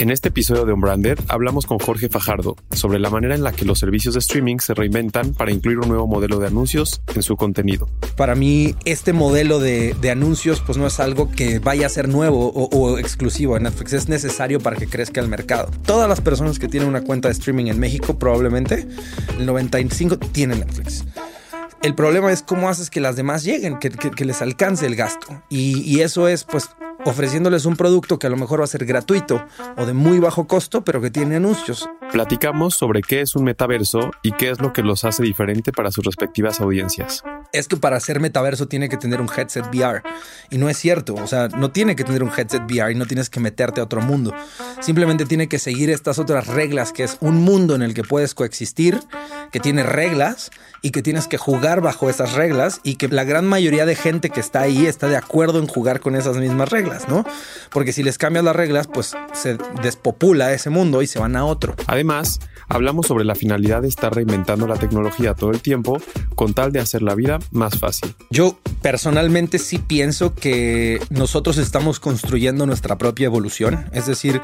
En 0.00 0.08
este 0.08 0.30
episodio 0.30 0.64
de 0.64 0.72
Unbranded 0.72 1.18
hablamos 1.28 1.66
con 1.66 1.78
Jorge 1.78 2.08
Fajardo 2.08 2.56
sobre 2.72 2.98
la 2.98 3.10
manera 3.10 3.34
en 3.34 3.42
la 3.42 3.52
que 3.52 3.66
los 3.66 3.78
servicios 3.78 4.14
de 4.14 4.20
streaming 4.20 4.56
se 4.56 4.72
reinventan 4.72 5.34
para 5.34 5.50
incluir 5.50 5.78
un 5.78 5.88
nuevo 5.88 6.06
modelo 6.06 6.38
de 6.38 6.46
anuncios 6.46 7.02
en 7.14 7.22
su 7.22 7.36
contenido. 7.36 7.86
Para 8.16 8.34
mí, 8.34 8.74
este 8.86 9.12
modelo 9.12 9.58
de, 9.58 9.94
anuncios 10.10 10.62
pues 10.62 10.78
no 10.78 10.86
es 10.86 11.00
algo 11.00 11.30
que 11.30 11.58
vaya 11.58 11.84
a 11.84 11.90
ser 11.90 12.08
nuevo 12.08 12.48
o, 12.48 12.96
exclusivo 12.96 13.56
a 13.56 13.60
Netflix, 13.60 13.92
es 13.92 14.08
necesario 14.08 14.58
para 14.58 14.76
que 14.76 14.86
crezca 14.86 15.20
el 15.20 15.28
mercado. 15.28 15.70
Todas 15.84 16.08
las 16.08 16.22
personas 16.22 16.58
que 16.58 16.66
tienen 16.66 16.88
una 16.88 17.02
cuenta 17.02 17.28
de 17.28 17.32
streaming 17.32 17.66
en 17.66 17.78
México, 17.78 18.18
probablemente 18.18 18.86
el 19.38 19.44
95 19.44 20.16
tienen 20.16 20.60
Netflix. 20.60 21.04
El 21.82 21.94
problema 21.94 22.32
es 22.32 22.42
cómo 22.42 22.70
haces 22.70 22.88
que 22.88 23.00
las 23.00 23.16
demás 23.16 23.44
lleguen, 23.44 23.78
que, 23.78 24.24
les 24.24 24.40
alcance 24.40 24.86
el 24.86 24.96
gasto. 24.96 25.42
Y, 25.50 25.80
y, 25.80 26.00
eso 26.00 26.26
es, 26.26 26.44
pues, 26.44 26.70
ofreciéndoles 27.04 27.64
un 27.64 27.76
producto 27.76 28.18
que 28.18 28.26
a 28.26 28.30
lo 28.30 28.36
mejor 28.36 28.60
va 28.60 28.64
a 28.64 28.68
ser 28.68 28.84
gratuito 28.84 29.44
o 29.76 29.86
de 29.86 29.92
muy 29.92 30.18
bajo 30.18 30.46
costo, 30.46 30.82
pero 30.82 31.00
que 31.00 31.10
tiene 31.10 31.36
anuncios. 31.36 31.88
Platicamos 32.12 32.74
sobre 32.74 33.02
qué 33.02 33.20
es 33.20 33.36
un 33.36 33.44
metaverso 33.44 34.10
y 34.22 34.32
qué 34.32 34.50
es 34.50 34.60
lo 34.60 34.72
que 34.72 34.82
los 34.82 35.04
hace 35.04 35.22
diferente 35.22 35.72
para 35.72 35.90
sus 35.90 36.04
respectivas 36.04 36.60
audiencias. 36.60 37.22
Es 37.52 37.68
que 37.68 37.76
para 37.76 38.00
ser 38.00 38.20
metaverso 38.20 38.68
tiene 38.68 38.88
que 38.88 38.96
tener 38.96 39.20
un 39.20 39.28
headset 39.34 39.66
VR. 39.72 40.02
Y 40.50 40.58
no 40.58 40.68
es 40.68 40.76
cierto. 40.76 41.14
O 41.14 41.26
sea, 41.26 41.48
no 41.48 41.70
tiene 41.70 41.96
que 41.96 42.04
tener 42.04 42.22
un 42.22 42.30
headset 42.36 42.62
VR 42.64 42.92
y 42.92 42.94
no 42.94 43.06
tienes 43.06 43.30
que 43.30 43.40
meterte 43.40 43.80
a 43.80 43.84
otro 43.84 44.00
mundo. 44.00 44.34
Simplemente 44.80 45.24
tiene 45.26 45.48
que 45.48 45.58
seguir 45.58 45.90
estas 45.90 46.18
otras 46.18 46.46
reglas, 46.46 46.92
que 46.92 47.04
es 47.04 47.16
un 47.20 47.42
mundo 47.42 47.74
en 47.74 47.82
el 47.82 47.94
que 47.94 48.02
puedes 48.02 48.34
coexistir, 48.34 49.00
que 49.50 49.60
tiene 49.60 49.82
reglas 49.82 50.50
y 50.82 50.90
que 50.90 51.02
tienes 51.02 51.28
que 51.28 51.38
jugar 51.38 51.80
bajo 51.80 52.08
esas 52.08 52.34
reglas 52.34 52.80
y 52.82 52.94
que 52.94 53.08
la 53.08 53.24
gran 53.24 53.46
mayoría 53.46 53.86
de 53.86 53.94
gente 53.94 54.30
que 54.30 54.40
está 54.40 54.62
ahí 54.62 54.86
está 54.86 55.08
de 55.08 55.16
acuerdo 55.16 55.58
en 55.58 55.66
jugar 55.66 56.00
con 56.00 56.16
esas 56.16 56.36
mismas 56.36 56.70
reglas, 56.70 56.89
¿no? 57.08 57.24
Porque 57.70 57.92
si 57.92 58.02
les 58.02 58.18
cambias 58.18 58.44
las 58.44 58.56
reglas, 58.56 58.86
pues 58.86 59.16
se 59.32 59.58
despopula 59.82 60.52
ese 60.52 60.70
mundo 60.70 61.02
y 61.02 61.06
se 61.06 61.18
van 61.18 61.36
a 61.36 61.44
otro. 61.44 61.74
Además, 61.86 62.40
hablamos 62.68 63.06
sobre 63.06 63.24
la 63.24 63.34
finalidad 63.34 63.82
de 63.82 63.88
estar 63.88 64.14
reinventando 64.14 64.66
la 64.66 64.76
tecnología 64.76 65.34
todo 65.34 65.50
el 65.50 65.60
tiempo 65.60 66.00
con 66.34 66.54
tal 66.54 66.72
de 66.72 66.80
hacer 66.80 67.02
la 67.02 67.14
vida 67.14 67.38
más 67.50 67.78
fácil. 67.78 68.14
Yo 68.30 68.58
personalmente 68.80 69.58
sí 69.58 69.78
pienso 69.78 70.34
que 70.34 71.00
nosotros 71.10 71.58
estamos 71.58 72.00
construyendo 72.00 72.66
nuestra 72.66 72.96
propia 72.96 73.26
evolución, 73.26 73.86
es 73.92 74.06
decir, 74.06 74.40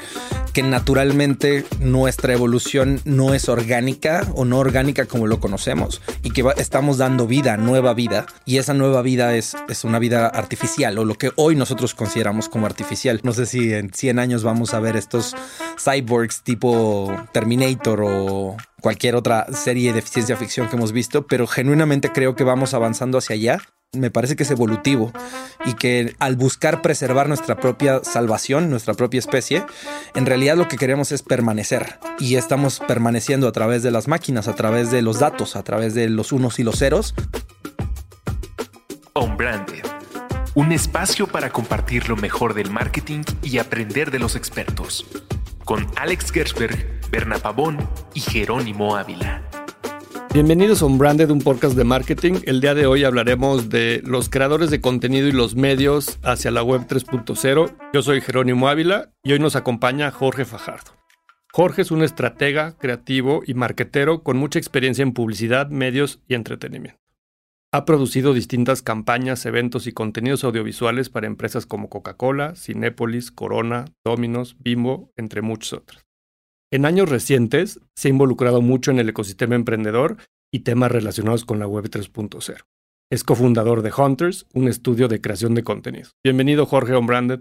que 0.53 0.63
naturalmente 0.63 1.65
nuestra 1.81 2.33
evolución 2.33 3.01
no 3.05 3.35
es 3.35 3.49
orgánica 3.49 4.27
o 4.35 4.45
no 4.45 4.59
orgánica 4.59 5.07
como 5.07 5.27
lo 5.27 5.41
conocemos 5.41 6.03
y 6.23 6.31
que 6.31 6.45
estamos 6.57 6.99
dando 6.99 7.27
vida, 7.27 7.57
nueva 7.57 7.95
vida, 7.95 8.27
y 8.45 8.59
esa 8.59 8.75
nueva 8.75 9.03
vida 9.03 9.37
es, 9.37 9.57
es 9.69 9.85
una 9.85 9.99
vida 9.99 10.27
artificial 10.27 10.99
o 10.99 11.05
lo 11.05 11.15
que 11.15 11.33
hoy 11.37 11.57
nosotros 11.57 11.95
consideramos 11.95 12.36
como 12.49 12.67
artificial. 12.67 13.21
No 13.23 13.33
sé 13.33 13.47
si 13.47 13.73
en 13.73 13.93
100 13.93 14.19
años 14.19 14.45
vamos 14.45 14.75
a 14.75 14.81
ver 14.81 14.97
estos 14.97 15.35
cyborgs 15.79 16.43
tipo 16.43 17.15
Terminator 17.33 18.03
o 18.05 18.57
cualquier 18.81 19.17
otra 19.17 19.47
serie 19.53 19.93
de 19.93 20.03
ciencia 20.03 20.37
ficción 20.37 20.69
que 20.69 20.77
hemos 20.77 20.93
visto, 20.93 21.27
pero 21.27 21.47
genuinamente 21.47 22.13
creo 22.13 22.37
que 22.37 22.45
vamos 22.45 22.75
avanzando 22.75 23.19
hacia 23.19 23.35
allá. 23.35 23.63
Me 23.93 24.11
parece 24.11 24.37
que 24.37 24.43
es 24.43 24.51
evolutivo 24.51 25.13
y 25.65 25.75
que 25.75 26.15
al 26.19 26.37
buscar 26.37 26.83
preservar 26.83 27.29
nuestra 27.29 27.57
propia 27.57 28.05
salvación, 28.05 28.69
nuestra 28.69 28.95
propia 28.95 29.19
especie, 29.19 29.65
en 30.15 30.27
realidad 30.27 30.57
lo 30.57 30.69
que 30.69 30.77
queremos 30.77 31.13
es 31.13 31.23
permanecer 31.23 31.99
y 32.19 32.35
estamos 32.35 32.81
permaneciendo 32.87 33.49
a 33.49 33.53
través 33.53 33.83
de 33.83 33.91
las 33.91 34.07
máquinas, 34.07 34.49
a 34.49 34.55
través 34.55 34.91
de 34.91 35.03
los 35.03 35.21
datos, 35.21 35.57
a 35.57 35.63
través 35.63 35.95
de 35.95 36.11
los 36.11 36.33
unos 36.33 36.59
y 36.59 36.63
los 36.63 36.79
ceros. 36.79 37.15
On 39.15 39.35
Branded, 39.35 39.86
un 40.57 40.73
espacio 40.73 41.27
para 41.27 41.51
compartir 41.51 42.09
lo 42.09 42.17
mejor 42.17 42.55
del 42.55 42.71
marketing 42.71 43.25
y 43.43 43.59
aprender 43.59 44.11
de 44.11 44.19
los 44.19 44.37
expertos 44.37 45.05
con 45.67 45.87
Alex 45.97 46.33
Gersberg, 46.33 46.99
Berna 47.11 47.37
Pavón 47.37 47.77
y 48.15 48.21
Jerónimo 48.21 48.97
Ávila. 48.97 49.43
Bienvenidos 50.33 50.81
a 50.81 50.87
un 50.87 50.97
Branded, 50.97 51.31
un 51.31 51.43
podcast 51.43 51.77
de 51.77 51.85
marketing. 51.85 52.41
El 52.47 52.63
día 52.63 52.75
de 52.75 52.87
hoy 52.87 53.05
hablaremos 53.05 53.69
de 53.69 54.01
los 54.07 54.31
creadores 54.31 54.71
de 54.71 54.81
contenido 54.81 55.29
y 55.29 55.33
los 55.33 55.57
medios 55.57 56.19
hacia 56.23 56.51
la 56.51 56.63
web 56.63 56.87
3.0. 56.89 57.77
Yo 57.93 58.03
soy 58.03 58.23
Jerónimo 58.23 58.69
Ávila 58.69 59.13
y 59.23 59.33
hoy 59.33 59.39
nos 59.39 59.57
acompaña 59.57 60.11
Jorge 60.11 60.47
Fajardo. 60.47 60.93
Jorge 61.53 61.83
es 61.83 61.91
un 61.91 62.03
estratega, 62.03 62.79
creativo 62.79 63.43
y 63.47 63.53
marketero 63.53 64.23
con 64.23 64.39
mucha 64.39 64.59
experiencia 64.59 65.03
en 65.03 65.13
publicidad, 65.13 65.69
medios 65.69 66.23
y 66.29 66.35
entretenimiento. 66.35 67.06
Ha 67.73 67.85
producido 67.85 68.33
distintas 68.33 68.81
campañas, 68.81 69.45
eventos 69.45 69.87
y 69.87 69.93
contenidos 69.93 70.45
audiovisuales 70.45 71.11
para 71.11 71.27
empresas 71.27 71.67
como 71.67 71.89
Coca-Cola, 71.89 72.55
Cinépolis, 72.55 73.31
Corona, 73.31 73.87
Dominos, 74.05 74.57
Bimbo, 74.61 75.13
entre 75.17 75.43
muchos 75.43 75.73
otros. 75.73 76.07
En 76.73 76.87
años 76.87 77.09
recientes 77.09 77.81
se 77.95 78.09
ha 78.09 78.11
involucrado 78.11 78.61
mucho 78.61 78.91
en 78.91 78.99
el 78.99 79.09
ecosistema 79.09 79.55
emprendedor 79.55 80.17
y 80.53 80.61
temas 80.61 80.91
relacionados 80.91 81.45
con 81.45 81.59
la 81.59 81.67
Web 81.67 81.91
3.0. 81.91 82.65
Es 83.11 83.25
cofundador 83.25 83.83
de 83.83 83.93
Hunters, 83.97 84.47
un 84.53 84.69
estudio 84.69 85.07
de 85.09 85.21
creación 85.21 85.55
de 85.55 85.63
contenidos. 85.63 86.13
Bienvenido, 86.25 86.67
Jorge 86.67 86.95
Onbranded. 86.95 87.41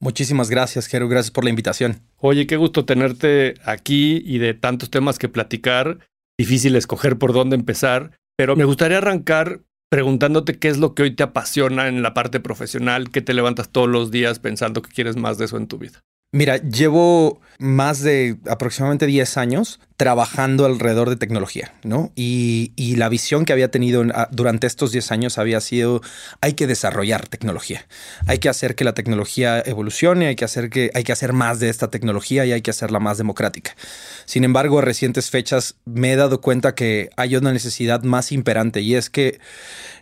Muchísimas 0.00 0.50
gracias, 0.50 0.86
Jero. 0.86 1.08
Gracias 1.08 1.30
por 1.30 1.44
la 1.44 1.50
invitación. 1.50 2.02
Oye, 2.18 2.46
qué 2.46 2.56
gusto 2.56 2.84
tenerte 2.84 3.54
aquí 3.64 4.22
y 4.24 4.38
de 4.38 4.54
tantos 4.54 4.90
temas 4.90 5.18
que 5.18 5.28
platicar. 5.28 5.98
Difícil 6.38 6.76
escoger 6.76 7.18
por 7.18 7.32
dónde 7.32 7.56
empezar, 7.56 8.18
pero 8.38 8.54
me 8.54 8.64
gustaría 8.64 8.98
arrancar 8.98 9.62
preguntándote 9.90 10.60
qué 10.60 10.68
es 10.68 10.78
lo 10.78 10.94
que 10.94 11.02
hoy 11.02 11.16
te 11.16 11.24
apasiona 11.24 11.88
en 11.88 12.02
la 12.02 12.14
parte 12.14 12.38
profesional, 12.38 13.10
qué 13.10 13.20
te 13.20 13.34
levantas 13.34 13.70
todos 13.70 13.88
los 13.88 14.12
días 14.12 14.38
pensando 14.38 14.80
que 14.80 14.92
quieres 14.92 15.16
más 15.16 15.38
de 15.38 15.46
eso 15.46 15.56
en 15.56 15.66
tu 15.66 15.76
vida. 15.78 16.04
Mira, 16.30 16.58
llevo 16.58 17.40
más 17.58 18.02
de 18.02 18.36
aproximadamente 18.46 19.06
10 19.06 19.38
años 19.38 19.80
trabajando 19.96 20.66
alrededor 20.66 21.08
de 21.08 21.16
tecnología, 21.16 21.72
¿no? 21.84 22.12
Y, 22.14 22.72
la 22.96 23.08
visión 23.08 23.46
que 23.46 23.54
había 23.54 23.70
tenido 23.70 24.04
durante 24.30 24.66
estos 24.66 24.92
10 24.92 25.10
años 25.10 25.38
había 25.38 25.60
sido, 25.62 26.02
hay 26.42 26.52
que 26.52 26.66
desarrollar 26.66 27.28
tecnología, 27.28 27.86
hay 28.26 28.38
que 28.38 28.50
hacer 28.50 28.74
que 28.74 28.84
la 28.84 28.92
tecnología 28.92 29.62
evolucione, 29.64 30.26
hay 30.26 30.36
que 30.36 30.44
hacer, 30.44 30.68
que, 30.68 30.90
hay 30.94 31.02
que 31.02 31.12
hacer 31.12 31.32
más 31.32 31.60
de 31.60 31.70
esta 31.70 31.90
tecnología 31.90 32.44
y 32.44 32.52
hay 32.52 32.60
que 32.60 32.72
hacerla 32.72 33.00
más 33.00 33.16
democrática. 33.16 33.74
Sin 34.26 34.44
embargo, 34.44 34.80
a 34.80 34.82
recientes 34.82 35.30
fechas 35.30 35.76
me 35.86 36.12
he 36.12 36.16
dado 36.16 36.42
cuenta 36.42 36.74
que 36.74 37.08
hay 37.16 37.36
una 37.36 37.52
necesidad 37.52 38.02
más 38.02 38.32
imperante 38.32 38.82
y 38.82 38.96
es 38.96 39.08
que 39.08 39.40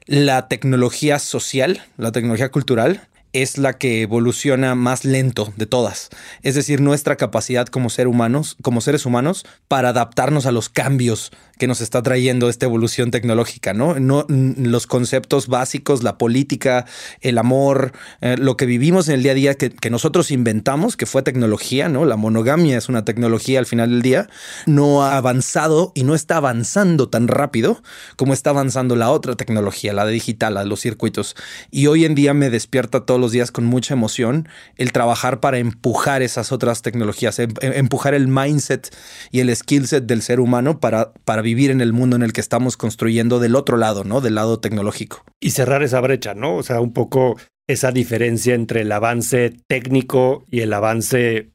la 0.07 0.49
tecnología 0.49 1.21
social, 1.21 1.85
la 1.97 2.11
tecnología 2.11 2.51
cultural, 2.51 3.09
es 3.43 3.59
la 3.59 3.77
que 3.77 4.03
evoluciona 4.03 4.75
más 4.75 5.05
lento 5.05 5.53
de 5.57 5.67
todas. 5.67 6.09
Es 6.43 6.55
decir, 6.55 6.81
nuestra 6.81 7.17
capacidad 7.17 7.67
como, 7.67 7.91
ser 7.91 8.09
humanos, 8.09 8.57
como 8.63 8.81
seres 8.81 9.05
humanos 9.05 9.45
para 9.69 9.91
adaptarnos 9.91 10.47
a 10.47 10.53
los 10.53 10.69
cambios 10.69 11.33
que 11.59 11.67
nos 11.67 11.81
está 11.81 12.03
trayendo 12.03 12.49
esta 12.49 12.67
evolución 12.67 13.11
tecnológica, 13.11 13.72
¿no? 13.72 13.97
los 13.99 14.87
conceptos 14.87 15.49
básicos, 15.49 16.03
la 16.03 16.19
política, 16.19 16.87
el 17.21 17.39
amor, 17.39 17.93
eh, 18.21 18.37
lo 18.39 18.56
que 18.56 18.67
vivimos 18.67 19.09
en 19.09 19.15
el 19.15 19.22
día 19.22 19.33
a 19.33 19.34
día 19.34 19.55
que, 19.55 19.91
nosotros 19.91 20.31
inventamos, 20.31 20.97
que 20.97 21.06
fue 21.06 21.22
tecnología, 21.22 21.89
¿no? 21.89 22.05
La 22.05 22.16
monogamia 22.16 22.77
es 22.77 22.89
una 22.89 23.05
tecnología 23.05 23.59
al 23.61 23.66
final 23.66 23.91
del 23.91 24.03
día, 24.03 24.28
no 24.66 25.05
ha 25.05 25.16
avanzado 25.16 25.93
y 25.95 26.03
no 26.03 26.15
está 26.15 26.39
avanzando 26.39 27.09
tan 27.09 27.28
rápido 27.28 27.83
como 28.16 28.34
está 28.34 28.50
avanzando 28.50 28.97
la 28.97 29.11
otra 29.11 29.37
tecnología, 29.37 29.93
la 29.93 30.05
de 30.05 30.12
digital, 30.12 30.55
la 30.55 30.61
de 30.61 30.66
los 30.66 30.81
circuitos. 30.81 31.37
Y 31.71 31.87
hoy 31.87 32.05
en 32.05 32.15
día 32.15 32.34
me 32.34 32.50
despierta 32.50 33.06
todos 33.06 33.21
los 33.21 33.33
días 33.33 33.53
con 33.53 33.65
mucha 33.65 33.95
emoción 33.95 34.49
el 34.77 34.93
trabajar 34.93 35.41
para 35.41 35.59
empujar 35.59 36.22
esas 36.22 36.53
otras 36.53 36.83
tecnologías, 36.83 37.39
em, 37.39 37.55
em, 37.61 37.72
empujar 37.75 38.15
el 38.15 38.28
mindset 38.28 38.95
y 39.31 39.41
el 39.41 39.55
skill 39.55 39.87
set 39.87 40.05
del 40.05 40.21
ser 40.21 40.41
humano 40.41 40.81
para 40.81 41.12
vivir 41.47 41.71
en 41.71 41.81
el 41.81 41.93
mundo 41.93 42.17
en 42.17 42.23
el 42.23 42.33
que 42.33 42.41
estamos 42.41 42.77
construyendo 42.77 43.39
del 43.39 43.55
otro 43.55 43.77
lado, 43.77 44.03
¿no? 44.03 44.21
Del 44.21 44.34
lado 44.34 44.59
tecnológico. 44.59 45.25
Y 45.41 45.51
cerrar 45.51 45.84
esa 45.84 46.01
brecha, 46.01 46.34
¿no? 46.34 46.57
O 46.57 46.65
sea, 46.65 46.81
un 46.81 46.93
poco 46.93 47.37
esa 47.69 47.93
diferencia 47.93 48.54
entre 48.54 48.81
el 48.81 48.91
avance 48.91 49.54
técnico 49.69 50.45
y 50.51 50.60
el 50.60 50.72
avance 50.72 51.53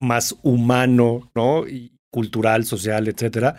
más 0.00 0.34
humano, 0.42 1.30
¿no? 1.34 1.68
Y 1.68 1.98
cultural, 2.10 2.64
social, 2.64 3.06
etcétera. 3.06 3.56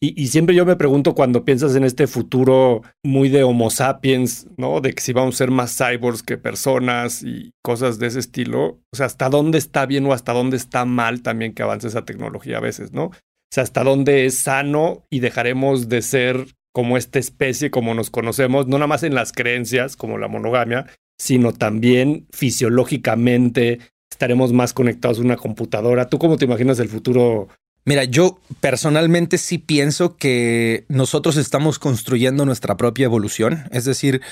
Y, 0.00 0.26
siempre 0.26 0.54
yo 0.54 0.66
me 0.66 0.76
pregunto 0.76 1.14
cuando 1.14 1.46
piensas 1.46 1.74
en 1.76 1.84
este 1.84 2.06
futuro 2.06 2.82
muy 3.02 3.30
de 3.30 3.42
Homo 3.42 3.70
sapiens, 3.70 4.46
¿no? 4.58 4.82
De 4.82 4.92
que 4.92 5.00
si 5.00 5.14
vamos 5.14 5.36
a 5.36 5.38
ser 5.38 5.50
más 5.50 5.74
cyborgs 5.78 6.22
que 6.22 6.36
personas 6.36 7.22
y 7.22 7.52
cosas 7.62 7.98
de 7.98 8.08
ese 8.08 8.18
estilo. 8.18 8.80
O 8.92 8.96
sea, 8.96 9.06
hasta 9.06 9.30
dónde 9.30 9.56
está 9.56 9.86
bien 9.86 10.04
o 10.04 10.12
hasta 10.12 10.34
dónde 10.34 10.58
está 10.58 10.84
mal 10.84 11.22
también 11.22 11.54
que 11.54 11.62
avance 11.62 11.88
esa 11.88 12.04
tecnología 12.04 12.58
a 12.58 12.60
veces, 12.60 12.92
¿no? 12.92 13.12
Sea, 13.50 13.62
hasta 13.62 13.84
dónde 13.84 14.26
es 14.26 14.38
sano 14.38 15.06
y 15.10 15.20
dejaremos 15.20 15.88
de 15.88 16.02
ser 16.02 16.46
como 16.72 16.96
esta 16.96 17.18
especie, 17.18 17.70
como 17.70 17.94
nos 17.94 18.10
conocemos, 18.10 18.66
no 18.66 18.78
nada 18.78 18.88
más 18.88 19.04
en 19.04 19.14
las 19.14 19.32
creencias, 19.32 19.96
como 19.96 20.18
la 20.18 20.28
monogamia, 20.28 20.86
sino 21.18 21.52
también 21.52 22.26
fisiológicamente 22.32 23.78
estaremos 24.10 24.52
más 24.52 24.72
conectados 24.72 25.18
a 25.18 25.22
una 25.22 25.36
computadora. 25.36 26.08
¿Tú 26.08 26.18
cómo 26.18 26.36
te 26.36 26.44
imaginas 26.44 26.78
el 26.80 26.88
futuro 26.88 27.48
Mira, 27.86 28.04
yo 28.04 28.38
personalmente 28.60 29.36
sí 29.36 29.58
pienso 29.58 30.16
que 30.16 30.86
nosotros 30.88 31.36
estamos 31.36 31.78
construyendo 31.78 32.46
nuestra 32.46 32.78
propia 32.78 33.04
evolución, 33.04 33.64
es 33.72 33.84
decir, 33.84 34.22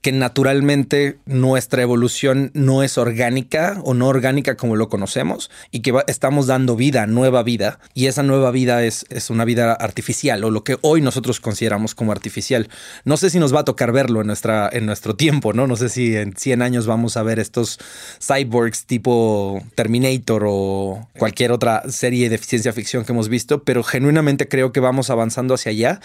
que 0.00 0.12
naturalmente 0.12 1.18
nuestra 1.26 1.82
evolución 1.82 2.52
no 2.54 2.84
es 2.84 2.98
orgánica 2.98 3.80
o 3.82 3.94
no 3.94 4.06
orgánica 4.06 4.56
como 4.56 4.76
lo 4.76 4.88
conocemos 4.88 5.50
y 5.72 5.80
que 5.80 5.92
estamos 6.06 6.46
dando 6.46 6.76
vida, 6.76 7.08
nueva 7.08 7.42
vida, 7.42 7.80
y 7.94 8.06
esa 8.06 8.22
nueva 8.22 8.52
vida 8.52 8.84
es, 8.84 9.04
es 9.08 9.28
una 9.28 9.44
vida 9.44 9.72
artificial 9.72 10.44
o 10.44 10.52
lo 10.52 10.62
que 10.62 10.78
hoy 10.82 11.00
nosotros 11.00 11.40
consideramos 11.40 11.96
como 11.96 12.12
artificial. 12.12 12.68
No 13.04 13.16
sé 13.16 13.28
si 13.30 13.40
nos 13.40 13.52
va 13.52 13.60
a 13.60 13.64
tocar 13.64 13.90
verlo 13.90 14.20
en, 14.20 14.28
nuestra, 14.28 14.70
en 14.72 14.86
nuestro 14.86 15.16
tiempo, 15.16 15.52
¿no? 15.52 15.66
No 15.66 15.74
sé 15.74 15.88
si 15.88 16.14
en 16.14 16.36
100 16.36 16.62
años 16.62 16.86
vamos 16.86 17.16
a 17.16 17.24
ver 17.24 17.40
estos 17.40 17.80
cyborgs 18.20 18.86
tipo 18.86 19.60
Terminator 19.74 20.44
o 20.46 21.08
cualquier 21.18 21.50
otra 21.50 21.82
serie 21.90 22.30
de 22.30 22.38
ciencia 22.38 22.72
ficción 22.72 22.99
que 23.04 23.12
hemos 23.12 23.28
visto, 23.28 23.64
pero 23.64 23.82
genuinamente 23.82 24.48
creo 24.48 24.72
que 24.72 24.80
vamos 24.80 25.10
avanzando 25.10 25.54
hacia 25.54 25.70
allá. 25.70 26.00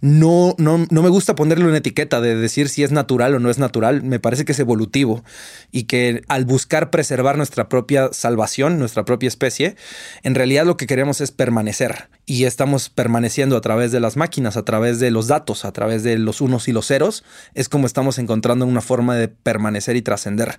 No, 0.00 0.54
no, 0.58 0.86
no 0.90 1.02
me 1.02 1.08
gusta 1.08 1.34
ponerle 1.34 1.66
una 1.66 1.78
etiqueta 1.78 2.20
de 2.20 2.36
decir 2.36 2.68
si 2.68 2.82
es 2.82 2.92
natural 2.92 3.34
o 3.34 3.38
no 3.38 3.50
es 3.50 3.58
natural. 3.58 4.02
Me 4.02 4.20
parece 4.20 4.44
que 4.44 4.52
es 4.52 4.58
evolutivo 4.58 5.24
y 5.72 5.84
que 5.84 6.22
al 6.28 6.44
buscar 6.44 6.90
preservar 6.90 7.36
nuestra 7.36 7.68
propia 7.68 8.10
salvación, 8.12 8.78
nuestra 8.78 9.04
propia 9.04 9.28
especie, 9.28 9.76
en 10.22 10.34
realidad 10.34 10.64
lo 10.66 10.76
que 10.76 10.86
queremos 10.86 11.20
es 11.20 11.30
permanecer 11.30 12.08
y 12.26 12.44
estamos 12.44 12.90
permaneciendo 12.90 13.56
a 13.56 13.60
través 13.60 13.92
de 13.92 14.00
las 14.00 14.16
máquinas, 14.16 14.56
a 14.56 14.64
través 14.64 15.00
de 15.00 15.10
los 15.10 15.26
datos, 15.26 15.64
a 15.64 15.72
través 15.72 16.02
de 16.02 16.16
los 16.16 16.40
unos 16.40 16.68
y 16.68 16.72
los 16.72 16.86
ceros. 16.86 17.24
Es 17.54 17.68
como 17.68 17.86
estamos 17.86 18.18
encontrando 18.18 18.66
una 18.66 18.80
forma 18.80 19.16
de 19.16 19.28
permanecer 19.28 19.96
y 19.96 20.02
trascender. 20.02 20.58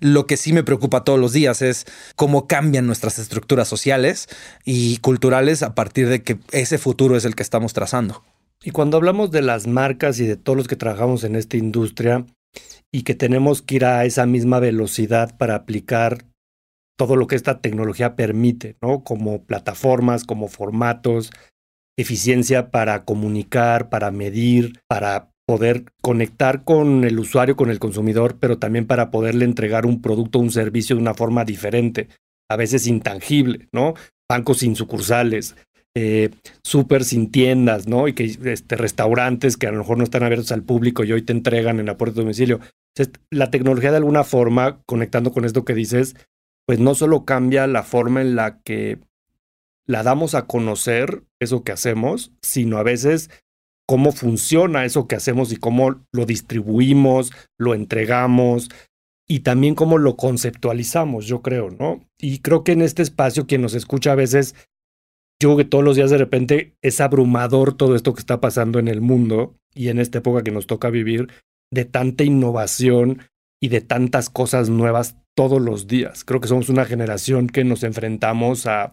Lo 0.00 0.26
que 0.26 0.36
sí 0.36 0.52
me 0.52 0.64
preocupa 0.64 1.04
todos 1.04 1.20
los 1.20 1.32
días 1.32 1.62
es 1.62 1.86
cómo 2.16 2.48
cambian 2.48 2.86
nuestras 2.86 3.18
estructuras 3.18 3.68
sociales 3.68 4.28
y 4.64 4.96
culturales 4.98 5.31
a 5.32 5.74
partir 5.74 6.08
de 6.08 6.22
que 6.22 6.38
ese 6.50 6.78
futuro 6.78 7.16
es 7.16 7.24
el 7.24 7.34
que 7.34 7.42
estamos 7.42 7.72
trazando. 7.72 8.22
Y 8.62 8.70
cuando 8.70 8.96
hablamos 8.96 9.30
de 9.30 9.42
las 9.42 9.66
marcas 9.66 10.20
y 10.20 10.26
de 10.26 10.36
todos 10.36 10.56
los 10.56 10.68
que 10.68 10.76
trabajamos 10.76 11.24
en 11.24 11.36
esta 11.36 11.56
industria 11.56 12.26
y 12.92 13.02
que 13.02 13.14
tenemos 13.14 13.62
que 13.62 13.76
ir 13.76 13.84
a 13.84 14.04
esa 14.04 14.26
misma 14.26 14.60
velocidad 14.60 15.36
para 15.38 15.54
aplicar 15.54 16.26
todo 16.98 17.16
lo 17.16 17.26
que 17.26 17.34
esta 17.34 17.60
tecnología 17.60 18.14
permite, 18.14 18.76
¿no? 18.82 19.02
Como 19.02 19.42
plataformas, 19.44 20.24
como 20.24 20.48
formatos, 20.48 21.30
eficiencia 21.98 22.70
para 22.70 23.04
comunicar, 23.04 23.88
para 23.88 24.10
medir, 24.10 24.80
para 24.86 25.30
poder 25.46 25.86
conectar 26.02 26.62
con 26.62 27.04
el 27.04 27.18
usuario, 27.18 27.56
con 27.56 27.70
el 27.70 27.78
consumidor, 27.78 28.36
pero 28.38 28.58
también 28.58 28.86
para 28.86 29.10
poderle 29.10 29.44
entregar 29.44 29.86
un 29.86 30.00
producto 30.00 30.38
un 30.38 30.50
servicio 30.50 30.94
de 30.94 31.02
una 31.02 31.14
forma 31.14 31.44
diferente, 31.44 32.08
a 32.48 32.56
veces 32.56 32.86
intangible, 32.86 33.68
¿no? 33.72 33.94
Bancos 34.28 34.58
sin 34.58 34.76
sucursales, 34.76 35.56
eh, 35.94 36.30
súper 36.64 37.04
sin 37.04 37.30
tiendas, 37.30 37.86
¿no? 37.86 38.08
Y 38.08 38.14
que 38.14 38.24
este, 38.24 38.76
restaurantes 38.76 39.56
que 39.56 39.66
a 39.66 39.72
lo 39.72 39.78
mejor 39.78 39.98
no 39.98 40.04
están 40.04 40.22
abiertos 40.22 40.52
al 40.52 40.62
público 40.62 41.04
y 41.04 41.12
hoy 41.12 41.22
te 41.22 41.32
entregan 41.32 41.80
en 41.80 41.86
la 41.86 41.98
puerta 41.98 42.16
de 42.16 42.22
domicilio. 42.22 42.60
la 43.30 43.50
tecnología 43.50 43.90
de 43.90 43.98
alguna 43.98 44.24
forma, 44.24 44.82
conectando 44.86 45.32
con 45.32 45.44
esto 45.44 45.64
que 45.64 45.74
dices, 45.74 46.14
pues 46.66 46.78
no 46.78 46.94
solo 46.94 47.24
cambia 47.24 47.66
la 47.66 47.82
forma 47.82 48.20
en 48.20 48.36
la 48.36 48.60
que 48.62 48.98
la 49.86 50.02
damos 50.02 50.34
a 50.34 50.46
conocer 50.46 51.24
eso 51.40 51.64
que 51.64 51.72
hacemos, 51.72 52.32
sino 52.42 52.78
a 52.78 52.82
veces 52.82 53.30
cómo 53.86 54.12
funciona 54.12 54.84
eso 54.84 55.08
que 55.08 55.16
hacemos 55.16 55.52
y 55.52 55.56
cómo 55.56 56.04
lo 56.12 56.24
distribuimos, 56.24 57.32
lo 57.58 57.74
entregamos, 57.74 58.70
y 59.28 59.40
también 59.40 59.74
cómo 59.74 59.98
lo 59.98 60.16
conceptualizamos, 60.16 61.26
yo 61.26 61.42
creo, 61.42 61.70
¿no? 61.70 62.04
Y 62.18 62.40
creo 62.40 62.64
que 62.64 62.72
en 62.72 62.82
este 62.82 63.02
espacio 63.02 63.46
quien 63.46 63.62
nos 63.62 63.74
escucha 63.74 64.12
a 64.12 64.16
veces, 64.16 64.54
yo 65.40 65.48
creo 65.50 65.56
que 65.56 65.64
todos 65.64 65.84
los 65.84 65.96
días 65.96 66.10
de 66.10 66.18
repente 66.18 66.76
es 66.82 67.00
abrumador 67.00 67.76
todo 67.76 67.96
esto 67.96 68.14
que 68.14 68.20
está 68.20 68.40
pasando 68.40 68.78
en 68.78 68.88
el 68.88 69.00
mundo 69.00 69.56
y 69.74 69.88
en 69.88 69.98
esta 69.98 70.18
época 70.18 70.42
que 70.42 70.50
nos 70.50 70.66
toca 70.66 70.90
vivir, 70.90 71.28
de 71.72 71.84
tanta 71.84 72.24
innovación 72.24 73.22
y 73.60 73.68
de 73.68 73.80
tantas 73.80 74.28
cosas 74.28 74.68
nuevas 74.68 75.16
todos 75.34 75.60
los 75.60 75.86
días. 75.86 76.24
Creo 76.24 76.40
que 76.40 76.48
somos 76.48 76.68
una 76.68 76.84
generación 76.84 77.46
que 77.46 77.64
nos 77.64 77.84
enfrentamos 77.84 78.66
a, 78.66 78.92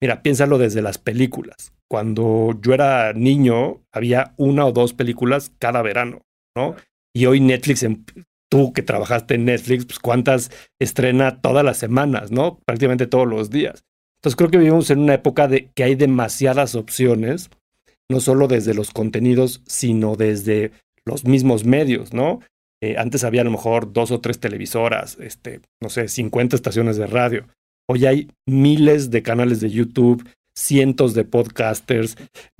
mira, 0.00 0.22
piénsalo 0.22 0.58
desde 0.58 0.82
las 0.82 0.98
películas. 0.98 1.72
Cuando 1.88 2.58
yo 2.62 2.72
era 2.72 3.12
niño, 3.12 3.82
había 3.92 4.34
una 4.36 4.64
o 4.64 4.72
dos 4.72 4.94
películas 4.94 5.52
cada 5.58 5.82
verano, 5.82 6.22
¿no? 6.56 6.76
Y 7.12 7.26
hoy 7.26 7.40
Netflix 7.40 7.82
em, 7.82 8.04
tú 8.50 8.72
que 8.72 8.82
trabajaste 8.82 9.34
en 9.34 9.46
Netflix, 9.46 9.86
pues 9.86 9.98
cuántas 9.98 10.50
estrena 10.80 11.40
todas 11.40 11.64
las 11.64 11.78
semanas, 11.78 12.30
¿no? 12.30 12.58
Prácticamente 12.66 13.06
todos 13.06 13.26
los 13.26 13.50
días. 13.50 13.84
Entonces 14.20 14.36
creo 14.36 14.50
que 14.50 14.58
vivimos 14.58 14.90
en 14.90 14.98
una 14.98 15.14
época 15.14 15.48
de 15.48 15.70
que 15.74 15.84
hay 15.84 15.94
demasiadas 15.94 16.74
opciones, 16.74 17.48
no 18.10 18.20
solo 18.20 18.48
desde 18.48 18.74
los 18.74 18.90
contenidos, 18.90 19.62
sino 19.66 20.16
desde 20.16 20.72
los 21.06 21.24
mismos 21.24 21.64
medios, 21.64 22.12
¿no? 22.12 22.40
Eh, 22.82 22.96
antes 22.98 23.24
había 23.24 23.42
a 23.42 23.44
lo 23.44 23.50
mejor 23.50 23.92
dos 23.92 24.10
o 24.10 24.20
tres 24.20 24.40
televisoras, 24.40 25.16
este, 25.20 25.60
no 25.82 25.88
sé, 25.88 26.08
50 26.08 26.56
estaciones 26.56 26.96
de 26.96 27.06
radio. 27.06 27.46
Hoy 27.88 28.06
hay 28.06 28.28
miles 28.46 29.10
de 29.10 29.22
canales 29.22 29.60
de 29.60 29.70
YouTube, 29.70 30.26
cientos 30.56 31.14
de 31.14 31.24
podcasters, 31.24 32.16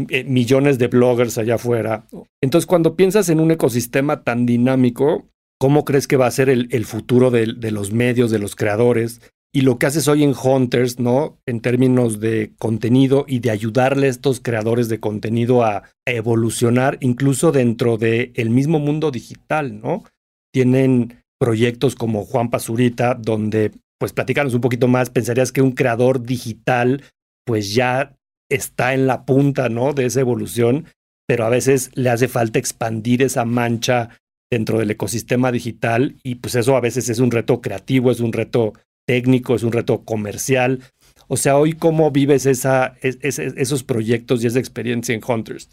eh, 0.08 0.24
millones 0.24 0.78
de 0.78 0.88
bloggers 0.88 1.38
allá 1.38 1.56
afuera. 1.56 2.06
Entonces, 2.42 2.66
cuando 2.66 2.96
piensas 2.96 3.28
en 3.28 3.40
un 3.40 3.50
ecosistema 3.50 4.22
tan 4.22 4.46
dinámico, 4.46 5.28
cómo 5.60 5.84
crees 5.84 6.08
que 6.08 6.16
va 6.16 6.26
a 6.26 6.30
ser 6.30 6.48
el, 6.48 6.84
futuro 6.86 7.30
de, 7.30 7.46
los 7.70 7.92
medios, 7.92 8.30
de 8.30 8.38
los 8.38 8.56
creadores, 8.56 9.20
y 9.52 9.60
lo 9.60 9.78
que 9.78 9.86
haces 9.86 10.08
hoy 10.08 10.24
en 10.24 10.34
Hunters, 10.34 10.98
¿no? 10.98 11.38
En 11.44 11.60
términos 11.60 12.18
de 12.18 12.54
contenido 12.58 13.26
y 13.28 13.40
de 13.40 13.50
ayudarle 13.50 14.06
a 14.06 14.10
estos 14.10 14.40
creadores 14.40 14.88
de 14.88 15.00
contenido 15.00 15.62
a, 15.62 15.82
evolucionar, 16.06 16.96
incluso 17.00 17.52
dentro 17.52 17.98
del 17.98 18.32
el 18.34 18.50
mismo 18.50 18.78
mundo 18.78 19.10
digital, 19.10 19.80
¿no? 19.80 20.04
Tienen 20.52 21.22
proyectos 21.38 21.94
como 21.94 22.24
Juan 22.24 22.48
Pazurita, 22.48 23.14
donde, 23.14 23.72
pues, 23.98 24.12
platícanos 24.12 24.54
un 24.54 24.62
poquito 24.62 24.88
más, 24.88 25.10
pensarías 25.10 25.52
que 25.52 25.62
un 25.62 25.72
creador 25.72 26.22
digital, 26.22 27.04
pues 27.44 27.74
ya 27.74 28.16
está 28.50 28.94
en 28.94 29.06
la 29.06 29.26
punta, 29.26 29.68
¿no? 29.68 29.92
De 29.92 30.06
esa 30.06 30.20
evolución, 30.20 30.86
pero 31.28 31.44
a 31.44 31.50
veces 31.50 31.90
le 31.94 32.08
hace 32.08 32.28
falta 32.28 32.58
expandir 32.58 33.22
esa 33.22 33.44
mancha 33.44 34.08
dentro 34.50 34.78
del 34.78 34.90
ecosistema 34.90 35.52
digital 35.52 36.16
y 36.22 36.36
pues 36.36 36.54
eso 36.56 36.76
a 36.76 36.80
veces 36.80 37.08
es 37.08 37.20
un 37.20 37.30
reto 37.30 37.60
creativo, 37.60 38.10
es 38.10 38.20
un 38.20 38.32
reto 38.32 38.72
técnico, 39.06 39.54
es 39.54 39.62
un 39.62 39.72
reto 39.72 40.04
comercial. 40.04 40.80
O 41.28 41.36
sea, 41.36 41.56
hoy 41.56 41.74
cómo 41.74 42.10
vives 42.10 42.46
esa, 42.46 42.96
esos 43.00 43.84
proyectos 43.84 44.42
y 44.42 44.48
esa 44.48 44.58
experiencia 44.58 45.14
en 45.14 45.22
Hunters. 45.26 45.70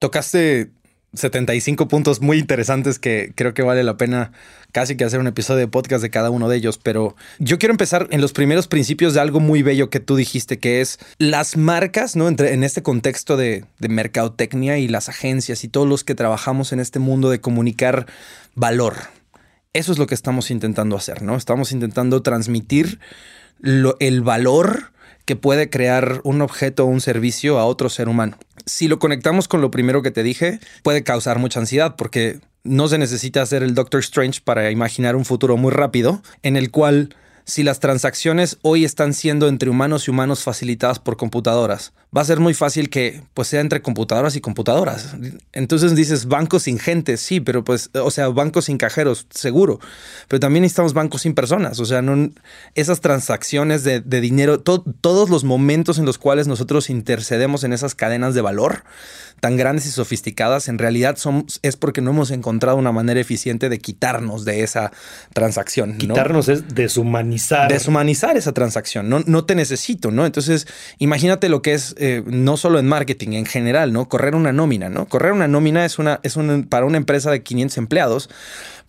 Tocaste 0.00 0.70
75 1.12 1.88
puntos 1.88 2.20
muy 2.20 2.38
interesantes 2.38 2.98
que 2.98 3.32
creo 3.34 3.52
que 3.52 3.62
vale 3.62 3.82
la 3.82 3.96
pena 3.96 4.32
casi 4.72 4.96
que 4.96 5.04
hacer 5.04 5.18
un 5.18 5.26
episodio 5.26 5.60
de 5.60 5.68
podcast 5.68 6.02
de 6.02 6.10
cada 6.10 6.30
uno 6.30 6.48
de 6.48 6.56
ellos, 6.56 6.78
pero 6.78 7.16
yo 7.38 7.58
quiero 7.58 7.72
empezar 7.72 8.06
en 8.10 8.20
los 8.20 8.32
primeros 8.32 8.68
principios 8.68 9.14
de 9.14 9.20
algo 9.20 9.40
muy 9.40 9.62
bello 9.62 9.90
que 9.90 10.00
tú 10.00 10.14
dijiste, 10.14 10.58
que 10.58 10.80
es 10.80 10.98
las 11.18 11.56
marcas, 11.56 12.14
¿no? 12.14 12.28
Entre, 12.28 12.52
en 12.52 12.62
este 12.62 12.82
contexto 12.82 13.36
de, 13.36 13.64
de 13.78 13.88
mercadotecnia 13.88 14.78
y 14.78 14.86
las 14.86 15.08
agencias 15.08 15.64
y 15.64 15.68
todos 15.68 15.88
los 15.88 16.04
que 16.04 16.14
trabajamos 16.14 16.72
en 16.72 16.80
este 16.80 17.00
mundo 17.00 17.30
de 17.30 17.40
comunicar 17.40 18.06
valor. 18.54 18.94
Eso 19.72 19.92
es 19.92 19.98
lo 19.98 20.06
que 20.06 20.14
estamos 20.14 20.50
intentando 20.50 20.96
hacer, 20.96 21.22
¿no? 21.22 21.36
Estamos 21.36 21.72
intentando 21.72 22.22
transmitir 22.22 22.98
el 23.62 24.20
valor 24.22 24.92
que 25.24 25.36
puede 25.36 25.70
crear 25.70 26.20
un 26.24 26.42
objeto 26.42 26.84
o 26.84 26.86
un 26.86 27.00
servicio 27.00 27.58
a 27.58 27.64
otro 27.64 27.88
ser 27.88 28.08
humano. 28.08 28.36
Si 28.66 28.88
lo 28.88 28.98
conectamos 28.98 29.48
con 29.48 29.60
lo 29.60 29.70
primero 29.70 30.02
que 30.02 30.10
te 30.10 30.22
dije, 30.22 30.60
puede 30.82 31.02
causar 31.02 31.38
mucha 31.38 31.60
ansiedad 31.60 31.96
porque 31.96 32.40
no 32.62 32.88
se 32.88 32.98
necesita 32.98 33.42
hacer 33.42 33.62
el 33.62 33.74
Doctor 33.74 34.00
Strange 34.00 34.40
para 34.44 34.70
imaginar 34.70 35.16
un 35.16 35.24
futuro 35.24 35.56
muy 35.56 35.72
rápido 35.72 36.22
en 36.42 36.56
el 36.56 36.70
cual 36.70 37.14
si 37.44 37.62
las 37.62 37.80
transacciones 37.80 38.58
hoy 38.62 38.84
están 38.84 39.14
siendo 39.14 39.48
entre 39.48 39.70
humanos 39.70 40.06
y 40.06 40.10
humanos 40.10 40.42
facilitadas 40.42 40.98
por 40.98 41.16
computadoras. 41.16 41.92
Va 42.16 42.22
a 42.22 42.24
ser 42.24 42.40
muy 42.40 42.54
fácil 42.54 42.90
que 42.90 43.22
pues 43.34 43.48
sea 43.48 43.60
entre 43.60 43.82
computadoras 43.82 44.34
y 44.36 44.40
computadoras. 44.40 45.14
Entonces 45.52 45.94
dices 45.94 46.26
bancos 46.26 46.64
sin 46.64 46.78
gente, 46.78 47.16
sí, 47.16 47.40
pero 47.40 47.62
pues, 47.62 47.90
o 47.94 48.10
sea, 48.10 48.28
bancos 48.28 48.64
sin 48.66 48.78
cajeros, 48.78 49.26
seguro. 49.30 49.80
Pero 50.28 50.40
también 50.40 50.62
necesitamos 50.62 50.92
bancos 50.92 51.22
sin 51.22 51.34
personas. 51.34 51.78
O 51.78 51.84
sea, 51.84 52.02
no, 52.02 52.30
esas 52.74 53.00
transacciones 53.00 53.84
de, 53.84 54.00
dinero, 54.00 54.60
todos 54.60 55.30
los 55.30 55.44
momentos 55.44 55.98
en 55.98 56.04
los 56.04 56.18
cuales 56.18 56.48
nosotros 56.48 56.90
intercedemos 56.90 57.64
en 57.64 57.72
esas 57.72 57.94
cadenas 57.94 58.34
de 58.34 58.40
valor 58.40 58.84
tan 59.40 59.56
grandes 59.56 59.86
y 59.86 59.90
sofisticadas, 59.90 60.68
en 60.68 60.78
realidad 60.78 61.16
son, 61.16 61.46
es 61.62 61.76
porque 61.76 62.00
no 62.00 62.10
hemos 62.10 62.30
encontrado 62.30 62.76
una 62.76 62.92
manera 62.92 63.20
eficiente 63.20 63.68
de 63.68 63.78
quitarnos 63.78 64.44
de 64.44 64.62
esa 64.62 64.92
transacción. 65.34 65.98
Quitarnos 65.98 66.48
es 66.48 66.74
deshumanizar 66.74 67.10
deshumanizar. 67.10 67.68
Deshumanizar 67.68 68.36
esa 68.36 68.52
transacción. 68.52 69.08
No, 69.08 69.20
no 69.26 69.44
te 69.44 69.54
necesito, 69.54 70.10
¿no? 70.10 70.26
Entonces, 70.26 70.66
imagínate 70.98 71.48
lo 71.48 71.62
que 71.62 71.74
es, 71.74 71.94
eh, 71.98 72.22
no 72.26 72.56
solo 72.56 72.78
en 72.78 72.86
marketing, 72.86 73.32
en 73.32 73.46
general, 73.46 73.92
¿no? 73.92 74.08
Correr 74.08 74.34
una 74.34 74.52
nómina, 74.52 74.88
¿no? 74.88 75.06
Correr 75.06 75.32
una 75.32 75.48
nómina 75.48 75.84
es 75.84 75.98
una, 75.98 76.20
es 76.22 76.36
un, 76.36 76.64
para 76.64 76.86
una 76.86 76.96
empresa 76.96 77.30
de 77.30 77.42
500 77.42 77.78
empleados, 77.78 78.30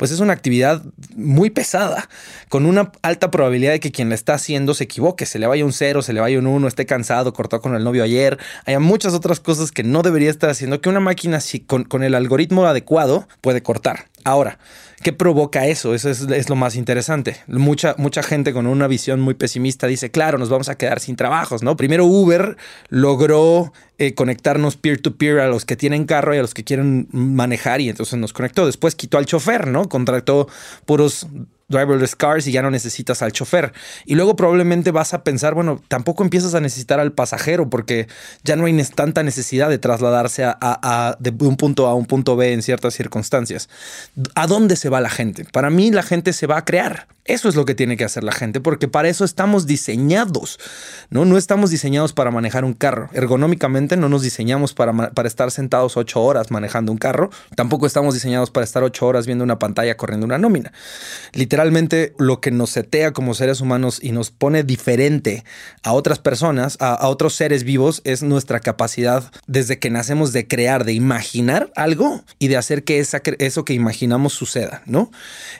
pues 0.02 0.10
es 0.10 0.20
una 0.20 0.34
actividad 0.34 0.82
muy 1.16 1.52
pesada, 1.52 2.10
con 2.50 2.66
una 2.66 2.92
alta 3.04 3.30
probabilidad 3.30 3.74
de 3.74 3.80
que 3.80 3.92
quien 3.92 4.10
la 4.10 4.16
está 4.16 4.34
haciendo 4.34 4.74
se 4.74 4.86
equivoque, 4.86 5.28
se 5.28 5.38
le 5.38 5.46
vaya 5.46 5.64
un 5.64 5.74
cero, 5.74 6.02
se 6.02 6.12
le 6.12 6.20
vaya 6.20 6.40
un 6.40 6.48
uno, 6.48 6.68
esté 6.68 6.88
cansado, 6.88 7.34
cortó 7.34 7.62
con 7.62 7.76
el 7.76 7.84
novio 7.84 8.04
ayer. 8.04 8.40
Hay 8.66 8.76
muchas 8.80 9.14
otras 9.14 9.40
cosas 9.40 9.72
que 9.72 9.84
no 9.84 10.02
debería 10.02 10.32
estar 10.32 10.50
haciendo, 10.50 10.82
que 10.82 10.90
una 10.90 11.02
máquina 11.02 11.40
si 11.40 11.60
con, 11.60 11.84
con 11.84 12.02
el 12.02 12.16
algoritmo 12.16 12.66
adecuado 12.66 13.28
puede 13.42 13.62
cortar. 13.62 14.08
Ahora, 14.24 14.58
¿Qué 15.04 15.14
provoca 15.14 15.66
eso? 15.66 15.96
Eso 15.96 16.12
es, 16.12 16.50
lo 16.50 16.56
más 16.56 16.76
interesante. 16.76 17.38
Mucha, 17.48 17.96
mucha 17.98 18.22
gente 18.22 18.54
con 18.54 18.68
una 18.68 18.88
visión 18.88 19.20
muy 19.20 19.34
pesimista 19.34 19.88
dice, 19.88 20.12
claro, 20.12 20.38
nos 20.38 20.50
vamos 20.50 20.70
a 20.70 20.76
quedar 20.76 21.00
sin 21.00 21.16
trabajos, 21.16 21.64
¿no? 21.64 21.76
Primero 21.76 22.06
Uber 22.06 22.56
logró 22.90 23.74
eh, 23.98 24.14
conectarnos 24.14 24.78
peer-to-peer 24.78 25.38
-peer 25.38 25.42
a 25.42 25.48
los 25.48 25.66
que 25.66 25.76
tienen 25.76 26.06
carro 26.06 26.36
y 26.36 26.38
a 26.38 26.42
los 26.42 26.54
que 26.54 26.64
quieren 26.64 27.08
manejar 27.12 27.82
y 27.82 27.90
entonces 27.90 28.20
nos 28.20 28.32
conectó. 28.32 28.68
Después 28.68 28.94
quitó 28.94 29.18
al 29.18 29.26
chofer, 29.26 29.66
¿no? 29.66 29.90
Contrató 29.90 30.48
puros 30.86 31.26
driverless 31.72 32.16
cars 32.16 32.46
y 32.48 32.52
ya 32.52 32.62
no 32.62 32.70
necesitas 32.70 33.22
al 33.22 33.32
chofer. 33.32 33.74
Y 34.06 34.16
luego 34.16 34.36
probablemente 34.36 34.92
vas 34.92 35.14
a 35.14 35.24
pensar, 35.24 35.56
bueno, 35.56 35.82
tampoco 35.88 36.24
empiezas 36.24 36.54
a 36.54 36.60
necesitar 36.60 37.00
al 37.00 37.14
pasajero 37.14 37.70
porque 37.70 38.08
ya 38.44 38.56
no 38.56 38.66
hay 38.66 38.82
tanta 38.96 39.24
necesidad 39.24 39.70
de 39.70 39.78
trasladarse 39.78 40.46
de 41.20 41.46
un 41.46 41.58
punto 41.58 41.88
A 41.88 41.92
a 41.92 41.96
un 41.96 42.06
punto 42.06 42.36
B 42.36 42.54
en 42.54 42.62
ciertas 42.62 42.94
circunstancias. 42.94 43.70
¿A 44.36 44.48
dónde 44.48 44.76
se 44.76 44.90
va 44.90 45.02
la 45.02 45.10
gente? 45.10 45.46
Para 45.46 45.70
mí 45.70 45.92
la 45.92 46.04
gente 46.04 46.34
se 46.34 46.48
va 46.48 46.58
a 46.58 46.66
crear. 46.66 47.08
Eso 47.26 47.50
es 47.50 47.56
lo 47.56 47.66
que 47.66 47.76
tiene 47.76 47.98
que 47.98 48.04
hacer 48.04 48.24
la 48.24 48.32
gente, 48.32 48.62
porque 48.62 48.88
para 48.88 49.08
eso 49.08 49.24
estamos 49.24 49.68
diseñados, 49.68 50.60
¿no? 51.12 51.24
No 51.24 51.38
estamos 51.38 51.70
diseñados 51.70 52.14
para 52.14 52.32
manejar 52.32 52.66
un 52.66 52.74
carro. 52.74 53.10
Ergonómicamente 53.14 53.96
no 53.96 54.10
nos 54.10 54.24
diseñamos 54.24 54.74
para, 54.74 55.12
para 55.12 55.28
estar 55.28 55.52
sentados 55.52 55.98
ocho 55.98 56.22
horas 56.22 56.50
manejando 56.50 56.92
un 56.92 56.98
carro. 56.98 57.30
Tampoco 57.56 57.86
estamos 57.86 58.16
diseñados 58.16 58.50
para 58.50 58.64
estar 58.64 58.84
ocho 58.84 59.06
horas 59.06 59.28
viendo 59.28 59.44
una 59.44 59.60
pantalla 59.60 59.98
corriendo 59.98 60.26
una 60.26 60.40
nómina. 60.40 60.74
Literalmente 61.34 62.14
lo 62.18 62.42
que 62.42 62.50
nos 62.50 62.72
setea 62.72 63.14
como 63.14 63.36
seres 63.36 63.62
humanos 63.62 64.00
y 64.02 64.12
nos 64.12 64.32
pone 64.32 64.64
diferente 64.64 65.44
a 65.84 65.94
otras 65.94 66.20
personas, 66.20 66.78
a, 66.80 67.08
otros 67.08 67.36
seres 67.36 67.64
vivos, 67.64 68.02
es 68.04 68.24
nuestra 68.24 68.60
capacidad 68.60 69.32
desde 69.46 69.78
que 69.78 69.90
nacemos 69.90 70.34
de 70.34 70.48
crear, 70.48 70.86
de 70.86 70.94
imaginar 70.94 71.72
algo 71.76 72.24
y 72.40 72.48
de 72.48 72.58
hacer 72.58 72.84
que 72.84 73.00
eso 73.00 73.66
que 73.66 73.74
imaginamos 73.74 74.34
suceda, 74.34 74.82
¿no? 74.86 75.12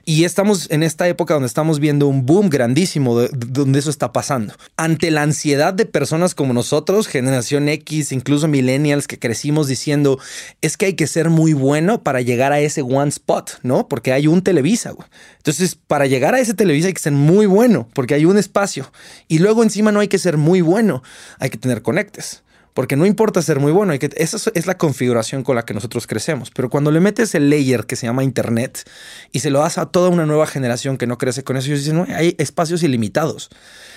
Y 0.06 0.24
estamos 0.24 0.70
en 0.72 0.82
esta 0.82 1.08
época 1.08 1.36
donde 1.36 1.51
estamos 1.52 1.82
viendo 1.82 2.08
un 2.08 2.26
boom 2.26 2.50
grandísimo 2.50 3.20
de, 3.20 3.30
donde 3.34 3.80
eso 3.80 3.90
está 3.90 4.14
pasando. 4.14 4.54
Ante 4.78 5.12
la 5.12 5.22
ansiedad 5.22 5.74
de 5.74 5.86
personas 5.86 6.34
como 6.34 6.54
nosotros, 6.54 7.08
generación 7.08 7.68
X, 7.68 8.14
incluso 8.14 8.48
millennials 8.48 9.06
que 9.06 9.20
crecimos 9.20 9.68
diciendo, 9.68 10.18
es 10.62 10.78
que 10.78 10.86
hay 10.86 10.94
que 10.94 11.08
ser 11.08 11.30
muy 11.30 11.52
bueno 11.52 12.04
para 12.04 12.22
llegar 12.22 12.54
a 12.54 12.62
ese 12.62 12.82
one 12.82 13.10
spot, 13.10 13.60
¿no? 13.64 13.90
Porque 13.90 14.14
hay 14.14 14.28
un 14.28 14.42
Televisa. 14.42 14.94
Entonces, 15.38 15.76
para 15.76 16.06
llegar 16.06 16.36
a 16.36 16.40
ese 16.40 16.54
Televisa 16.54 16.88
hay 16.88 16.94
que 16.94 17.02
ser 17.02 17.12
muy 17.12 17.48
bueno, 17.48 17.90
porque 17.94 18.14
hay 18.14 18.24
un 18.24 18.38
espacio. 18.38 18.92
Y 19.28 19.40
luego 19.40 19.62
encima 19.62 19.92
no 19.92 20.00
hay 20.00 20.08
que 20.08 20.20
ser 20.20 20.38
muy 20.38 20.62
bueno, 20.62 21.04
hay 21.38 21.50
que 21.50 21.58
tener 21.58 21.82
conectes. 21.82 22.44
Porque 22.74 22.96
no 22.96 23.06
importa 23.06 23.42
ser 23.42 23.60
muy 23.60 23.72
bueno, 23.72 23.98
que, 24.00 24.10
esa 24.16 24.38
es 24.54 24.66
la 24.66 24.78
configuración 24.78 25.44
con 25.44 25.56
la 25.56 25.64
que 25.64 25.74
nosotros 25.74 26.08
crecemos. 26.08 26.52
Pero 26.52 26.70
cuando 26.70 26.92
le 26.92 27.00
metes 27.00 27.36
el 27.36 27.50
layer 27.50 27.86
que 27.86 27.96
se 27.96 28.08
llama 28.08 28.24
Internet 28.24 28.90
y 29.32 29.40
se 29.40 29.50
lo 29.50 29.60
das 29.60 29.78
a 29.78 29.88
toda 29.88 30.10
una 30.10 30.26
nueva 30.26 30.48
generación 30.48 30.98
que 30.98 31.08
no 31.08 31.18
crece 31.18 31.44
con 31.44 31.58
eso, 31.58 31.68
ellos 31.68 31.80
dicen, 31.80 31.98
no, 31.98 32.08
hay 32.16 32.36
espacios 32.38 32.84
ilimitados 32.84 33.50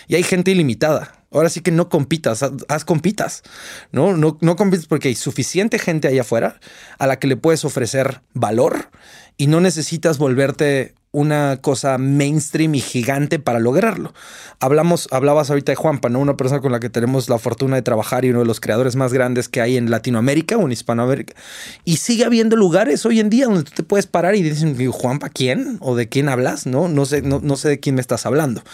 y 0.08 0.16
hay 0.16 0.22
gente 0.22 0.50
ilimitada. 0.50 1.24
Ahora 1.30 1.48
sí 1.48 1.60
que 1.60 1.70
no 1.70 1.88
compitas, 1.88 2.44
haz, 2.68 2.84
compitas, 2.84 3.42
¿no? 3.90 4.16
¿no? 4.16 4.38
No 4.40 4.56
compitas 4.56 4.86
porque 4.86 5.08
hay 5.08 5.14
suficiente 5.14 5.78
gente 5.78 6.08
ahí 6.08 6.18
afuera 6.18 6.60
a 6.98 7.06
la 7.06 7.18
que 7.18 7.26
le 7.26 7.36
puedes 7.36 7.64
ofrecer 7.64 8.22
valor 8.34 8.90
y 9.36 9.48
no 9.48 9.60
necesitas 9.60 10.18
volverte 10.18 10.94
una 11.14 11.58
cosa 11.60 11.96
mainstream 11.96 12.74
y 12.74 12.80
gigante 12.80 13.38
para 13.38 13.60
lograrlo. 13.60 14.12
Hablamos, 14.58 15.06
hablabas 15.12 15.48
ahorita 15.48 15.70
de 15.70 15.76
Juanpa, 15.76 16.08
¿no? 16.08 16.18
Una 16.18 16.36
persona 16.36 16.60
con 16.60 16.72
la 16.72 16.80
que 16.80 16.90
tenemos 16.90 17.28
la 17.28 17.38
fortuna 17.38 17.76
de 17.76 17.82
trabajar 17.82 18.24
y 18.24 18.30
uno 18.30 18.40
de 18.40 18.46
los 18.46 18.58
creadores 18.58 18.96
más 18.96 19.12
grandes 19.12 19.48
que 19.48 19.60
hay 19.60 19.76
en 19.76 19.92
Latinoamérica 19.92 20.56
o 20.56 20.66
en 20.66 20.72
Hispanoamérica. 20.72 21.34
Y 21.84 21.98
sigue 21.98 22.24
habiendo 22.24 22.56
lugares 22.56 23.06
hoy 23.06 23.20
en 23.20 23.30
día 23.30 23.46
donde 23.46 23.62
tú 23.62 23.70
te 23.76 23.82
puedes 23.84 24.08
parar 24.08 24.34
y 24.34 24.42
dicen, 24.42 24.76
Juanpa, 24.90 25.28
¿quién? 25.28 25.78
¿O 25.80 25.94
de 25.94 26.08
quién 26.08 26.28
hablas? 26.28 26.66
No, 26.66 26.88
no 26.88 27.06
sé, 27.06 27.22
no, 27.22 27.38
no 27.40 27.56
sé 27.56 27.68
de 27.68 27.80
quién 27.80 27.94
me 27.94 28.00
estás 28.00 28.26
hablando. 28.26 28.64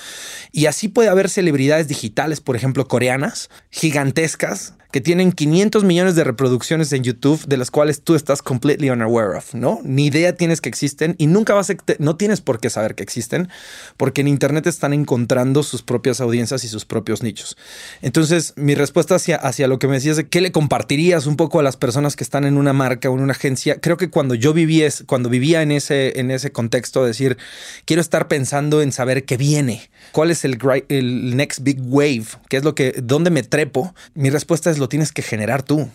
Y 0.50 0.64
así 0.64 0.88
puede 0.88 1.10
haber 1.10 1.28
celebridades 1.28 1.88
digitales, 1.88 2.40
por 2.40 2.56
ejemplo, 2.56 2.88
coreanas, 2.88 3.50
gigantescas, 3.70 4.74
que 4.90 5.00
tienen 5.00 5.32
500 5.32 5.84
millones 5.84 6.14
de 6.14 6.24
reproducciones 6.24 6.92
en 6.92 7.04
YouTube, 7.04 7.44
de 7.46 7.56
las 7.56 7.70
cuales 7.70 8.02
tú 8.02 8.14
estás 8.14 8.42
completely 8.42 8.90
unaware 8.90 9.36
of, 9.36 9.54
¿no? 9.54 9.80
Ni 9.84 10.06
idea 10.06 10.34
tienes 10.34 10.60
que 10.60 10.68
existen 10.68 11.14
y 11.18 11.26
nunca 11.26 11.54
vas 11.54 11.70
a, 11.70 11.74
no 11.98 12.16
tienes 12.16 12.40
por 12.40 12.60
qué 12.60 12.70
saber 12.70 12.94
que 12.94 13.02
existen, 13.02 13.48
porque 13.96 14.20
en 14.20 14.28
Internet 14.28 14.66
están 14.66 14.92
encontrando 14.92 15.62
sus 15.62 15.82
propias 15.82 16.20
audiencias 16.20 16.64
y 16.64 16.68
sus 16.68 16.84
propios 16.84 17.22
nichos. 17.22 17.56
Entonces, 18.02 18.54
mi 18.56 18.74
respuesta 18.74 19.14
hacia, 19.14 19.36
hacia 19.36 19.68
lo 19.68 19.78
que 19.78 19.86
me 19.86 19.94
decías 19.94 20.16
de 20.16 20.28
qué 20.28 20.40
le 20.40 20.52
compartirías 20.52 21.26
un 21.26 21.36
poco 21.36 21.60
a 21.60 21.62
las 21.62 21.76
personas 21.76 22.16
que 22.16 22.24
están 22.24 22.44
en 22.44 22.56
una 22.56 22.72
marca 22.72 23.10
o 23.10 23.16
en 23.16 23.22
una 23.22 23.32
agencia, 23.32 23.80
creo 23.80 23.96
que 23.96 24.10
cuando 24.10 24.34
yo 24.34 24.52
vivía, 24.52 24.88
cuando 25.06 25.28
vivía 25.28 25.62
en 25.62 25.72
ese, 25.72 26.18
en 26.18 26.30
ese 26.30 26.50
contexto, 26.50 27.02
de 27.02 27.08
decir, 27.08 27.36
quiero 27.84 28.02
estar 28.02 28.28
pensando 28.28 28.82
en 28.82 28.92
saber 28.92 29.24
qué 29.24 29.36
viene, 29.36 29.90
cuál 30.12 30.30
es 30.30 30.44
el, 30.44 30.58
el 30.88 31.36
next 31.36 31.60
big 31.62 31.78
wave, 31.80 32.26
qué 32.48 32.56
es 32.56 32.64
lo 32.64 32.74
que, 32.74 32.94
dónde 33.02 33.30
me 33.30 33.42
trepo, 33.42 33.94
mi 34.14 34.30
respuesta 34.30 34.70
es 34.70 34.78
lo 34.80 34.88
tienes 34.88 35.12
que 35.12 35.22
generar 35.22 35.62
tú. 35.62 35.88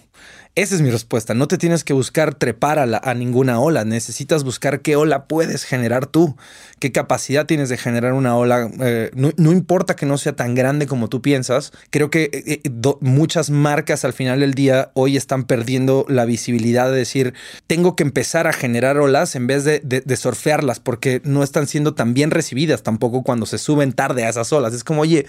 Esa 0.55 0.75
es 0.75 0.81
mi 0.81 0.89
respuesta. 0.89 1.33
No 1.33 1.49
te 1.49 1.57
tienes 1.57 1.83
que 1.83 1.91
buscar 1.91 2.33
trepar 2.33 2.79
a, 2.79 3.13
ninguna 3.13 3.59
ola. 3.59 3.83
Necesitas 3.83 4.45
buscar 4.45 4.79
qué 4.79 4.95
ola 4.95 5.25
puedes 5.25 5.65
generar 5.65 6.05
tú. 6.05 6.37
Qué 6.79 6.93
capacidad 6.93 7.45
tienes 7.45 7.67
de 7.67 7.75
generar 7.75 8.13
una 8.13 8.37
ola. 8.37 8.69
Eh, 8.79 9.11
no, 9.13 9.51
importa 9.51 9.97
que 9.97 10.05
no 10.05 10.17
sea 10.17 10.33
tan 10.33 10.55
grande 10.55 10.87
como 10.87 11.09
tú 11.09 11.21
piensas. 11.21 11.73
Creo 11.89 12.09
que 12.09 12.29
eh, 12.31 12.61
eh, 12.63 12.71
muchas 13.01 13.49
marcas 13.49 14.05
al 14.05 14.13
final 14.13 14.39
del 14.39 14.53
día 14.53 14.91
hoy 14.93 15.17
están 15.17 15.43
perdiendo 15.43 16.05
la 16.07 16.23
visibilidad 16.23 16.89
de 16.89 16.99
decir, 16.99 17.33
tengo 17.67 17.97
que 17.97 18.03
empezar 18.03 18.47
a 18.47 18.53
generar 18.53 18.97
olas 18.97 19.35
en 19.35 19.47
vez 19.47 19.65
de, 19.65 19.81
de 19.81 20.15
surfearlas 20.15 20.79
porque 20.79 21.21
no 21.25 21.43
están 21.43 21.67
siendo 21.67 21.95
tan 21.95 22.13
bien 22.13 22.31
recibidas 22.31 22.81
tampoco 22.81 23.23
cuando 23.23 23.45
se 23.45 23.57
suben 23.57 23.91
tarde 23.91 24.23
a 24.23 24.29
esas 24.29 24.53
olas. 24.53 24.73
Es 24.73 24.85
como, 24.85 25.01
oye, 25.01 25.25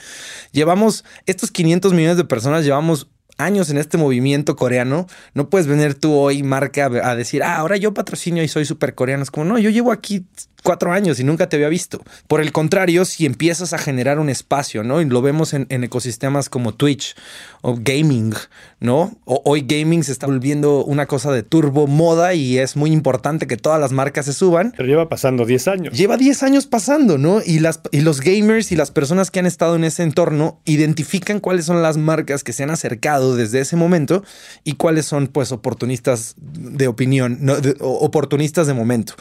llevamos 0.53 1.05
estos 1.27 1.51
500 1.51 1.93
millones 1.95 2.17
de 2.17 2.25
personas, 2.25 2.65
llevamos 2.65 3.09
años 3.38 3.71
en 3.71 3.78
este 3.78 3.99
movimiento 3.99 4.57
coreano, 4.57 5.07
no 5.35 5.49
puedes 5.50 5.66
venir 5.66 5.95
tú 5.95 6.14
hoy, 6.14 6.43
marca, 6.43 6.87
a 6.87 7.14
decir, 7.16 7.43
ah, 7.43 7.57
ahora 7.57 7.76
yo 7.76 7.95
patrocinio 7.95 8.43
y 8.43 8.49
soy 8.49 8.64
súper 8.64 8.95
coreano. 8.95 9.23
Es 9.23 9.31
como, 9.31 9.45
no, 9.45 9.59
yo 9.59 9.71
llevo 9.71 9.93
aquí 9.93 10.25
cuatro 10.67 10.93
años 10.93 11.21
y 11.21 11.25
nunca 11.25 11.49
te 11.49 11.55
había 11.55 11.69
visto. 11.69 12.03
Por 12.27 12.41
el 12.41 12.51
contrario, 12.51 13.05
si 13.05 13.25
empiezas 13.25 13.73
a 13.73 13.79
generar 13.79 14.19
un 14.19 14.29
espacio, 14.29 14.83
¿no? 14.83 15.01
Y 15.01 15.05
lo 15.05 15.23
vemos 15.23 15.55
en, 15.55 15.67
ecosistemas 15.71 16.49
como 16.49 16.75
Twitch 16.75 17.15
o 17.63 17.77
gaming, 17.79 18.35
¿no? 18.81 19.17
hoy 19.25 19.65
gaming 19.67 20.03
se 20.03 20.11
está 20.11 20.27
volviendo 20.27 20.85
una 20.85 21.07
cosa 21.07 21.31
de 21.31 21.45
turbo 21.45 21.87
moda 21.87 22.35
y 22.35 22.59
es 22.59 22.75
muy 22.75 22.91
importante 22.91 23.47
que 23.47 23.57
todas 23.57 23.81
las 23.81 23.93
marcas 23.93 24.27
se 24.27 24.33
suban. 24.33 24.73
Pero 24.77 24.89
lleva 24.89 25.09
pasando 25.09 25.47
10 25.47 25.69
años. 25.69 25.97
Lleva 25.97 26.17
10 26.17 26.43
años 26.43 26.67
pasando, 26.67 27.17
¿no? 27.17 27.41
Y, 27.47 27.61
las, 27.61 27.81
y 27.93 28.01
los 28.01 28.21
gamers 28.21 28.73
y 28.73 28.77
las 28.77 28.91
personas 28.91 29.31
que 29.31 29.39
han 29.39 29.47
estado 29.47 29.77
en 29.77 29.85
ese 29.85 30.03
entorno 30.03 30.61
identifican 30.65 31.39
cuáles 31.39 31.67
son 31.67 31.81
las 31.81 31.97
marcas 31.97 32.43
que 32.43 32.53
se 32.53 32.65
han 32.65 32.71
acercado 32.71 33.37
desde 33.37 33.61
ese 33.61 33.77
momento 33.77 34.25
y 34.65 34.73
cuáles 34.75 35.07
son, 35.07 35.29
pues, 35.29 35.53
oportunistas 35.53 36.35
de 36.37 36.89
opinión, 36.89 37.39
no, 37.41 37.55
oportunistas 37.81 38.67
de 38.67 38.75
momento. 38.75 39.15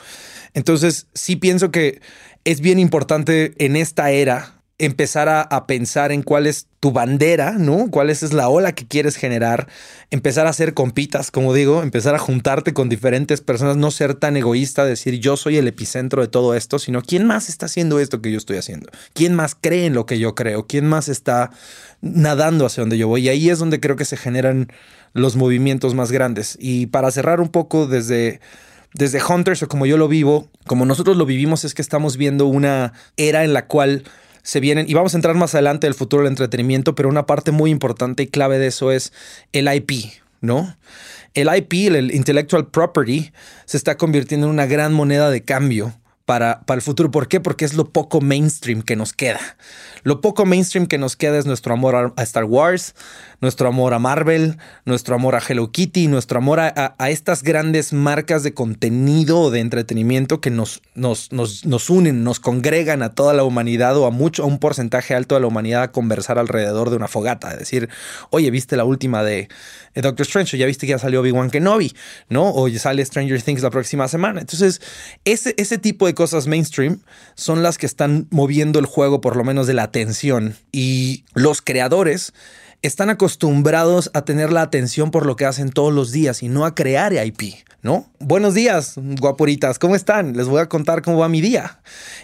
Entonces, 0.55 1.07
sí 1.13 1.35
pienso 1.35 1.69
que 1.69 2.01
es 2.45 2.61
bien 2.61 2.79
importante 2.79 3.53
en 3.57 3.75
esta 3.75 4.09
era 4.09 4.55
empezar 4.77 5.29
a, 5.29 5.67
pensar 5.67 6.11
en 6.11 6.21
cuál 6.21 6.47
es 6.47 6.67
tu 6.79 6.91
bandera, 6.91 7.53
¿no? 7.53 7.89
¿Cuál 7.89 8.09
es, 8.09 8.33
la 8.33 8.49
ola 8.49 8.73
que 8.73 8.87
quieres 8.87 9.15
generar? 9.15 9.67
Empezar 10.11 10.47
a 10.47 10.49
hacer 10.49 10.73
compitas, 10.73 11.29
como 11.29 11.53
digo, 11.53 11.83
empezar 11.83 12.15
a 12.15 12.19
juntarte 12.19 12.73
con 12.73 12.89
diferentes 12.89 13.41
personas, 13.41 13.77
no 13.77 13.91
ser 13.91 14.15
tan 14.15 14.37
egoísta, 14.37 14.85
decir 14.85 15.19
yo 15.19 15.37
soy 15.37 15.57
el 15.57 15.67
epicentro 15.67 16.21
de 16.21 16.27
todo 16.29 16.55
esto, 16.55 16.79
sino 16.79 17.01
quién 17.01 17.25
más 17.25 17.47
está 17.49 17.67
haciendo 17.67 17.99
esto 17.99 18.21
que 18.21 18.31
yo 18.31 18.37
estoy 18.37 18.57
haciendo, 18.57 18.89
quién 19.13 19.33
más 19.35 19.55
cree 19.59 19.85
en 19.85 19.93
lo 19.93 20.05
que 20.05 20.19
yo 20.19 20.35
creo, 20.35 20.67
quién 20.67 20.87
más 20.87 21.09
está 21.09 21.51
nadando 22.01 22.65
hacia 22.65 22.81
donde 22.81 22.97
yo 22.97 23.07
voy. 23.07 23.25
Y 23.25 23.29
ahí 23.29 23.49
es 23.49 23.59
donde 23.59 23.79
creo 23.79 23.95
que 23.95 24.05
se 24.05 24.17
generan 24.17 24.67
los 25.13 25.35
movimientos 25.37 25.95
más 25.95 26.11
grandes. 26.11 26.57
Y 26.59 26.87
para 26.87 27.11
cerrar 27.11 27.39
un 27.39 27.49
poco 27.49 27.87
desde 27.87 28.41
desde 28.95 29.21
Hunters 29.23 29.61
o 29.63 29.67
como 29.67 29.85
yo 29.85 29.97
lo 29.97 30.07
vivo, 30.07 30.49
como 30.65 30.85
nosotros 30.85 31.17
lo 31.17 31.25
vivimos, 31.25 31.63
es 31.65 31.73
que 31.73 31.81
estamos 31.81 32.17
viendo 32.17 32.45
una 32.45 32.93
era 33.17 33.43
en 33.43 33.53
la 33.53 33.67
cual 33.67 34.03
se 34.41 34.59
vienen, 34.59 34.87
y 34.87 34.93
vamos 34.93 35.13
a 35.13 35.17
entrar 35.17 35.35
más 35.35 35.55
adelante 35.55 35.87
del 35.87 35.95
futuro 35.95 36.23
del 36.23 36.31
entretenimiento, 36.31 36.93
pero 36.95 37.09
una 37.09 37.25
parte 37.25 37.51
muy 37.51 37.71
importante 37.71 38.23
y 38.23 38.27
clave 38.27 38.59
de 38.59 38.67
eso 38.67 38.91
es 38.91 39.11
el 39.53 39.73
IP, 39.73 40.11
¿no? 40.39 40.77
El 41.33 41.49
IP, 41.53 41.93
el 41.93 42.13
Intellectual 42.13 42.67
Property, 42.67 43.31
se 43.65 43.77
está 43.77 43.97
convirtiendo 43.97 44.47
en 44.47 44.53
una 44.53 44.67
gran 44.67 44.93
moneda 44.93 45.29
de 45.29 45.43
cambio 45.43 45.93
para, 46.25 46.61
para 46.61 46.77
el 46.77 46.81
futuro. 46.81 47.11
¿Por 47.11 47.27
qué? 47.27 47.39
Porque 47.39 47.65
es 47.65 47.73
lo 47.73 47.89
poco 47.89 48.21
mainstream 48.21 48.81
que 48.81 48.95
nos 48.95 49.13
queda. 49.13 49.39
Lo 50.03 50.21
poco 50.21 50.45
mainstream 50.45 50.87
que 50.87 50.97
nos 50.97 51.15
queda 51.15 51.37
es 51.37 51.45
nuestro 51.45 51.73
amor 51.73 52.13
a 52.15 52.23
Star 52.23 52.45
Wars, 52.45 52.95
nuestro 53.41 53.67
amor 53.67 53.93
a 53.93 53.99
Marvel, 53.99 54.57
nuestro 54.85 55.15
amor 55.15 55.35
a 55.35 55.41
Hello 55.47 55.71
Kitty, 55.71 56.07
nuestro 56.07 56.37
amor 56.37 56.59
a, 56.59 56.95
estas 57.09 57.43
grandes 57.43 57.93
marcas 57.93 58.43
de 58.43 58.53
contenido 58.53 59.39
o 59.39 59.51
de 59.51 59.59
entretenimiento 59.59 60.41
que 60.41 60.49
nos, 60.49 60.81
nos, 60.93 61.31
nos, 61.31 61.89
unen, 61.89 62.23
nos 62.23 62.39
congregan 62.39 63.03
a 63.03 63.13
toda 63.13 63.33
la 63.33 63.43
humanidad 63.43 63.97
o 63.97 64.05
a 64.05 64.11
mucho, 64.11 64.43
a 64.43 64.45
un 64.45 64.59
porcentaje 64.59 65.15
alto 65.15 65.35
de 65.35 65.41
la 65.41 65.47
humanidad 65.47 65.83
a 65.83 65.91
conversar 65.91 66.39
alrededor 66.39 66.89
de 66.89 66.95
una 66.95 67.07
fogata. 67.07 67.51
Es 67.51 67.59
decir, 67.59 67.89
oye, 68.29 68.49
¿viste 68.51 68.75
la 68.75 68.85
última 68.85 69.23
de, 69.23 69.49
Doctor 69.95 70.25
Strange? 70.25 70.55
¿O 70.55 70.59
ya 70.59 70.65
viste 70.65 70.85
que 70.85 70.91
ya 70.91 70.99
salió 70.99 71.21
Obi-Wan 71.21 71.49
Kenobi? 71.49 71.93
¿No? 72.29 72.51
O 72.51 72.69
sale 72.69 73.05
Stranger 73.05 73.41
Things 73.41 73.61
la 73.61 73.69
próxima 73.69 74.07
semana. 74.07 74.41
Entonces, 74.41 74.81
ese, 75.23 75.53
ese 75.57 75.77
tipo 75.77 76.05
de 76.05 76.13
cosas 76.13 76.47
mainstream 76.47 77.01
son 77.35 77.63
las 77.63 77.77
que 77.77 77.85
están 77.85 78.27
moviendo 78.29 78.79
el 78.79 78.85
juego, 78.85 79.21
por 79.21 79.35
lo 79.35 79.43
menos 79.43 79.67
de 79.67 79.73
la 79.73 79.83
atención. 79.83 80.55
Y 80.71 81.23
los 81.33 81.61
creadores 81.61 82.33
están 82.81 83.09
acostumbrados 83.09 84.11
a 84.13 84.23
tener 84.23 84.51
la 84.51 84.61
atención 84.61 85.11
por 85.11 85.25
lo 85.25 85.35
que 85.35 85.45
hacen 85.45 85.69
todos 85.69 85.93
los 85.93 86.11
días 86.11 86.43
y 86.43 86.49
no 86.49 86.65
a 86.65 86.75
crear 86.75 87.13
IP, 87.13 87.55
¿no? 87.81 88.09
Buenos 88.19 88.53
días, 88.53 88.93
guapuritas, 88.97 89.79
¿cómo 89.79 89.95
están? 89.95 90.35
Les 90.35 90.47
voy 90.47 90.61
a 90.61 90.69
contar 90.69 91.01
cómo 91.01 91.19
va 91.19 91.29
mi 91.29 91.41
día. 91.41 91.79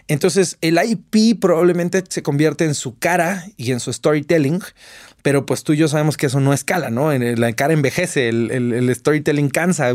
Entonces, 0.08 0.58
el 0.62 0.80
IP 0.84 1.40
probablemente 1.40 2.04
se 2.08 2.24
convierte 2.24 2.66
en 2.66 2.76
su 2.76 2.98
cara 2.98 3.46
y 3.58 3.72
en 3.72 3.80
su 3.80 3.92
storytelling, 3.94 4.62
pero 5.24 5.46
pues 5.46 5.64
tú 5.64 5.74
y 5.74 5.78
yo 5.78 5.88
sabemos 5.88 6.18
que 6.18 6.28
eso 6.28 6.40
no 6.40 6.54
escala, 6.54 6.90
¿no? 6.90 7.12
La 7.14 7.54
cara 7.54 7.74
envejece, 7.74 8.30
el, 8.30 8.94
storytelling 8.96 9.50
cansa. 9.50 9.92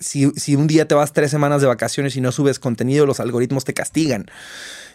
Si, 0.00 0.30
si 0.36 0.56
un 0.56 0.66
día 0.66 0.88
te 0.88 0.94
vas 0.94 1.12
tres 1.12 1.30
semanas 1.30 1.60
de 1.60 1.66
vacaciones 1.66 2.16
y 2.16 2.20
no 2.20 2.32
subes 2.32 2.58
contenido, 2.58 3.06
los 3.06 3.20
algoritmos 3.20 3.64
te 3.64 3.74
castigan 3.74 4.26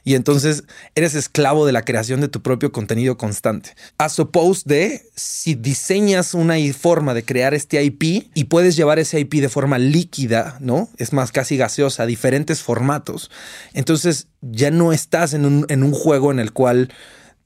y 0.04 0.16
entonces 0.16 0.64
eres 0.96 1.16
esclavo 1.16 1.66
de 1.66 1.72
la 1.72 1.84
creación 1.84 2.22
de 2.22 2.28
tu 2.28 2.42
propio 2.42 2.72
contenido 2.72 3.18
constante. 3.18 3.76
A 3.98 4.10
suppose 4.10 4.64
de 4.66 5.06
si 5.16 5.56
diseñas 5.56 6.34
una 6.34 6.56
forma 6.74 7.14
de 7.14 7.24
crear 7.24 7.54
este 7.54 7.84
IP 7.84 8.30
y 8.34 8.46
puedes 8.46 8.76
llevar 8.76 9.00
ese 9.00 9.20
IP 9.20 9.36
de 9.36 9.50
forma 9.50 9.78
líquida, 9.78 10.58
¿no? 10.60 10.90
Es 10.98 11.14
más 11.14 11.32
casi 11.32 11.58
gaseosa, 11.58 12.06
diferentes 12.06 12.62
formatos. 12.62 13.30
Entonces 13.74 14.28
ya 14.42 14.72
no 14.72 14.92
estás 14.94 15.34
en 15.34 15.46
un, 15.46 15.66
en 15.70 15.84
un 15.84 15.92
juego 15.92 16.32
en 16.32 16.40
el 16.40 16.52
cual 16.52 16.92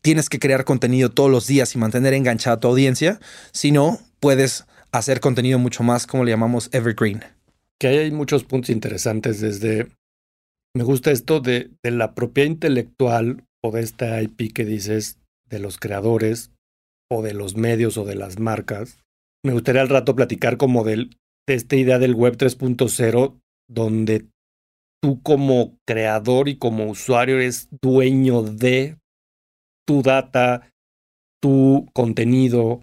tienes 0.05 0.29
que 0.29 0.37
crear 0.37 0.65
contenido 0.65 1.09
todos 1.09 1.31
los 1.31 1.47
días 1.47 1.73
y 1.73 1.79
mantener 1.79 2.13
enganchada 2.13 2.57
a 2.57 2.59
tu 2.59 2.67
audiencia, 2.67 3.19
sino 3.51 3.97
puedes 4.19 4.67
hacer 4.91 5.19
contenido 5.19 5.57
mucho 5.57 5.81
más, 5.81 6.05
como 6.05 6.23
le 6.23 6.29
llamamos, 6.29 6.69
evergreen. 6.73 7.23
Que 7.79 7.87
hay 7.87 8.11
muchos 8.11 8.43
puntos 8.43 8.69
interesantes 8.69 9.41
desde 9.41 9.87
me 10.75 10.83
gusta 10.83 11.09
esto 11.09 11.39
de, 11.39 11.71
la 11.81 12.13
propiedad 12.13 12.51
intelectual 12.51 13.45
o 13.63 13.71
de 13.71 13.81
esta 13.81 14.21
IP 14.21 14.53
que 14.53 14.63
dices 14.63 15.17
de 15.49 15.57
los 15.57 15.79
creadores 15.79 16.51
o 17.09 17.23
de 17.23 17.33
los 17.33 17.55
medios 17.55 17.97
o 17.97 18.05
de 18.05 18.13
las 18.13 18.37
marcas. 18.37 18.99
Me 19.43 19.53
gustaría 19.53 19.81
al 19.81 19.89
rato 19.89 20.15
platicar 20.15 20.57
como 20.57 20.83
de 20.83 21.09
esta 21.47 21.77
idea 21.77 21.97
del 21.97 22.13
Web 22.13 22.37
3.0 22.37 23.39
donde 23.67 24.27
tú 25.01 25.23
como 25.23 25.79
creador 25.87 26.47
y 26.47 26.57
como 26.57 26.91
usuario 26.91 27.37
eres 27.37 27.69
dueño 27.81 28.43
de 28.43 28.99
tu 29.85 30.01
data, 30.01 30.69
tu 31.41 31.87
contenido 31.93 32.81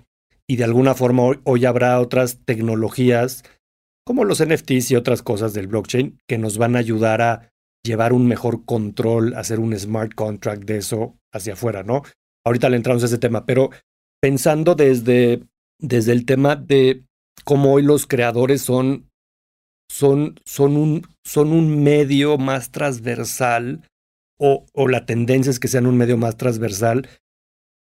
y 0.49 0.57
de 0.57 0.65
alguna 0.65 0.95
forma 0.95 1.23
hoy, 1.45 1.65
habrá 1.65 2.01
otras 2.01 2.41
tecnologías 2.45 3.45
como 4.05 4.25
los 4.25 4.45
NFTs 4.45 4.91
y 4.91 4.97
otras 4.97 5.23
cosas 5.23 5.55
del 5.55 5.69
blockchain 5.69 6.19
que 6.29 6.39
nos 6.39 6.59
van 6.59 6.77
a 6.77 6.81
ayudar 6.81 7.23
a 7.23 7.51
llevar 7.85 8.13
un 8.13 8.27
mejor 8.27 8.65
control, 8.65 9.35
hacer 9.35 9.61
un 9.61 9.77
smart 9.79 10.15
contract 10.15 10.65
de 10.65 10.79
eso 10.79 11.17
hacia 11.33 11.55
afuera, 11.55 11.83
¿no? 11.83 12.03
Ahorita 12.45 12.69
le 12.69 12.77
entramos 12.77 13.03
a 13.03 13.07
ese 13.07 13.19
tema, 13.19 13.47
pero 13.47 13.71
pensando 14.21 14.75
desde, 14.75 15.43
desde 15.81 16.13
el 16.13 16.27
tema 16.27 16.57
de 16.57 17.05
cómo 17.45 17.73
hoy 17.73 17.83
los 17.83 18.07
creadores 18.07 18.63
son, 18.63 19.09
son, 19.91 20.39
son, 20.45 20.77
un, 20.77 21.07
son 21.25 21.53
un 21.53 21.83
medio 21.83 22.39
más 22.39 22.71
transversal 22.71 23.83
o, 24.45 24.89
la 24.89 25.07
tendencia 25.07 25.51
es 25.51 25.61
que 25.61 25.69
sean 25.69 25.87
un 25.87 25.97
medio 25.97 26.17
más 26.17 26.37
transversal 26.37 27.09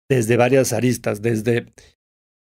desde 0.10 0.36
varias 0.36 0.74
aristas, 0.74 1.22
desde 1.22 1.74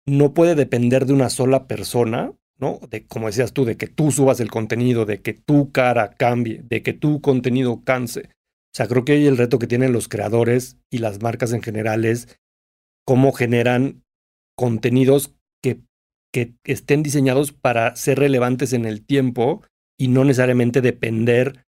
no 0.05 0.33
puede 0.33 0.55
depender 0.55 1.05
de 1.05 1.13
una 1.13 1.29
sola 1.29 1.67
persona, 1.67 2.33
¿no? 2.57 2.79
De, 2.89 3.07
como 3.07 3.27
decías 3.27 3.53
tú, 3.53 3.63
de 3.63 3.77
que 3.77 3.87
tú 3.87 4.11
subas 4.11 4.41
el 4.41 4.51
contenido, 4.51 5.05
de 5.05 5.21
que 5.21 5.33
tu 5.33 5.71
cara 5.71 6.09
cambie, 6.09 6.61
de 6.63 6.83
que 6.83 6.91
tu 6.91 7.21
contenido 7.21 7.83
canse. 7.85 8.21
O 8.21 8.75
sea, 8.75 8.87
creo 8.87 9.05
que 9.05 9.25
el 9.25 9.37
reto 9.37 9.57
que 9.57 9.67
tienen 9.67 9.93
los 9.93 10.09
creadores 10.09 10.77
y 10.91 10.97
las 10.97 11.21
marcas 11.21 11.53
en 11.53 11.61
general 11.61 12.03
es 12.03 12.39
cómo 13.05 13.31
generan 13.31 14.03
contenidos 14.57 15.33
que, 15.63 15.79
que 16.33 16.55
estén 16.65 17.03
diseñados 17.03 17.53
para 17.53 17.95
ser 17.95 18.19
relevantes 18.19 18.73
en 18.73 18.85
el 18.85 19.05
tiempo 19.05 19.63
y 19.97 20.09
no 20.09 20.25
necesariamente 20.25 20.81
depender 20.81 21.65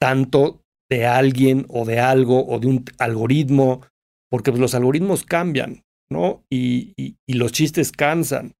tanto 0.00 0.59
de 0.90 1.06
alguien 1.06 1.64
o 1.68 1.84
de 1.84 2.00
algo 2.00 2.46
o 2.46 2.58
de 2.58 2.66
un 2.66 2.84
algoritmo, 2.98 3.80
porque 4.28 4.50
pues, 4.50 4.60
los 4.60 4.74
algoritmos 4.74 5.24
cambian, 5.24 5.84
¿no? 6.10 6.44
y, 6.50 6.94
y 6.96 7.32
los 7.32 7.52
chistes 7.52 7.92
cansan. 7.92 8.54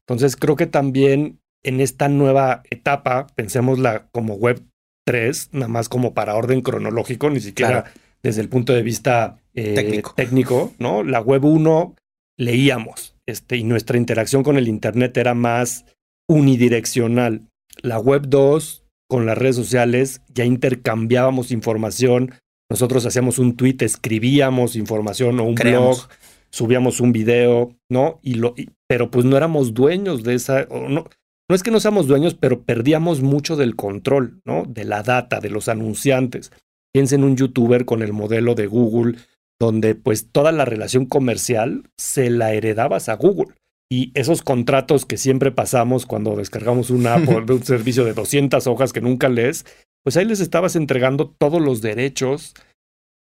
Entonces 0.00 0.36
creo 0.36 0.56
que 0.56 0.66
también 0.66 1.40
en 1.66 1.80
esta 1.80 2.08
nueva 2.08 2.62
etapa, 2.70 3.26
pensémosla 3.34 4.08
como 4.12 4.34
Web 4.34 4.62
3, 5.04 5.50
nada 5.52 5.68
más 5.68 5.88
como 5.88 6.14
para 6.14 6.34
orden 6.34 6.60
cronológico, 6.60 7.28
ni 7.30 7.40
siquiera 7.40 7.92
desde 8.22 8.40
el 8.40 8.48
punto 8.48 8.72
de 8.72 8.82
vista 8.82 9.38
eh, 9.54 9.74
técnico. 9.74 10.14
técnico. 10.14 10.74
¿no? 10.78 11.02
La 11.02 11.20
Web 11.20 11.44
1 11.44 11.94
leíamos 12.38 13.16
este, 13.26 13.56
y 13.56 13.64
nuestra 13.64 13.96
interacción 13.96 14.42
con 14.42 14.56
el 14.56 14.68
Internet 14.68 15.16
era 15.16 15.34
más 15.34 15.86
unidireccional. 16.28 17.42
La 17.82 17.98
Web 17.98 18.28
2 18.28 18.84
con 19.08 19.26
las 19.26 19.38
redes 19.38 19.56
sociales 19.56 20.22
ya 20.34 20.44
intercambiábamos 20.44 21.50
información. 21.50 22.32
Nosotros 22.70 23.06
hacíamos 23.06 23.38
un 23.38 23.56
tweet, 23.56 23.76
escribíamos 23.80 24.76
información 24.76 25.38
o 25.40 25.44
un 25.44 25.54
blog 25.54 26.08
subíamos 26.56 27.00
un 27.00 27.12
video, 27.12 27.76
¿no? 27.90 28.18
Y 28.22 28.34
lo, 28.34 28.54
pero 28.88 29.10
pues 29.10 29.24
no 29.24 29.36
éramos 29.36 29.74
dueños 29.74 30.22
de 30.22 30.34
esa, 30.34 30.66
no, 30.70 31.04
no 31.48 31.54
es 31.54 31.62
que 31.62 31.70
no 31.70 31.80
seamos 31.80 32.06
dueños, 32.06 32.34
pero 32.34 32.62
perdíamos 32.62 33.20
mucho 33.20 33.56
del 33.56 33.76
control, 33.76 34.40
¿no? 34.44 34.64
De 34.66 34.84
la 34.84 35.02
data, 35.02 35.40
de 35.40 35.50
los 35.50 35.68
anunciantes. 35.68 36.50
Piensen 36.92 37.20
en 37.20 37.26
un 37.26 37.36
youtuber 37.36 37.84
con 37.84 38.02
el 38.02 38.14
modelo 38.14 38.54
de 38.54 38.66
Google, 38.66 39.18
donde 39.60 39.94
pues 39.94 40.30
toda 40.32 40.50
la 40.50 40.64
relación 40.64 41.04
comercial 41.04 41.84
se 41.98 42.30
la 42.30 42.54
heredabas 42.54 43.10
a 43.10 43.14
Google. 43.14 43.54
Y 43.90 44.10
esos 44.14 44.42
contratos 44.42 45.06
que 45.06 45.16
siempre 45.16 45.52
pasamos 45.52 46.06
cuando 46.06 46.34
descargamos 46.36 46.90
una 46.90 47.14
app 47.14 47.28
o 47.28 47.36
un 47.52 47.64
servicio 47.64 48.04
de 48.04 48.14
200 48.14 48.66
hojas 48.66 48.92
que 48.92 49.00
nunca 49.00 49.28
lees, 49.28 49.64
pues 50.02 50.16
ahí 50.16 50.24
les 50.24 50.40
estabas 50.40 50.76
entregando 50.76 51.28
todos 51.28 51.60
los 51.60 51.82
derechos 51.82 52.54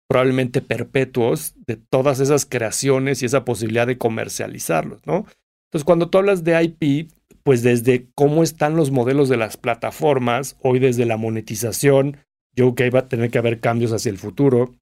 probablemente 0.08 0.60
perpetuos 0.60 1.54
de 1.66 1.76
todas 1.76 2.20
esas 2.20 2.44
creaciones 2.44 3.22
y 3.22 3.26
esa 3.26 3.44
posibilidad 3.44 3.86
de 3.86 3.96
comercializarlos, 3.96 5.00
¿no? 5.06 5.26
Entonces, 5.68 5.84
cuando 5.86 6.10
tú 6.10 6.18
hablas 6.18 6.44
de 6.44 6.62
IP, 6.62 7.10
pues 7.42 7.62
desde 7.62 8.08
cómo 8.14 8.42
están 8.42 8.76
los 8.76 8.90
modelos 8.90 9.30
de 9.30 9.38
las 9.38 9.56
plataformas, 9.56 10.58
hoy 10.60 10.80
desde 10.80 11.06
la 11.06 11.16
monetización, 11.16 12.18
yo 12.54 12.74
creo 12.74 12.74
que 12.74 12.90
va 12.90 12.98
a 13.00 13.08
tener 13.08 13.30
que 13.30 13.38
haber 13.38 13.60
cambios 13.60 13.92
hacia 13.92 14.10
el 14.10 14.18
futuro, 14.18 14.74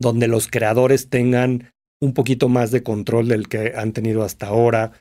donde 0.00 0.26
los 0.26 0.48
creadores 0.48 1.10
tengan 1.10 1.70
un 2.00 2.14
poquito 2.14 2.48
más 2.48 2.70
de 2.70 2.82
control 2.82 3.28
del 3.28 3.48
que 3.48 3.74
han 3.76 3.92
tenido 3.92 4.22
hasta 4.22 4.46
ahora, 4.46 4.92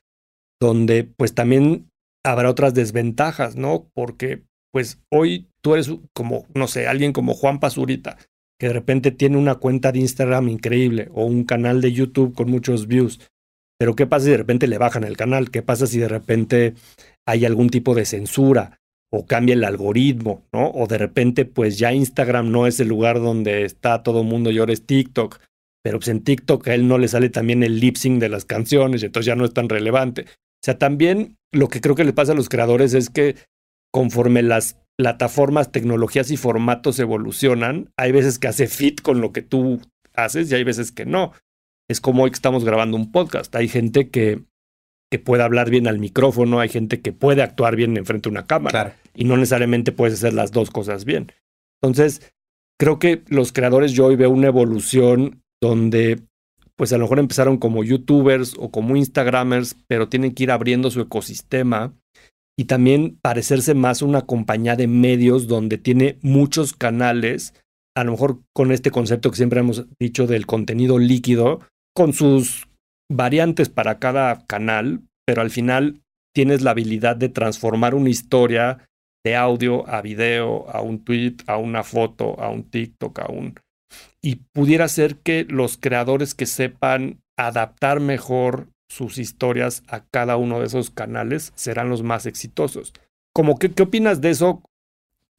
donde 0.60 1.04
pues 1.04 1.34
también 1.34 1.90
habrá 2.24 2.50
otras 2.50 2.74
desventajas, 2.74 3.56
¿no? 3.56 3.90
Porque 3.94 4.44
pues 4.72 5.02
hoy 5.10 5.48
tú 5.62 5.74
eres 5.74 5.92
como, 6.14 6.46
no 6.54 6.68
sé, 6.68 6.88
alguien 6.88 7.14
como 7.14 7.34
Juan 7.34 7.60
Pazurita, 7.60 8.18
que 8.60 8.68
de 8.68 8.74
repente 8.74 9.12
tiene 9.12 9.38
una 9.38 9.56
cuenta 9.56 9.92
de 9.92 10.00
Instagram 10.00 10.50
increíble 10.50 11.10
o 11.14 11.26
un 11.26 11.44
canal 11.44 11.82
de 11.82 11.92
YouTube 11.92 12.34
con 12.36 12.50
muchos 12.50 12.88
views. 12.88 13.20
Pero 13.80 13.96
¿qué 13.96 14.08
pasa 14.08 14.26
si 14.26 14.32
de 14.32 14.38
repente 14.38 14.68
le 14.68 14.78
bajan 14.78 15.04
el 15.04 15.18
canal? 15.18 15.52
¿Qué 15.52 15.62
pasa 15.62 15.88
si 15.88 16.00
de 16.00 16.08
repente 16.08 16.74
hay 17.26 17.46
algún 17.46 17.70
tipo 17.70 17.94
de 17.94 18.06
censura 18.06 18.80
o 19.12 19.26
cambia 19.26 19.54
el 19.54 19.64
algoritmo, 19.64 20.44
¿no? 20.52 20.70
O 20.72 20.88
de 20.88 20.98
repente 20.98 21.46
pues 21.46 21.78
ya 21.78 21.94
Instagram 21.94 22.52
no 22.52 22.68
es 22.68 22.80
el 22.80 22.88
lugar 22.88 23.20
donde 23.20 23.64
está 23.64 24.04
todo 24.04 24.22
el 24.22 24.28
mundo 24.28 24.52
y 24.52 24.58
ahora 24.58 24.74
es 24.74 24.86
TikTok, 24.86 25.40
pero 25.84 26.00
pues 26.00 26.10
en 26.10 26.24
TikTok 26.24 26.68
a 26.68 26.76
él 26.76 26.88
no 26.88 26.98
le 26.98 27.08
sale 27.08 27.30
también 27.30 27.64
el 27.64 27.80
lip 27.80 27.96
sync 27.96 28.20
de 28.20 28.30
las 28.30 28.46
canciones 28.46 29.04
entonces 29.04 29.28
ya 29.28 29.36
no 29.36 29.46
es 29.46 29.54
tan 29.54 29.70
relevante. 29.70 30.26
O 30.62 30.64
sea, 30.64 30.78
también 30.78 31.38
lo 31.52 31.70
que 31.70 31.82
creo 31.82 31.96
que 31.96 32.04
le 32.04 32.14
pasa 32.14 32.34
a 32.34 32.36
los 32.36 32.50
creadores 32.50 32.94
es 32.94 33.10
que 33.10 33.36
conforme 33.92 34.44
las 34.44 34.78
plataformas, 34.98 35.72
tecnologías 35.72 36.32
y 36.32 36.38
formatos 36.38 37.00
evolucionan, 37.00 37.92
hay 37.98 38.12
veces 38.12 38.40
que 38.40 38.48
hace 38.48 38.68
fit 38.68 39.02
con 39.02 39.22
lo 39.22 39.32
que 39.32 39.42
tú 39.42 39.82
haces 40.14 40.52
y 40.52 40.56
hay 40.56 40.64
veces 40.64 40.92
que 40.92 41.06
no. 41.06 41.34
Es 41.90 42.02
como 42.02 42.24
hoy 42.24 42.32
que 42.32 42.36
estamos 42.36 42.66
grabando 42.66 42.98
un 42.98 43.12
podcast. 43.12 43.56
Hay 43.56 43.68
gente 43.68 44.10
que, 44.10 44.44
que 45.12 45.20
puede 45.20 45.44
hablar 45.44 45.70
bien 45.70 45.88
al 45.88 46.00
micrófono, 46.00 46.60
hay 46.60 46.70
gente 46.70 47.02
que 47.02 47.14
puede 47.14 47.44
actuar 47.44 47.76
bien 47.76 47.96
enfrente 47.96 48.30
de 48.30 48.34
una 48.34 48.48
cámara 48.48 48.98
y 49.14 49.24
no 49.24 49.38
necesariamente 49.38 49.92
puedes 49.92 50.16
hacer 50.16 50.34
las 50.34 50.52
dos 50.52 50.72
cosas 50.72 51.06
bien. 51.06 51.32
Entonces, 51.82 52.34
creo 52.80 53.00
que 53.00 53.24
los 53.28 53.54
creadores 53.54 53.94
yo 53.94 54.08
hoy 54.08 54.16
veo 54.16 54.32
una 54.32 54.48
evolución 54.48 55.44
donde 55.62 56.24
pues 56.78 56.94
a 56.94 56.98
lo 56.98 57.06
mejor 57.06 57.20
empezaron 57.20 57.58
como 57.58 57.84
youtubers 57.84 58.56
o 58.58 58.70
como 58.70 58.96
instagramers, 58.96 59.76
pero 59.88 60.08
tienen 60.08 60.34
que 60.34 60.44
ir 60.44 60.52
abriendo 60.52 60.92
su 60.92 61.02
ecosistema 61.02 61.94
y 62.60 62.66
también 62.66 63.20
parecerse 63.22 63.74
más 63.74 64.02
una 64.02 64.24
compañía 64.24 64.76
de 64.76 64.88
medios 64.88 65.48
donde 65.48 65.78
tiene 65.78 66.18
muchos 66.22 66.74
canales, 66.74 67.54
a 67.96 68.04
lo 68.04 68.12
mejor 68.12 68.40
con 68.54 68.72
este 68.72 68.92
concepto 68.92 69.30
que 69.30 69.38
siempre 69.38 69.60
hemos 69.60 69.86
dicho 70.00 70.28
del 70.28 70.46
contenido 70.46 70.98
líquido, 70.98 71.62
con 71.96 72.14
sus 72.14 72.68
variantes 73.12 73.70
para 73.70 74.00
cada 74.00 74.46
canal, 74.46 75.02
pero 75.26 75.42
al 75.42 75.50
final 75.50 76.02
tienes 76.34 76.62
la 76.62 76.72
habilidad 76.72 77.16
de 77.16 77.30
transformar 77.30 77.96
una 77.96 78.10
historia 78.10 78.88
de 79.26 79.36
audio 79.36 79.88
a 79.90 80.02
video, 80.02 80.70
a 80.70 80.82
un 80.82 81.04
tweet, 81.04 81.38
a 81.48 81.58
una 81.58 81.84
foto, 81.84 82.40
a 82.40 82.50
un 82.50 82.64
TikTok, 82.70 83.20
a 83.20 83.32
un... 83.32 83.56
Y 84.28 84.42
pudiera 84.52 84.90
ser 84.90 85.16
que 85.16 85.46
los 85.48 85.78
creadores 85.78 86.36
que 86.36 86.48
sepan 86.48 87.22
adaptar 87.38 88.02
mejor 88.02 88.68
sus 88.90 89.20
historias 89.20 89.84
a 89.88 90.04
cada 90.04 90.36
uno 90.36 90.60
de 90.60 90.66
esos 90.66 90.90
canales 90.90 91.54
serán 91.56 91.90
los 91.90 92.04
más 92.04 92.26
exitosos. 92.26 92.92
Como 93.34 93.58
¿Qué 93.58 93.82
opinas 93.82 94.20
de 94.20 94.32
eso? 94.32 94.64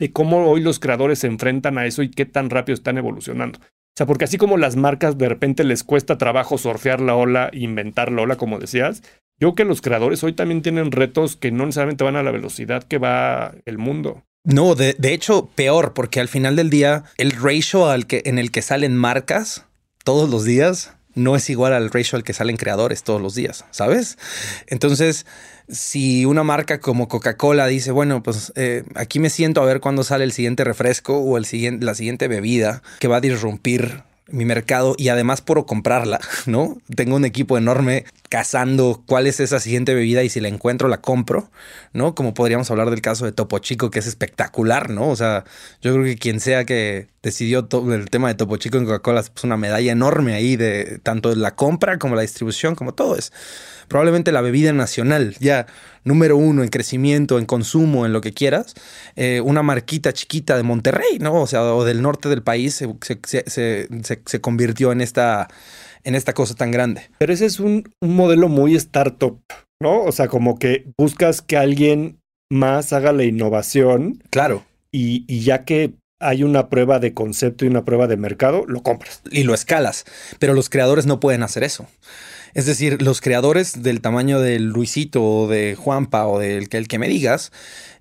De 0.00 0.10
cómo 0.10 0.50
hoy 0.50 0.62
los 0.62 0.80
creadores 0.80 1.18
se 1.18 1.26
enfrentan 1.26 1.76
a 1.76 1.84
eso 1.84 2.02
y 2.02 2.10
qué 2.10 2.24
tan 2.24 2.48
rápido 2.48 2.72
están 2.72 2.96
evolucionando. 2.96 3.58
O 3.58 3.94
sea, 3.94 4.06
porque 4.06 4.24
así 4.24 4.38
como 4.38 4.56
las 4.56 4.76
marcas 4.76 5.18
de 5.18 5.28
repente 5.28 5.64
les 5.64 5.84
cuesta 5.84 6.16
trabajo 6.16 6.56
surfear 6.56 7.02
la 7.02 7.14
ola, 7.14 7.50
inventar 7.52 8.10
la 8.10 8.22
ola, 8.22 8.36
como 8.36 8.58
decías, 8.58 9.02
yo 9.38 9.48
creo 9.48 9.54
que 9.54 9.64
los 9.66 9.82
creadores 9.82 10.24
hoy 10.24 10.32
también 10.32 10.62
tienen 10.62 10.92
retos 10.92 11.36
que 11.36 11.50
no 11.50 11.66
necesariamente 11.66 12.04
van 12.04 12.16
a 12.16 12.22
la 12.22 12.30
velocidad 12.30 12.84
que 12.84 12.96
va 12.96 13.52
el 13.66 13.76
mundo. 13.76 14.24
No, 14.48 14.74
de, 14.74 14.96
hecho, 15.02 15.50
peor, 15.54 15.92
porque 15.92 16.20
al 16.20 16.28
final 16.28 16.56
del 16.56 16.70
día, 16.70 17.04
el 17.18 17.32
ratio 17.32 17.90
al 17.90 18.06
que, 18.06 18.22
en 18.24 18.38
el 18.38 18.50
que 18.50 18.62
salen 18.62 18.96
marcas 18.96 19.66
todos 20.04 20.30
los 20.30 20.44
días 20.44 20.92
no 21.14 21.36
es 21.36 21.50
igual 21.50 21.74
al 21.74 21.90
ratio 21.90 22.16
al 22.16 22.24
que 22.24 22.32
salen 22.32 22.56
creadores 22.56 23.02
todos 23.02 23.20
los 23.20 23.34
días, 23.34 23.66
¿sabes? 23.72 24.16
Entonces, 24.66 25.26
si 25.68 26.24
una 26.24 26.44
marca 26.44 26.80
como 26.80 27.08
Coca-Cola 27.08 27.66
dice, 27.66 27.90
bueno, 27.90 28.22
pues 28.22 28.54
eh, 28.56 28.84
aquí 28.94 29.18
me 29.18 29.28
siento 29.28 29.60
a 29.60 29.66
ver 29.66 29.80
cuándo 29.80 30.02
sale 30.02 30.24
el 30.24 30.32
siguiente 30.32 30.64
refresco 30.64 31.18
o 31.18 31.36
el 31.36 31.44
siguiente, 31.44 31.84
la 31.84 31.94
siguiente 31.94 32.26
bebida 32.26 32.82
que 33.00 33.08
va 33.08 33.16
a 33.16 33.20
disrumpir 33.20 34.02
mi 34.28 34.44
mercado 34.44 34.94
y 34.96 35.08
además 35.08 35.40
puedo 35.40 35.66
comprarla, 35.66 36.20
¿no? 36.46 36.78
Tengo 36.94 37.16
un 37.16 37.24
equipo 37.24 37.58
enorme 37.58 38.04
cazando 38.28 39.02
cuál 39.06 39.26
es 39.26 39.40
esa 39.40 39.60
siguiente 39.60 39.94
bebida 39.94 40.22
y 40.22 40.28
si 40.28 40.40
la 40.40 40.48
encuentro 40.48 40.88
la 40.88 41.00
compro, 41.00 41.50
¿no? 41.92 42.14
Como 42.14 42.34
podríamos 42.34 42.70
hablar 42.70 42.90
del 42.90 43.00
caso 43.00 43.24
de 43.24 43.32
Topo 43.32 43.58
Chico, 43.58 43.90
que 43.90 43.98
es 43.98 44.06
espectacular, 44.06 44.90
¿no? 44.90 45.08
O 45.08 45.16
sea, 45.16 45.44
yo 45.80 45.92
creo 45.92 46.04
que 46.04 46.16
quien 46.16 46.40
sea 46.40 46.64
que 46.64 47.08
decidió 47.22 47.68
el 47.92 48.10
tema 48.10 48.28
de 48.28 48.34
Topo 48.34 48.56
Chico 48.56 48.78
en 48.78 48.84
Coca-Cola 48.84 49.20
es 49.20 49.44
una 49.44 49.56
medalla 49.56 49.92
enorme 49.92 50.34
ahí 50.34 50.56
de 50.56 51.00
tanto 51.02 51.34
la 51.34 51.54
compra 51.54 51.98
como 51.98 52.14
la 52.14 52.22
distribución, 52.22 52.74
como 52.74 52.94
todo 52.94 53.16
es 53.16 53.32
probablemente 53.88 54.30
la 54.32 54.42
bebida 54.42 54.72
nacional, 54.72 55.34
ya 55.40 55.66
número 56.04 56.36
uno 56.36 56.62
en 56.62 56.68
crecimiento, 56.68 57.38
en 57.38 57.46
consumo, 57.46 58.06
en 58.06 58.12
lo 58.12 58.20
que 58.20 58.32
quieras, 58.32 58.74
eh, 59.16 59.40
una 59.42 59.62
marquita 59.62 60.12
chiquita 60.12 60.56
de 60.56 60.62
Monterrey, 60.62 61.18
¿no? 61.18 61.34
O 61.42 61.46
sea, 61.46 61.64
o 61.74 61.84
del 61.84 62.02
norte 62.02 62.28
del 62.28 62.42
país 62.42 62.74
se, 62.74 64.40
convirtió 64.40 64.92
en 64.92 65.00
esta, 65.00 65.48
en 66.04 66.14
esta 66.14 66.34
cosa 66.34 66.54
tan 66.54 66.70
grande. 66.70 67.10
Pero 67.18 67.32
ese 67.32 67.46
es 67.46 67.60
un, 67.60 67.92
modelo 68.00 68.48
muy 68.48 68.74
startup, 68.76 69.40
¿no? 69.80 70.02
O 70.02 70.12
sea, 70.12 70.28
como 70.28 70.58
que 70.58 70.86
buscas 70.98 71.42
que 71.42 71.56
alguien 71.56 72.20
más 72.50 72.92
haga 72.92 73.12
la 73.12 73.24
innovación. 73.24 74.22
Claro. 74.30 74.64
Y, 74.92 75.24
y 75.26 75.40
ya 75.40 75.64
que 75.64 75.94
hay 76.20 76.42
una 76.42 76.68
prueba 76.68 76.98
de 76.98 77.14
concepto 77.14 77.64
y 77.64 77.68
una 77.68 77.84
prueba 77.84 78.06
de 78.06 78.16
mercado, 78.16 78.64
lo 78.66 78.82
compras. 78.82 79.22
Y 79.30 79.44
lo 79.44 79.54
escalas. 79.54 80.04
Pero 80.38 80.54
los 80.54 80.68
creadores 80.68 81.06
no 81.06 81.20
pueden 81.20 81.42
hacer 81.42 81.62
eso. 81.62 81.86
Es 82.58 82.66
decir, 82.66 83.02
los 83.02 83.20
creadores 83.20 83.84
del 83.84 84.00
tamaño 84.00 84.40
de 84.40 84.58
Luisito 84.58 85.22
o 85.22 85.46
de 85.46 85.76
Juanpa 85.76 86.26
o 86.26 86.40
del 86.40 86.68
que, 86.68 86.76
el 86.78 86.88
que 86.88 86.98
me 86.98 87.06
digas, 87.06 87.52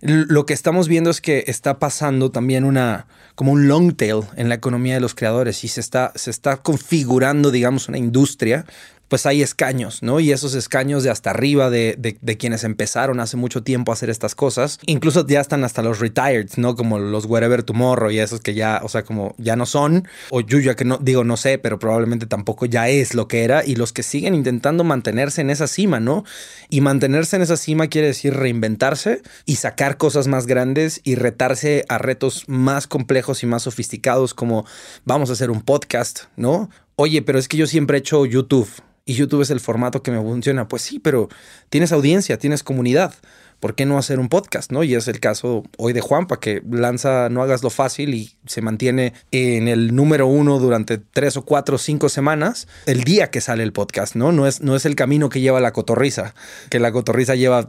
lo 0.02 0.48
que 0.48 0.56
estamos 0.56 0.88
viendo 0.88 1.12
es 1.12 1.22
que 1.22 1.44
está 1.46 1.78
pasando 1.78 2.32
también 2.32 2.64
una 2.64 3.06
como 3.36 3.52
un 3.52 3.68
long 3.68 3.96
tail 3.96 4.22
en 4.36 4.50
la 4.50 4.56
economía 4.56 4.96
de 4.96 5.00
los 5.00 5.14
creadores 5.14 5.64
y 5.64 5.68
se 5.68 5.80
está, 5.80 6.12
se 6.16 6.32
está 6.32 6.58
configurando, 6.58 7.52
digamos, 7.52 7.88
una 7.88 8.00
industria 8.00 8.66
pues 9.08 9.26
hay 9.26 9.42
escaños, 9.42 10.04
¿no? 10.04 10.20
Y 10.20 10.32
esos 10.32 10.54
escaños 10.54 11.04
de 11.04 11.10
hasta 11.10 11.30
arriba 11.30 11.70
de, 11.70 12.18
quienes 12.38 12.64
empezaron 12.64 13.20
hace 13.20 13.38
mucho 13.38 13.64
tiempo 13.64 13.92
a 13.92 13.94
hacer 13.94 14.10
estas 14.10 14.36
cosas, 14.36 14.80
incluso 14.86 15.26
ya 15.26 15.40
están 15.40 15.64
hasta 15.64 15.82
los 15.82 16.00
retired, 16.00 16.50
¿no? 16.58 16.76
Como 16.76 17.00
los 17.00 17.26
Wherever 17.26 17.64
Tomorrow 17.64 18.12
y 18.12 18.20
esos 18.20 18.42
que 18.42 18.54
ya, 18.54 18.82
o 18.84 18.90
sea, 18.90 19.04
como 19.04 19.34
ya 19.38 19.56
no 19.56 19.66
son, 19.66 20.08
o 20.30 20.42
Yuya 20.42 20.76
que 20.76 20.86
no, 20.86 20.98
digo, 20.98 21.24
no 21.24 21.38
sé, 21.38 21.58
pero 21.58 21.80
probablemente 21.80 22.26
tampoco 22.26 22.66
ya 22.66 22.90
es 22.90 23.14
lo 23.14 23.28
que 23.28 23.44
era, 23.44 23.66
y 23.66 23.76
los 23.76 23.94
que 23.94 24.04
siguen 24.04 24.36
intentando 24.36 24.84
mantenerse 24.84 25.42
en 25.42 25.50
esa 25.50 25.68
cima, 25.68 26.00
¿no? 26.00 26.26
Y 26.70 26.82
mantenerse 26.82 27.38
en 27.38 27.42
esa 27.42 27.58
cima 27.58 27.88
quiere 27.88 28.08
decir 28.08 28.34
reinventarse 28.34 29.22
y 29.46 29.56
sacar 29.56 29.98
cosas 29.98 30.28
más 30.28 30.48
grandes 30.48 31.02
y 31.04 31.16
retarse 31.16 31.86
a 31.88 31.98
retos 31.98 32.44
más 32.48 32.88
complejos 32.88 33.44
y 33.44 33.46
más 33.46 33.64
sofisticados 33.64 34.34
como 34.34 34.66
vamos 35.06 35.30
a 35.30 35.34
hacer 35.34 35.50
un 35.50 35.62
podcast, 35.62 36.26
¿no? 36.36 36.70
Oye, 36.96 37.22
pero 37.22 37.38
es 37.40 37.48
que 37.48 37.58
yo 37.58 37.68
siempre 37.68 37.98
he 37.98 38.00
hecho 38.00 38.26
YouTube 38.26 38.70
y 39.08 39.14
YouTube 39.14 39.42
es 39.42 39.50
el 39.50 39.62
formato 39.62 40.04
que 40.04 40.12
me 40.12 40.22
funciona. 40.22 40.68
Pues 40.68 40.84
sí, 40.84 41.00
pero 41.00 41.30
tienes 41.70 41.92
audiencia, 41.94 42.38
tienes 42.38 42.62
comunidad. 42.62 43.16
¿Por 43.62 43.74
qué 43.74 43.86
no 43.86 43.98
hacer 43.98 44.20
un 44.20 44.28
podcast? 44.28 44.72
¿no? 44.72 44.84
Y 44.84 44.94
es 44.94 45.08
el 45.08 45.20
caso 45.20 45.64
hoy 45.78 45.94
de 45.94 46.02
Juanpa, 46.02 46.40
que 46.40 46.62
lanza 46.70 47.30
No 47.30 47.42
hagas 47.42 47.64
lo 47.64 47.72
fácil 47.72 48.14
y 48.14 48.36
se 48.46 48.62
mantiene 48.62 49.14
en 49.32 49.68
el 49.68 49.96
número 49.96 50.28
uno 50.28 50.60
durante 50.60 50.98
tres 51.00 51.38
o 51.38 51.46
cuatro 51.46 51.78
o 51.78 51.80
cinco 51.80 52.10
semanas 52.10 52.68
el 52.86 53.04
día 53.04 53.32
que 53.32 53.42
sale 53.42 53.64
el 53.64 53.72
podcast, 53.72 54.16
¿no? 54.16 54.32
No 54.32 54.46
es, 54.46 54.62
no 54.62 54.76
es 54.76 54.86
el 54.86 54.96
camino 54.96 55.30
que 55.30 55.40
lleva 55.40 55.62
la 55.62 55.72
cotorriza, 55.72 56.36
que 56.70 56.80
la 56.80 56.92
cotorriza 56.92 57.34
lleva 57.34 57.68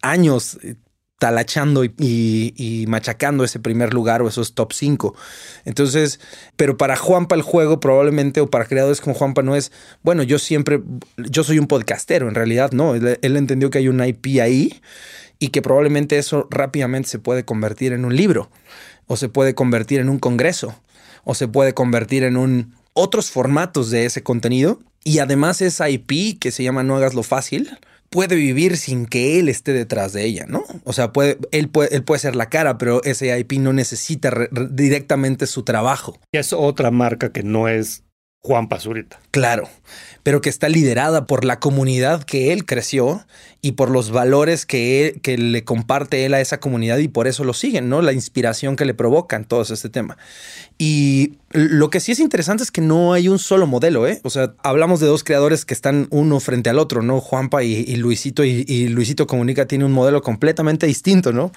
años 0.00 0.58
talachando 1.22 1.84
y, 1.84 2.84
machacando 2.88 3.44
ese 3.44 3.60
primer 3.60 3.94
lugar 3.94 4.22
o 4.22 4.28
esos 4.28 4.54
top 4.54 4.72
5. 4.72 5.14
Entonces, 5.64 6.18
pero 6.56 6.76
para 6.76 6.96
Juanpa 6.96 7.36
el 7.36 7.42
juego 7.42 7.78
probablemente 7.78 8.40
o 8.40 8.50
para 8.50 8.64
creadores 8.64 9.00
como 9.00 9.14
Juanpa 9.14 9.44
no 9.44 9.54
es, 9.54 9.70
bueno, 10.02 10.24
yo 10.24 10.40
siempre, 10.40 10.82
yo 11.16 11.44
soy 11.44 11.60
un 11.60 11.68
podcastero, 11.68 12.26
en 12.26 12.34
realidad 12.34 12.72
no, 12.72 12.96
él, 12.96 13.36
entendió 13.36 13.70
que 13.70 13.78
hay 13.78 13.86
un 13.86 14.04
IP 14.04 14.40
ahí 14.42 14.80
y 15.38 15.50
que 15.50 15.62
probablemente 15.62 16.18
eso 16.18 16.48
rápidamente 16.50 17.08
se 17.08 17.20
puede 17.20 17.44
convertir 17.44 17.92
en 17.92 18.04
un 18.04 18.16
libro 18.16 18.50
o 19.06 19.16
se 19.16 19.28
puede 19.28 19.54
convertir 19.54 20.00
en 20.00 20.08
un 20.08 20.18
congreso 20.18 20.74
o 21.22 21.36
se 21.36 21.46
puede 21.46 21.72
convertir 21.72 22.24
en 22.24 22.36
un 22.36 22.74
otros 22.94 23.30
formatos 23.30 23.90
de 23.90 24.06
ese 24.06 24.24
contenido 24.24 24.80
y 25.04 25.20
además 25.20 25.62
esa 25.62 25.88
IP 25.88 26.40
que 26.40 26.50
se 26.50 26.64
llama 26.64 26.82
No 26.82 26.96
hagas 26.96 27.14
lo 27.14 27.22
fácil 27.22 27.78
puede 28.12 28.36
vivir 28.36 28.76
sin 28.76 29.06
que 29.06 29.40
él 29.40 29.48
esté 29.48 29.72
detrás 29.72 30.12
de 30.12 30.24
ella, 30.24 30.44
¿no? 30.46 30.62
O 30.84 30.92
sea, 30.92 31.12
puede, 31.12 31.38
él, 31.50 31.68
puede, 31.68 31.96
él 31.96 32.04
puede 32.04 32.20
ser 32.20 32.36
la 32.36 32.48
cara, 32.48 32.78
pero 32.78 33.02
ese 33.02 33.36
IP 33.36 33.54
no 33.54 33.72
necesita 33.72 34.30
directamente 34.70 35.46
su 35.46 35.64
trabajo. 35.64 36.20
Es 36.30 36.52
otra 36.52 36.92
marca 36.92 37.32
que 37.32 37.42
no 37.42 37.66
es 37.66 38.04
Juan 38.44 38.68
Pazurita. 38.68 39.18
Claro, 39.30 39.68
pero 40.22 40.40
que 40.40 40.50
está 40.50 40.68
liderada 40.68 41.26
por 41.26 41.44
la 41.44 41.58
comunidad 41.58 42.24
que 42.24 42.52
él 42.52 42.66
creció 42.66 43.24
y 43.64 43.72
por 43.72 43.90
los 43.90 44.10
valores 44.10 44.66
que, 44.66 45.20
que 45.22 45.38
le 45.38 45.62
comparte 45.62 46.24
él 46.24 46.34
a 46.34 46.40
esa 46.40 46.58
comunidad 46.58 46.98
y 46.98 47.06
por 47.06 47.28
eso 47.28 47.44
lo 47.44 47.54
siguen, 47.54 47.88
¿no? 47.88 48.02
La 48.02 48.12
inspiración 48.12 48.74
que 48.74 48.84
le 48.84 48.92
provocan 48.92 49.44
todo 49.44 49.62
este 49.62 49.88
tema. 49.88 50.18
Y 50.78 51.34
lo 51.52 51.90
que 51.90 52.00
sí 52.00 52.10
es 52.10 52.18
interesante 52.18 52.64
es 52.64 52.72
que 52.72 52.80
no 52.80 53.12
hay 53.12 53.28
un 53.28 53.38
solo 53.38 53.68
modelo, 53.68 54.08
¿eh? 54.08 54.20
O 54.24 54.30
sea, 54.30 54.54
hablamos 54.64 54.98
de 54.98 55.06
dos 55.06 55.22
creadores 55.22 55.64
que 55.64 55.74
están 55.74 56.08
uno 56.10 56.40
frente 56.40 56.70
al 56.70 56.78
otro, 56.80 57.02
¿no? 57.02 57.20
Juanpa 57.20 57.62
y, 57.62 57.94
Luisito, 57.94 58.42
y, 58.42 58.88
Luisito 58.88 59.28
Comunica 59.28 59.66
tiene 59.66 59.84
un 59.84 59.92
modelo 59.92 60.22
completamente 60.22 60.86
distinto, 60.86 61.32
¿no? 61.32 61.52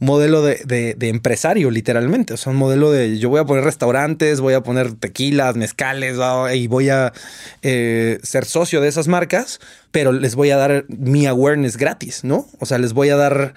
Un 0.00 0.06
modelo 0.08 0.42
de, 0.42 0.96
empresario, 1.00 1.70
literalmente. 1.70 2.34
O 2.34 2.36
sea, 2.36 2.52
un 2.52 2.58
modelo 2.58 2.90
de 2.90 3.18
yo 3.18 3.30
voy 3.30 3.40
a 3.40 3.46
poner 3.46 3.64
restaurantes, 3.64 4.40
voy 4.40 4.52
a 4.52 4.62
poner 4.62 4.92
tequilas, 4.92 5.56
mezcales, 5.56 6.18
y 6.54 6.66
voy 6.66 6.90
a 6.90 7.14
eh, 7.62 8.18
ser 8.22 8.44
socio 8.44 8.82
de 8.82 8.88
esas 8.88 9.08
marcas, 9.08 9.60
pero 9.96 10.12
les 10.12 10.34
voy 10.34 10.50
a 10.50 10.58
dar 10.58 10.84
mi 10.88 11.24
awareness 11.24 11.78
gratis, 11.78 12.22
¿no? 12.22 12.44
O 12.60 12.66
sea, 12.66 12.76
les 12.76 12.92
voy 12.92 13.08
a 13.08 13.16
dar 13.16 13.54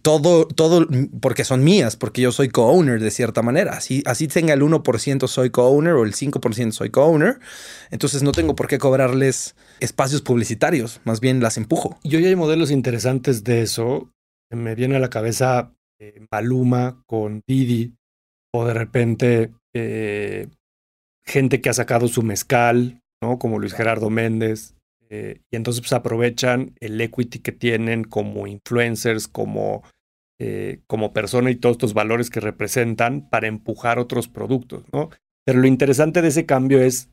todo, 0.00 0.46
todo, 0.46 0.86
porque 1.20 1.44
son 1.44 1.62
mías, 1.62 1.96
porque 1.96 2.22
yo 2.22 2.32
soy 2.32 2.48
co-owner 2.48 2.98
de 2.98 3.10
cierta 3.10 3.42
manera. 3.42 3.72
Así, 3.72 4.02
así 4.06 4.26
tenga 4.26 4.54
el 4.54 4.62
1% 4.62 5.28
soy 5.28 5.50
co-owner 5.50 5.92
o 5.92 6.04
el 6.04 6.14
5% 6.14 6.72
soy 6.72 6.88
co-owner, 6.88 7.40
entonces 7.90 8.22
no 8.22 8.32
tengo 8.32 8.54
por 8.56 8.68
qué 8.68 8.78
cobrarles 8.78 9.54
espacios 9.80 10.22
publicitarios, 10.22 11.02
más 11.04 11.20
bien 11.20 11.42
las 11.42 11.58
empujo. 11.58 11.98
Yo 12.04 12.18
ya 12.20 12.28
hay 12.28 12.36
modelos 12.36 12.70
interesantes 12.70 13.44
de 13.44 13.60
eso. 13.60 14.10
Me 14.50 14.74
viene 14.74 14.96
a 14.96 14.98
la 14.98 15.10
cabeza 15.10 15.74
eh, 16.00 16.24
Maluma 16.30 17.02
con 17.06 17.42
Didi, 17.46 17.92
o 18.50 18.64
de 18.64 18.72
repente 18.72 19.52
eh, 19.74 20.48
gente 21.26 21.60
que 21.60 21.68
ha 21.68 21.74
sacado 21.74 22.08
su 22.08 22.22
mezcal, 22.22 23.02
¿no? 23.22 23.38
Como 23.38 23.58
Luis 23.58 23.74
Gerardo 23.74 24.08
Méndez. 24.08 24.74
Eh, 25.14 25.42
y 25.50 25.56
entonces 25.56 25.82
pues, 25.82 25.92
aprovechan 25.92 26.74
el 26.80 26.98
equity 26.98 27.40
que 27.40 27.52
tienen 27.52 28.02
como 28.02 28.46
influencers, 28.46 29.28
como 29.28 29.82
eh, 30.40 30.80
como 30.86 31.12
persona 31.12 31.50
y 31.50 31.56
todos 31.56 31.74
estos 31.74 31.92
valores 31.92 32.30
que 32.30 32.40
representan 32.40 33.28
para 33.28 33.46
empujar 33.46 33.98
otros 33.98 34.26
productos, 34.26 34.84
¿no? 34.90 35.10
Pero 35.44 35.60
lo 35.60 35.66
interesante 35.66 36.22
de 36.22 36.28
ese 36.28 36.46
cambio 36.46 36.80
es 36.80 37.10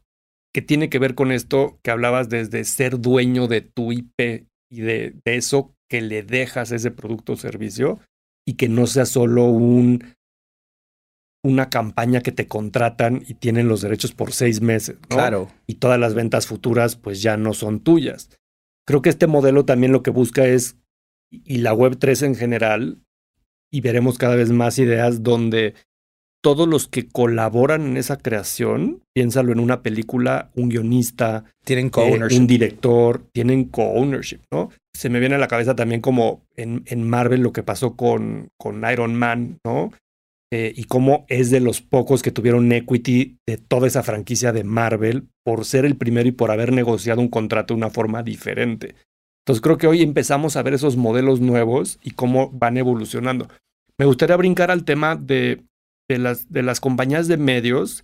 que 0.54 0.62
tiene 0.62 0.90
que 0.90 0.98
ver 0.98 1.14
con 1.14 1.34
esto 1.34 1.78
que 1.84 1.92
hablabas 1.92 2.30
desde 2.30 2.64
ser 2.64 3.02
dueño 3.02 3.48
de 3.48 3.62
tu 3.62 3.92
IP 3.92 4.48
y 4.72 4.80
de, 4.80 5.14
de 5.26 5.36
eso 5.36 5.76
que 5.90 6.02
le 6.02 6.24
dejas 6.24 6.72
ese 6.72 6.92
producto 6.92 7.34
o 7.34 7.38
servicio 7.38 8.00
y 8.48 8.54
que 8.54 8.70
no 8.70 8.88
sea 8.88 9.06
solo 9.06 9.44
un 9.46 10.16
una 11.44 11.70
campaña 11.70 12.22
que 12.22 12.32
te 12.32 12.48
contratan 12.48 13.24
y 13.28 13.36
tienen 13.36 13.68
los 13.68 13.82
derechos 13.82 14.14
por 14.14 14.32
seis 14.34 14.62
meses. 14.62 14.98
Claro. 15.08 15.50
Y 15.68 15.76
todas 15.76 16.00
las 16.00 16.14
ventas 16.14 16.48
futuras 16.48 16.96
pues 16.96 17.22
ya 17.22 17.38
no 17.38 17.54
son 17.54 17.80
tuyas. 17.80 18.30
Creo 18.86 19.02
que 19.02 19.10
este 19.10 19.28
modelo 19.28 19.66
también 19.66 19.92
lo 19.92 20.04
que 20.04 20.12
busca 20.12 20.46
es, 20.48 20.78
y 21.32 21.60
la 21.60 21.74
Web3 21.74 22.26
en 22.26 22.36
general, 22.36 23.02
y 23.72 23.82
veremos 23.82 24.18
cada 24.18 24.36
vez 24.36 24.52
más 24.52 24.80
ideas 24.80 25.22
donde 25.22 25.76
todos 26.42 26.68
los 26.68 26.88
que 26.88 27.08
colaboran 27.08 27.86
en 27.86 27.98
esa 27.98 28.18
creación, 28.18 29.04
piénsalo 29.14 29.52
en 29.52 29.60
una 29.60 29.82
película, 29.84 30.52
un 30.56 30.70
guionista, 30.70 31.44
tienen 31.66 31.88
eh, 31.88 31.92
co-ownership. 31.92 32.40
un 32.40 32.48
director, 32.48 33.24
tienen 33.34 33.66
co-ownership, 33.66 34.40
¿no? 34.52 34.70
Se 34.96 35.10
me 35.10 35.20
viene 35.20 35.36
a 35.36 35.40
la 35.40 35.48
cabeza 35.48 35.76
también 35.76 36.02
como 36.02 36.42
en, 36.56 36.84
en 36.86 37.08
Marvel 37.08 37.42
lo 37.42 37.54
que 37.54 37.64
pasó 37.64 37.96
con, 37.96 38.50
con 38.58 38.84
Iron 38.90 39.16
Man, 39.16 39.60
¿no? 39.66 39.92
Eh, 40.52 40.74
y 40.76 40.86
cómo 40.86 41.26
es 41.30 41.52
de 41.52 41.60
los 41.60 41.82
pocos 41.82 42.24
que 42.24 42.32
tuvieron 42.32 42.72
equity 42.72 43.38
de 43.46 43.58
toda 43.58 43.86
esa 43.86 44.02
franquicia 44.02 44.52
de 44.52 44.64
Marvel 44.64 45.28
por 45.44 45.64
ser 45.64 45.86
el 45.86 45.96
primero 45.96 46.28
y 46.28 46.32
por 46.32 46.50
haber 46.50 46.74
negociado 46.74 47.22
un 47.22 47.28
contrato 47.28 47.74
de 47.74 47.78
una 47.78 47.92
forma 47.92 48.24
diferente. 48.24 48.96
Entonces 49.44 49.62
creo 49.62 49.78
que 49.78 49.86
hoy 49.86 50.02
empezamos 50.02 50.56
a 50.56 50.64
ver 50.64 50.74
esos 50.74 50.98
modelos 50.98 51.40
nuevos 51.40 52.00
y 52.04 52.12
cómo 52.12 52.50
van 52.50 52.78
evolucionando. 52.78 53.48
Me 54.00 54.06
gustaría 54.06 54.38
brincar 54.38 54.72
al 54.72 54.86
tema 54.86 55.16
de, 55.16 55.62
de, 56.10 56.18
las, 56.18 56.52
de 56.52 56.64
las 56.64 56.80
compañías 56.80 57.28
de 57.28 57.38
medios, 57.38 58.04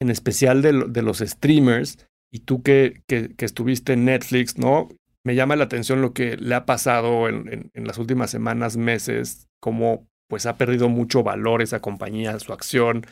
en 0.00 0.10
especial 0.10 0.62
de, 0.62 1.02
los 1.02 1.18
streamers, 1.18 2.08
y 2.32 2.40
tú 2.40 2.62
que, 2.62 3.02
que, 3.06 3.36
que, 3.36 3.44
estuviste 3.44 3.92
en 3.92 4.06
Netflix, 4.06 4.58
¿no? 4.58 4.88
Me 5.24 5.36
llama 5.36 5.54
la 5.54 5.64
atención 5.64 6.02
lo 6.02 6.12
que 6.12 6.36
le 6.36 6.54
ha 6.56 6.66
pasado 6.66 7.28
en, 7.28 7.52
en, 7.52 7.70
en 7.72 7.86
las 7.86 7.98
últimas 7.98 8.30
semanas, 8.30 8.76
meses, 8.76 9.46
cómo 9.60 10.08
pues 10.28 10.46
ha 10.46 10.56
perdido 10.56 10.88
mucho 10.88 11.22
valor 11.22 11.62
esa 11.62 11.80
compañía, 11.80 12.38
su 12.38 12.52
acción, 12.52 13.06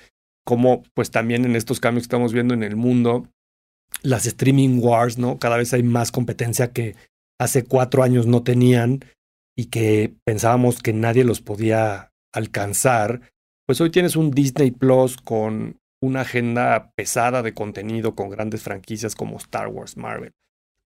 como 0.44 0.82
pues 0.94 1.10
también 1.10 1.44
en 1.44 1.56
estos 1.56 1.80
cambios 1.80 2.02
que 2.02 2.06
estamos 2.06 2.32
viendo 2.32 2.54
en 2.54 2.62
el 2.62 2.76
mundo, 2.76 3.28
las 4.02 4.26
streaming 4.26 4.80
wars, 4.80 5.18
¿no? 5.18 5.38
Cada 5.38 5.56
vez 5.56 5.72
hay 5.72 5.82
más 5.82 6.10
competencia 6.10 6.72
que 6.72 6.96
hace 7.38 7.64
cuatro 7.64 8.02
años 8.02 8.26
no 8.26 8.42
tenían 8.42 9.04
y 9.56 9.66
que 9.66 10.14
pensábamos 10.24 10.82
que 10.82 10.92
nadie 10.92 11.24
los 11.24 11.40
podía 11.40 12.10
alcanzar. 12.32 13.20
Pues 13.66 13.80
hoy 13.80 13.90
tienes 13.90 14.16
un 14.16 14.30
Disney 14.30 14.70
Plus 14.70 15.16
con 15.16 15.78
una 16.02 16.22
agenda 16.22 16.92
pesada 16.96 17.42
de 17.42 17.54
contenido 17.54 18.14
con 18.14 18.28
grandes 18.28 18.62
franquicias 18.62 19.14
como 19.14 19.36
Star 19.36 19.68
Wars, 19.68 19.96
Marvel, 19.96 20.32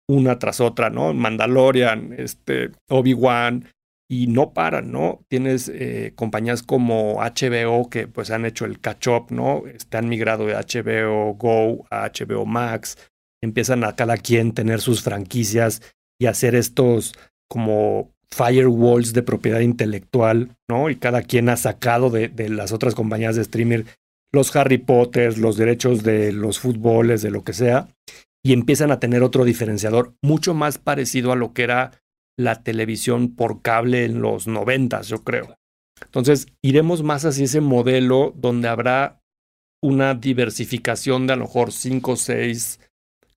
una 0.08 0.38
tras 0.38 0.60
otra, 0.60 0.90
¿no? 0.90 1.14
Mandalorian, 1.14 2.14
este, 2.18 2.72
Obi-Wan, 2.90 3.66
y 4.08 4.28
no 4.28 4.52
paran, 4.52 4.92
¿no? 4.92 5.24
Tienes 5.28 5.68
eh, 5.68 6.12
compañías 6.14 6.62
como 6.62 7.20
HBO 7.20 7.90
que 7.90 8.06
pues 8.06 8.30
han 8.30 8.46
hecho 8.46 8.64
el 8.64 8.80
catch-up, 8.80 9.26
¿no? 9.30 9.66
Están 9.66 10.08
migrado 10.08 10.46
de 10.46 10.54
HBO 10.54 11.34
Go 11.34 11.86
a 11.90 12.08
HBO 12.08 12.46
Max, 12.46 12.96
empiezan 13.42 13.84
a 13.84 13.96
cada 13.96 14.16
quien 14.16 14.52
tener 14.52 14.80
sus 14.80 15.02
franquicias 15.02 15.82
y 16.20 16.26
hacer 16.26 16.54
estos 16.54 17.14
como 17.48 18.12
firewalls 18.30 19.12
de 19.12 19.22
propiedad 19.22 19.60
intelectual, 19.60 20.56
¿no? 20.68 20.88
Y 20.90 20.96
cada 20.96 21.22
quien 21.22 21.48
ha 21.48 21.56
sacado 21.56 22.10
de, 22.10 22.28
de 22.28 22.48
las 22.48 22.72
otras 22.72 22.94
compañías 22.94 23.36
de 23.36 23.44
streamer 23.44 23.86
los 24.32 24.54
Harry 24.54 24.78
Potter, 24.78 25.38
los 25.38 25.56
derechos 25.56 26.02
de 26.02 26.32
los 26.32 26.58
fútboles, 26.58 27.22
de 27.22 27.30
lo 27.30 27.42
que 27.42 27.52
sea, 27.52 27.88
y 28.44 28.52
empiezan 28.52 28.90
a 28.90 29.00
tener 29.00 29.22
otro 29.22 29.44
diferenciador 29.44 30.14
mucho 30.22 30.54
más 30.54 30.78
parecido 30.78 31.32
a 31.32 31.36
lo 31.36 31.52
que 31.52 31.62
era 31.62 31.92
la 32.38 32.62
televisión 32.62 33.34
por 33.34 33.62
cable 33.62 34.04
en 34.04 34.20
los 34.20 34.46
noventas, 34.46 35.08
yo 35.08 35.24
creo. 35.24 35.56
Entonces, 36.02 36.46
iremos 36.62 37.02
más 37.02 37.24
hacia 37.24 37.44
ese 37.44 37.60
modelo 37.60 38.32
donde 38.36 38.68
habrá 38.68 39.22
una 39.82 40.14
diversificación 40.14 41.26
de 41.26 41.34
a 41.34 41.36
lo 41.36 41.44
mejor 41.44 41.72
cinco 41.72 42.12
o 42.12 42.16
seis 42.16 42.80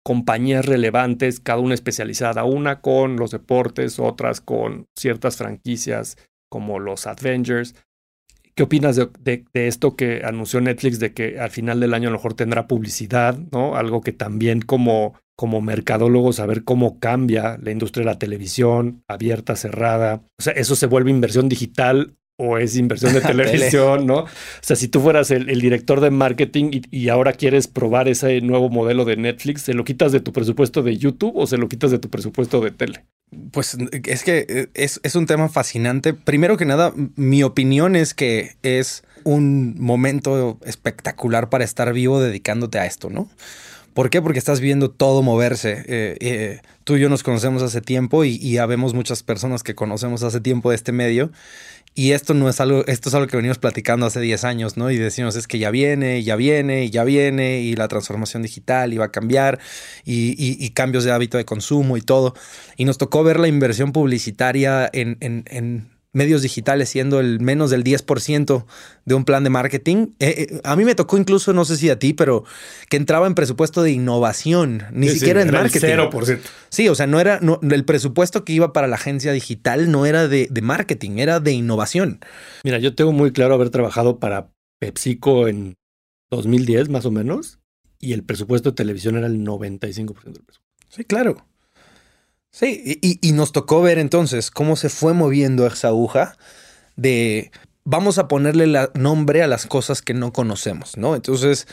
compañías 0.03 0.65
relevantes, 0.65 1.41
cada 1.41 1.61
una 1.61 1.75
especializada, 1.75 2.45
una 2.45 2.81
con 2.81 3.17
los 3.17 3.31
deportes, 3.31 3.99
otras 3.99 4.41
con 4.41 4.87
ciertas 4.97 5.37
franquicias 5.37 6.17
como 6.51 6.79
los 6.79 7.07
Avengers. 7.07 7.75
¿Qué 8.55 8.63
opinas 8.63 8.97
de, 8.97 9.11
de, 9.53 9.69
esto 9.69 9.95
que 9.95 10.23
anunció 10.25 10.61
Netflix 10.61 10.99
de 10.99 11.13
que 11.13 11.39
al 11.39 11.51
final 11.51 11.79
del 11.79 11.95
año 11.95 12.09
a 12.09 12.13
lo 12.13 12.19
mejor 12.19 12.35
tendrá 12.35 12.67
publicidad, 12.67 13.39
¿no? 13.53 13.77
Algo 13.77 14.01
que 14.01 14.13
también 14.13 14.63
como 14.63 15.15
como 15.39 15.61
mercadólogo 15.61 16.33
saber 16.33 16.65
cómo 16.65 16.99
cambia 16.99 17.61
la 17.63 17.71
industria 17.71 18.01
de 18.05 18.11
la 18.11 18.19
televisión, 18.19 19.05
abierta, 19.07 19.55
cerrada. 19.55 20.23
O 20.37 20.43
sea, 20.43 20.53
eso 20.55 20.75
se 20.75 20.87
vuelve 20.87 21.13
inversión 21.13 21.49
digital 21.49 22.17
o 22.37 22.59
es 22.59 22.77
inversión 22.77 23.13
de 23.13 23.21
televisión, 23.35 24.05
¿no? 24.05 24.23
O 24.23 24.29
sea, 24.63 24.75
si 24.75 24.89
tú 24.89 25.01
fueras 25.01 25.31
el, 25.31 25.49
el 25.49 25.61
director 25.61 26.01
de 26.01 26.11
marketing 26.11 26.71
y, 26.73 26.83
y, 26.91 27.09
ahora 27.09 27.35
quieres 27.35 27.69
probar 27.69 28.09
ese 28.09 28.41
nuevo 28.41 28.69
modelo 28.69 29.05
de 29.05 29.17
Netflix, 29.17 29.63
¿se 29.63 29.75
lo 29.75 29.85
quitas 29.85 30.11
de 30.11 30.19
tu 30.19 30.33
presupuesto 30.33 30.83
de 30.83 30.97
YouTube 30.97 31.37
o 31.37 31.47
se 31.47 31.57
lo 31.57 31.69
quitas 31.69 31.93
de 31.93 32.01
tu 32.01 32.11
presupuesto 32.11 32.61
de 32.61 32.73
tele? 32.73 33.05
Pues 33.53 33.77
es 34.07 34.25
que 34.25 34.69
es, 34.75 34.99
es 35.05 35.15
un 35.15 35.27
tema 35.27 35.49
fascinante. 35.49 36.15
Primero 36.15 36.57
que 36.57 36.65
nada, 36.65 36.93
mi 37.15 37.45
opinión 37.45 37.95
es 37.95 38.13
que 38.13 38.57
es 38.65 39.05
un 39.23 39.77
momento 39.79 40.59
espectacular 40.65 41.49
para 41.49 41.63
estar 41.63 41.93
vivo 41.93 42.21
dedicándote 42.21 42.81
a 42.81 42.87
esto, 42.87 43.09
¿no? 43.09 43.29
¿Por 43.99 44.11
qué? 44.11 44.23
Porque 44.23 44.39
estás 44.39 44.61
viendo 44.61 44.93
todo 44.93 45.25
moverse. 45.25 45.83
Eh, 45.89 46.17
eh, 46.21 46.61
tú 46.85 46.95
y 46.95 47.01
yo 47.01 47.09
nos 47.09 47.25
conocemos 47.25 47.65
hace 47.65 47.81
tiempo 47.81 48.23
y, 48.25 48.57
habemos 48.59 48.95
muchas 48.95 49.25
personas 49.25 49.65
que 49.65 49.75
conocemos 49.75 50.23
hace 50.23 50.41
tiempo 50.41 50.71
de 50.71 50.77
este 50.77 50.93
medio. 50.93 51.33
Y 51.97 52.13
esto 52.13 52.33
no 52.33 52.49
es 52.49 52.61
algo, 52.61 52.87
esto 52.87 53.09
es 53.09 53.17
algo 53.17 53.27
que 53.27 53.37
venimos 53.37 53.59
platicando 53.59 54.07
hace 54.07 54.21
10 54.21 54.45
años, 54.45 54.77
¿no? 54.77 54.89
Y 54.93 54.99
decimos 54.99 55.35
es 55.35 55.49
que 55.49 55.59
ya 55.59 55.73
viene, 55.73 56.23
ya 56.23 56.37
viene, 56.37 56.89
ya 56.91 57.03
viene, 57.03 57.59
y 57.63 57.75
la 57.75 57.89
transformación 57.89 58.45
digital 58.45 58.93
iba 58.93 59.07
a 59.07 59.11
cambiar, 59.11 59.59
y, 60.05 60.71
cambios 60.75 61.03
de 61.03 61.11
hábito 61.11 61.37
de 61.37 61.45
consumo 61.45 61.97
y 61.97 62.01
todo. 62.01 62.35
Y 62.77 62.85
nos 62.85 62.99
tocó 62.99 63.25
ver 63.25 63.41
la 63.41 63.49
inversión 63.49 63.91
publicitaria 63.91 64.89
en 64.93 65.89
medios 66.19 66.43
digitales 66.43 66.89
siendo 66.89 67.21
el 67.21 67.41
menos 67.41 67.71
del 67.71 67.85
10% 67.85 68.67
de 69.05 69.15
un 69.15 69.25
plan 69.25 69.45
de 69.45 69.51
marketing. 69.51 70.09
Eh, 70.19 70.49
eh, 70.51 70.61
a 70.65 70.77
mí 70.77 70.85
me 70.85 70.95
tocó 70.95 71.17
incluso, 71.17 71.53
no 71.53 71.65
sé 71.65 71.77
si 71.77 71.89
a 71.89 71.99
ti, 71.99 72.13
pero 72.13 72.45
que 72.91 72.97
entraba 72.97 73.27
en 73.27 73.35
presupuesto 73.35 73.83
de 73.83 73.93
innovación, 73.93 74.83
ni 74.93 75.09
sí, 75.09 75.21
siquiera 75.21 75.41
sí, 75.41 75.49
en 75.49 75.55
marketing. 75.55 75.87
El 75.87 76.01
0%. 76.01 76.41
Sí, 76.69 76.89
o 76.89 76.95
sea, 76.95 77.07
no 77.07 77.21
era 77.21 77.39
no, 77.41 77.61
el 77.63 77.85
presupuesto 77.85 78.45
que 78.45 78.53
iba 78.53 78.73
para 78.73 78.89
la 78.89 78.97
agencia 78.97 79.33
digital 79.33 79.91
no 79.91 80.05
era 80.05 80.29
de, 80.29 80.49
de, 80.51 80.61
marketing, 80.61 81.19
era 81.19 81.41
de 81.41 81.53
innovación. 81.53 82.21
Mira, 82.65 82.79
yo 82.79 82.95
tengo 82.95 83.13
muy 83.13 83.33
claro 83.33 83.55
haber 83.55 83.71
trabajado 83.71 84.19
para 84.19 84.51
PepsiCo 84.81 85.49
en 85.49 85.77
2010 86.31 86.89
más 86.89 87.07
o 87.07 87.11
menos 87.11 87.61
y 88.01 88.13
el 88.13 88.25
presupuesto 88.25 88.71
de 88.71 88.75
televisión 88.75 89.17
era 89.17 89.29
el 89.29 89.45
95% 89.45 89.95
del 89.95 90.45
presupuesto. 90.45 90.65
Sí, 90.89 91.05
claro. 91.05 91.47
Sí, 92.59 92.99
y, 93.01 93.31
nos 93.35 93.53
tocó 93.53 93.83
ver 93.83 94.01
entonces 94.01 94.51
cómo 94.51 94.75
se 94.75 94.89
fue 94.89 95.15
moviendo 95.15 95.65
esa 95.65 95.89
aguja 95.89 96.37
de 96.97 97.53
vamos 97.85 98.19
a 98.19 98.27
ponerle 98.27 98.67
la 98.67 98.91
nombre 98.95 99.45
a 99.45 99.47
las 99.47 99.67
cosas 99.67 100.03
que 100.03 100.13
no 100.13 100.33
conocemos, 100.33 100.97
¿no? 100.97 101.15
Entonces, 101.15 101.69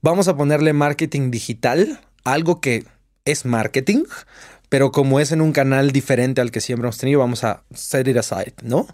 vamos 0.00 0.28
a 0.28 0.36
ponerle 0.38 0.72
marketing 0.72 1.30
digital, 1.30 2.00
algo 2.24 2.62
que 2.62 2.86
es 3.26 3.44
marketing, 3.44 4.04
pero 4.70 4.90
como 4.90 5.20
es 5.20 5.32
en 5.32 5.42
un 5.42 5.52
canal 5.52 5.92
diferente 5.92 6.40
al 6.40 6.50
que 6.50 6.62
siempre 6.62 6.86
hemos 6.86 6.96
tenido, 6.96 7.20
vamos 7.20 7.44
a 7.44 7.64
set 7.74 8.08
it 8.08 8.16
aside, 8.16 8.54
¿no? 8.62 8.86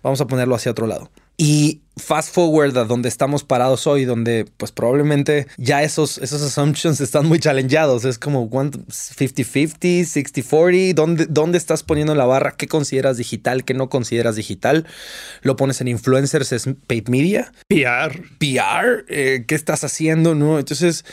Vamos 0.00 0.20
a 0.20 0.28
ponerlo 0.28 0.54
hacia 0.54 0.70
otro 0.70 0.86
lado. 0.86 1.10
Y 1.36 1.82
fast 1.96 2.34
forward 2.34 2.76
a 2.76 2.84
donde 2.84 3.08
estamos 3.08 3.44
parados 3.44 3.86
hoy, 3.86 4.04
donde 4.04 4.46
pues 4.56 4.72
probablemente 4.72 5.46
ya 5.56 5.82
esos, 5.82 6.18
esos 6.18 6.42
assumptions 6.42 7.00
están 7.00 7.26
muy 7.26 7.38
challengeados. 7.38 8.04
Es 8.04 8.18
como 8.18 8.48
50-50, 8.50 10.02
60-40. 10.02 10.94
¿Dónde, 10.94 11.26
¿Dónde 11.26 11.58
estás 11.58 11.82
poniendo 11.82 12.14
la 12.14 12.26
barra? 12.26 12.56
¿Qué 12.56 12.66
consideras 12.66 13.16
digital? 13.16 13.64
¿Qué 13.64 13.74
no 13.74 13.88
consideras 13.88 14.36
digital? 14.36 14.86
¿Lo 15.42 15.56
pones 15.56 15.80
en 15.80 15.88
influencers? 15.88 16.52
¿Es 16.52 16.68
paid 16.86 17.08
media? 17.08 17.52
PR. 17.68 18.22
PR. 18.38 19.04
Eh, 19.08 19.44
¿Qué 19.46 19.54
estás 19.54 19.84
haciendo? 19.84 20.34
No. 20.34 20.58
Entonces, 20.58 21.04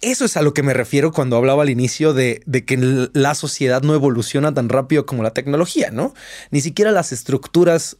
eso 0.00 0.24
es 0.24 0.36
a 0.36 0.42
lo 0.42 0.52
que 0.52 0.62
me 0.62 0.74
refiero 0.74 1.12
cuando 1.12 1.36
hablaba 1.36 1.62
al 1.62 1.70
inicio 1.70 2.12
de, 2.12 2.42
de 2.46 2.64
que 2.64 3.08
la 3.12 3.34
sociedad 3.34 3.82
no 3.82 3.94
evoluciona 3.94 4.52
tan 4.52 4.68
rápido 4.68 5.06
como 5.06 5.22
la 5.22 5.32
tecnología, 5.32 5.90
¿no? 5.90 6.12
Ni 6.50 6.60
siquiera 6.60 6.90
las 6.90 7.12
estructuras 7.12 7.98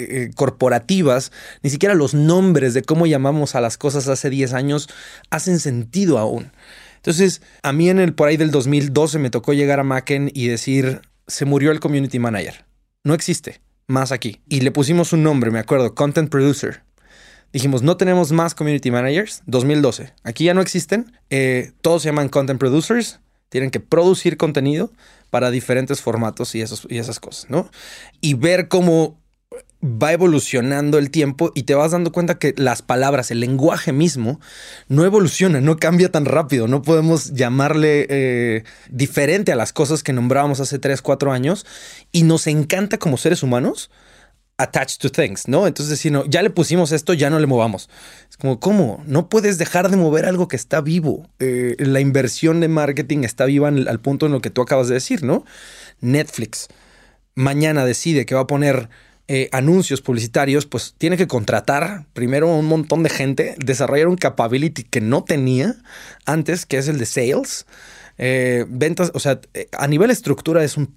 eh, 0.00 0.30
corporativas, 0.34 1.30
ni 1.62 1.70
siquiera 1.70 1.94
los 1.94 2.14
nombres 2.14 2.74
de 2.74 2.82
cómo 2.82 3.06
llamamos 3.06 3.54
a 3.54 3.60
las 3.60 3.78
cosas 3.78 4.08
hace 4.08 4.28
10 4.28 4.52
años 4.52 4.88
hacen 5.30 5.60
sentido 5.60 6.18
aún. 6.18 6.50
Entonces, 6.96 7.42
a 7.62 7.72
mí 7.72 7.88
en 7.88 8.00
el 8.00 8.12
por 8.12 8.26
ahí 8.26 8.36
del 8.36 8.50
2012 8.50 9.20
me 9.20 9.30
tocó 9.30 9.52
llegar 9.52 9.78
a 9.78 9.84
Macken 9.84 10.32
y 10.34 10.48
decir, 10.48 11.02
se 11.28 11.44
murió 11.44 11.70
el 11.70 11.78
community 11.78 12.18
manager. 12.18 12.64
No 13.04 13.14
existe. 13.14 13.60
más 13.86 14.10
aquí. 14.10 14.40
Y 14.48 14.62
le 14.62 14.72
pusimos 14.72 15.12
un 15.12 15.22
nombre, 15.22 15.50
me 15.50 15.58
acuerdo, 15.60 15.94
Content 15.94 16.30
Producer. 16.30 16.82
Dijimos, 17.52 17.82
no 17.82 17.96
tenemos 17.96 18.32
más 18.32 18.52
community 18.52 18.90
managers. 18.90 19.44
2012. 19.46 20.12
Aquí 20.24 20.44
ya 20.44 20.54
no 20.54 20.60
existen. 20.60 21.12
Eh, 21.30 21.70
todos 21.82 22.02
se 22.02 22.08
llaman 22.08 22.28
content 22.28 22.58
producers. 22.58 23.20
Tienen 23.48 23.70
que 23.70 23.78
producir 23.78 24.36
contenido 24.36 24.90
para 25.30 25.52
diferentes 25.52 26.00
formatos 26.00 26.56
y, 26.56 26.62
esos, 26.62 26.84
y 26.90 26.98
esas 26.98 27.20
cosas, 27.20 27.48
¿no? 27.48 27.70
Y 28.20 28.34
ver 28.34 28.66
cómo 28.66 29.20
va 29.84 30.12
evolucionando 30.12 30.98
el 30.98 31.10
tiempo 31.10 31.52
y 31.54 31.64
te 31.64 31.74
vas 31.74 31.92
dando 31.92 32.12
cuenta 32.12 32.38
que 32.38 32.54
las 32.56 32.82
palabras, 32.82 33.30
el 33.30 33.40
lenguaje 33.40 33.92
mismo, 33.92 34.40
no 34.88 35.04
evoluciona, 35.04 35.60
no 35.60 35.76
cambia 35.76 36.10
tan 36.10 36.24
rápido. 36.24 36.68
No 36.68 36.82
podemos 36.82 37.32
llamarle 37.32 38.06
eh, 38.08 38.64
diferente 38.90 39.52
a 39.52 39.56
las 39.56 39.72
cosas 39.72 40.02
que 40.02 40.12
nombrábamos 40.12 40.60
hace 40.60 40.78
3, 40.78 41.02
4 41.02 41.32
años 41.32 41.66
y 42.12 42.22
nos 42.22 42.46
encanta 42.46 42.98
como 42.98 43.16
seres 43.16 43.42
humanos 43.42 43.90
attached 44.56 45.00
to 45.00 45.10
things, 45.10 45.48
¿no? 45.48 45.66
Entonces, 45.66 45.98
si 45.98 46.12
no, 46.12 46.24
ya 46.26 46.40
le 46.40 46.48
pusimos 46.48 46.92
esto, 46.92 47.12
ya 47.12 47.28
no 47.28 47.40
le 47.40 47.46
movamos. 47.46 47.90
Es 48.30 48.36
como, 48.36 48.60
¿cómo? 48.60 49.02
No 49.04 49.28
puedes 49.28 49.58
dejar 49.58 49.90
de 49.90 49.96
mover 49.96 50.26
algo 50.26 50.46
que 50.46 50.54
está 50.54 50.80
vivo. 50.80 51.28
Eh, 51.40 51.74
la 51.80 51.98
inversión 51.98 52.60
de 52.60 52.68
marketing 52.68 53.24
está 53.24 53.46
viva 53.46 53.68
al 53.68 54.00
punto 54.00 54.26
en 54.26 54.32
lo 54.32 54.40
que 54.40 54.50
tú 54.50 54.62
acabas 54.62 54.86
de 54.86 54.94
decir, 54.94 55.24
¿no? 55.24 55.44
Netflix 56.00 56.68
mañana 57.34 57.84
decide 57.84 58.26
que 58.26 58.34
va 58.34 58.42
a 58.42 58.46
poner 58.46 58.88
eh, 59.26 59.48
anuncios 59.52 60.02
publicitarios, 60.02 60.66
pues 60.66 60.94
tiene 60.98 61.16
que 61.16 61.26
contratar 61.26 62.04
primero 62.12 62.48
un 62.48 62.66
montón 62.66 63.02
de 63.02 63.08
gente, 63.08 63.54
desarrollar 63.58 64.08
un 64.08 64.16
capability 64.16 64.82
que 64.82 65.00
no 65.00 65.24
tenía 65.24 65.76
antes, 66.26 66.66
que 66.66 66.76
es 66.76 66.88
el 66.88 66.98
de 66.98 67.06
sales. 67.06 67.64
Eh, 68.18 68.66
ventas, 68.68 69.10
o 69.14 69.20
sea, 69.20 69.40
eh, 69.54 69.68
a 69.72 69.86
nivel 69.88 70.10
estructura 70.10 70.62
es 70.62 70.76
un 70.76 70.94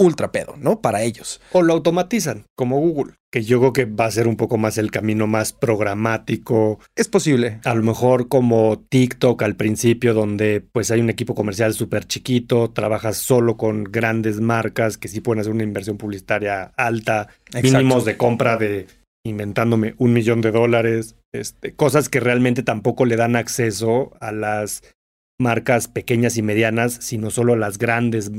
ultra 0.00 0.32
pedo, 0.32 0.54
¿no? 0.56 0.80
Para 0.80 1.02
ellos. 1.02 1.40
O 1.52 1.62
lo 1.62 1.74
automatizan, 1.74 2.46
como 2.56 2.80
Google, 2.80 3.14
que 3.30 3.42
yo 3.42 3.60
creo 3.60 3.72
que 3.74 3.84
va 3.84 4.06
a 4.06 4.10
ser 4.10 4.28
un 4.28 4.36
poco 4.36 4.56
más 4.56 4.78
el 4.78 4.90
camino 4.90 5.26
más 5.26 5.52
programático. 5.52 6.80
Es 6.96 7.06
posible. 7.06 7.60
A 7.64 7.74
lo 7.74 7.82
mejor 7.82 8.28
como 8.28 8.82
TikTok 8.88 9.42
al 9.42 9.56
principio, 9.56 10.14
donde 10.14 10.62
pues 10.72 10.90
hay 10.90 11.00
un 11.00 11.10
equipo 11.10 11.34
comercial 11.34 11.74
súper 11.74 12.06
chiquito, 12.06 12.70
trabajas 12.70 13.18
solo 13.18 13.58
con 13.58 13.84
grandes 13.84 14.40
marcas 14.40 14.96
que 14.96 15.08
sí 15.08 15.20
pueden 15.20 15.40
hacer 15.40 15.52
una 15.52 15.64
inversión 15.64 15.98
publicitaria 15.98 16.72
alta, 16.78 17.28
mínimos 17.62 18.06
de 18.06 18.16
compra 18.16 18.56
de 18.56 18.86
inventándome 19.22 19.94
un 19.98 20.14
millón 20.14 20.40
de 20.40 20.50
dólares, 20.50 21.16
este, 21.32 21.74
cosas 21.74 22.08
que 22.08 22.20
realmente 22.20 22.62
tampoco 22.62 23.04
le 23.04 23.16
dan 23.16 23.36
acceso 23.36 24.16
a 24.20 24.32
las 24.32 24.82
marcas 25.38 25.88
pequeñas 25.88 26.38
y 26.38 26.42
medianas, 26.42 26.94
sino 27.00 27.30
solo 27.30 27.52
a 27.52 27.56
las 27.56 27.76
grandes 27.76 28.30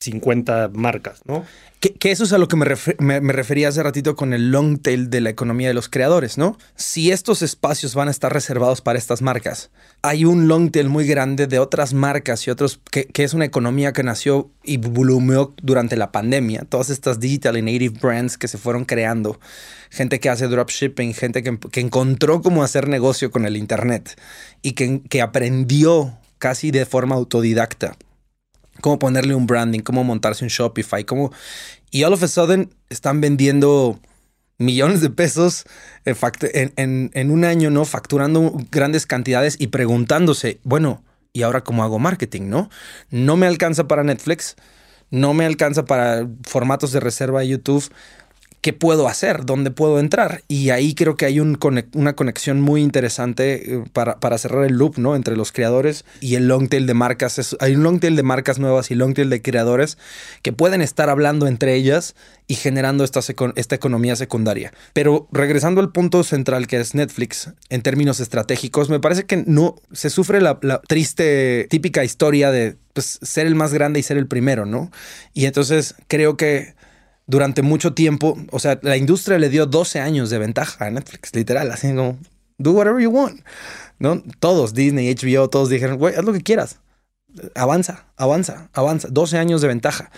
50 0.00 0.70
marcas, 0.72 1.20
¿no? 1.26 1.44
Que, 1.78 2.10
eso 2.10 2.24
es 2.24 2.32
a 2.32 2.38
lo 2.38 2.48
que 2.48 2.56
me, 2.56 3.20
refería 3.32 3.68
hace 3.68 3.82
ratito 3.82 4.14
con 4.14 4.34
el 4.34 4.50
long 4.50 4.78
tail 4.78 5.08
de 5.08 5.20
la 5.20 5.30
economía 5.30 5.68
de 5.68 5.74
los 5.74 5.88
creadores, 5.88 6.36
¿no? 6.36 6.58
Si 6.74 7.10
estos 7.10 7.40
espacios 7.42 7.94
van 7.94 8.08
a 8.08 8.10
estar 8.10 8.32
reservados 8.32 8.80
para 8.80 8.98
estas 8.98 9.22
marcas, 9.22 9.70
hay 10.02 10.24
un 10.24 10.48
long 10.48 10.70
tail 10.70 10.88
muy 10.88 11.06
grande 11.06 11.46
de 11.46 11.58
otras 11.58 11.94
marcas 11.94 12.46
y 12.46 12.50
otros, 12.50 12.80
que, 12.90 13.08
es 13.14 13.34
una 13.34 13.46
economía 13.46 13.92
que 13.92 14.02
nació 14.02 14.50
y 14.62 14.78
bulumeó 14.78 15.54
durante 15.62 15.96
la 15.96 16.12
pandemia. 16.12 16.66
Todas 16.68 16.90
estas 16.90 17.20
digital 17.20 17.56
y 17.56 17.62
native 17.62 17.98
brands 18.00 18.36
que 18.36 18.48
se 18.48 18.58
fueron 18.58 18.84
creando, 18.84 19.38
gente 19.90 20.20
que 20.20 20.30
hace 20.30 20.48
dropshipping, 20.48 21.14
gente 21.14 21.42
que, 21.42 21.58
que 21.58 21.80
encontró 21.80 22.42
cómo 22.42 22.62
hacer 22.62 22.88
negocio 22.88 23.30
con 23.30 23.46
el 23.46 23.56
Internet 23.56 24.18
y 24.62 24.72
que 24.72 25.22
aprendió 25.22 26.18
casi 26.38 26.70
de 26.70 26.86
forma 26.86 27.16
autodidacta 27.16 27.96
cómo 28.80 28.98
ponerle 28.98 29.34
un 29.34 29.46
branding, 29.46 29.80
cómo 29.80 30.04
montarse 30.04 30.44
un 30.44 30.48
Shopify, 30.48 31.04
cómo... 31.04 31.32
Y 31.90 32.04
all 32.04 32.12
of 32.12 32.22
a 32.22 32.28
sudden 32.28 32.74
están 32.88 33.20
vendiendo 33.20 33.98
millones 34.58 35.00
de 35.00 35.10
pesos 35.10 35.64
en, 36.04 37.10
en, 37.14 37.30
un 37.30 37.44
año, 37.44 37.70
¿no? 37.70 37.84
Facturando 37.84 38.52
grandes 38.70 39.06
cantidades 39.06 39.56
y 39.58 39.68
preguntándose, 39.68 40.60
bueno, 40.62 41.02
¿y 41.32 41.42
ahora 41.42 41.62
cómo 41.64 41.82
hago 41.82 41.98
marketing, 41.98 42.42
no? 42.48 42.70
No 43.10 43.36
me 43.36 43.46
alcanza 43.46 43.88
para 43.88 44.04
Netflix, 44.04 44.56
no 45.10 45.34
me 45.34 45.46
alcanza 45.46 45.84
para 45.84 46.28
formatos 46.46 46.92
de 46.92 47.00
reserva 47.00 47.40
de 47.40 47.48
YouTube 47.48 47.90
qué 48.60 48.72
puedo 48.72 49.08
hacer, 49.08 49.46
dónde 49.46 49.70
puedo 49.70 49.98
entrar. 49.98 50.42
Y 50.48 50.70
ahí 50.70 50.94
creo 50.94 51.16
que 51.16 51.26
hay 51.26 51.40
un 51.40 51.58
una 51.94 52.14
conexión 52.14 52.60
muy 52.60 52.82
interesante 52.82 53.74
eh, 53.74 53.84
para, 53.92 54.38
cerrar 54.38 54.64
el 54.64 54.74
loop, 54.74 54.98
¿no? 54.98 55.16
Entre 55.16 55.36
los 55.36 55.52
creadores 55.52 56.04
y 56.20 56.34
el 56.34 56.48
long 56.48 56.68
tail 56.68 56.86
de 56.86 56.94
marcas. 56.94 57.56
hay 57.60 57.74
un 57.74 57.82
long 57.82 58.00
tail 58.00 58.16
de 58.16 58.22
marcas 58.22 58.58
nuevas 58.58 58.90
y 58.90 58.94
long 58.94 59.14
tail 59.14 59.30
de 59.30 59.42
creadores 59.42 59.98
que 60.42 60.52
pueden 60.52 60.82
estar 60.82 61.08
hablando 61.10 61.46
entre 61.46 61.74
ellas 61.74 62.14
y 62.46 62.54
generando 62.54 63.04
esta, 63.04 63.20
esta 63.56 63.74
economía 63.74 64.16
secundaria. 64.16 64.72
Pero 64.92 65.28
regresando 65.32 65.80
al 65.80 65.92
punto 65.92 66.24
central 66.24 66.66
que 66.66 66.80
es 66.80 66.94
Netflix, 66.94 67.50
en 67.68 67.82
términos 67.82 68.20
estratégicos, 68.20 68.90
me 68.90 69.00
parece 69.00 69.24
que 69.24 69.44
no 69.46 69.76
se 69.92 70.10
sufre 70.10 70.40
la, 70.40 70.58
la 70.62 70.80
triste, 70.80 71.66
típica 71.70 72.04
historia 72.04 72.50
de 72.50 72.76
pues, 72.92 73.18
ser 73.22 73.46
el 73.46 73.54
más 73.54 73.72
grande 73.72 74.00
y 74.00 74.02
ser 74.02 74.16
el 74.16 74.26
primero, 74.26 74.66
¿no? 74.66 74.90
Y 75.32 75.46
entonces 75.46 75.94
creo 76.08 76.36
que 76.36 76.74
durante 77.30 77.62
mucho 77.62 77.94
tiempo, 77.94 78.36
o 78.50 78.58
sea, 78.58 78.78
la 78.82 78.96
industria 78.96 79.38
le 79.38 79.48
dio 79.48 79.66
12 79.66 80.00
años 80.00 80.30
de 80.30 80.38
ventaja 80.38 80.86
a 80.86 80.90
Netflix, 80.90 81.34
literal, 81.34 81.70
así 81.70 81.88
como, 81.88 82.18
do 82.58 82.72
whatever 82.72 83.00
you 83.00 83.10
want, 83.10 83.40
¿no? 83.98 84.22
Todos, 84.40 84.74
Disney, 84.74 85.14
HBO, 85.14 85.48
todos 85.48 85.68
dijeron, 85.68 85.96
güey, 85.96 86.16
haz 86.16 86.24
lo 86.24 86.32
que 86.32 86.42
quieras, 86.42 86.80
avanza, 87.54 88.06
avanza, 88.16 88.68
avanza, 88.72 89.08
12 89.10 89.38
años 89.38 89.62
de 89.62 89.68
ventaja 89.68 90.10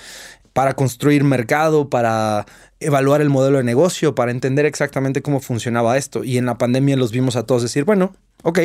para 0.55 0.75
construir 0.75 1.22
mercado, 1.22 1.90
para 1.90 2.46
evaluar 2.81 3.20
el 3.20 3.29
modelo 3.29 3.59
de 3.59 3.64
negocio, 3.64 4.14
para 4.14 4.31
entender 4.31 4.64
exactamente 4.66 5.22
cómo 5.22 5.40
funcionaba 5.40 5.96
esto. 5.96 6.25
Y 6.25 6.38
en 6.38 6.46
la 6.46 6.59
pandemia 6.59 6.96
los 6.96 7.12
vimos 7.12 7.37
a 7.37 7.44
todos 7.44 7.62
decir, 7.62 7.85
bueno, 7.85 8.14
ok, 8.42 8.59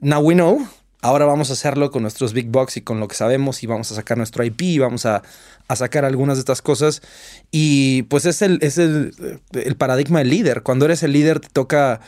now 0.00 0.20
we 0.20 0.34
know, 0.34 0.66
Ahora 1.00 1.26
vamos 1.26 1.50
a 1.50 1.52
hacerlo 1.52 1.92
con 1.92 2.02
nuestros 2.02 2.32
big 2.32 2.48
box 2.48 2.76
y 2.76 2.80
con 2.80 2.98
lo 2.98 3.06
que 3.06 3.14
sabemos 3.14 3.62
y 3.62 3.68
vamos 3.68 3.92
a 3.92 3.94
sacar 3.94 4.18
nuestro 4.18 4.44
IP 4.44 4.62
y 4.62 4.78
vamos 4.80 5.06
a, 5.06 5.22
sacar 5.76 6.04
algunas 6.04 6.38
de 6.38 6.40
estas 6.40 6.60
cosas. 6.60 7.02
Y 7.52 8.02
pues 8.04 8.24
es, 8.24 8.42
el, 8.42 8.58
es 8.62 8.78
el, 8.78 9.14
paradigma 9.78 10.18
del 10.18 10.30
líder. 10.30 10.62
Cuando 10.62 10.86
eres 10.86 11.04
el 11.04 11.12
líder 11.12 11.38
te 11.38 11.48
toca 11.50 12.00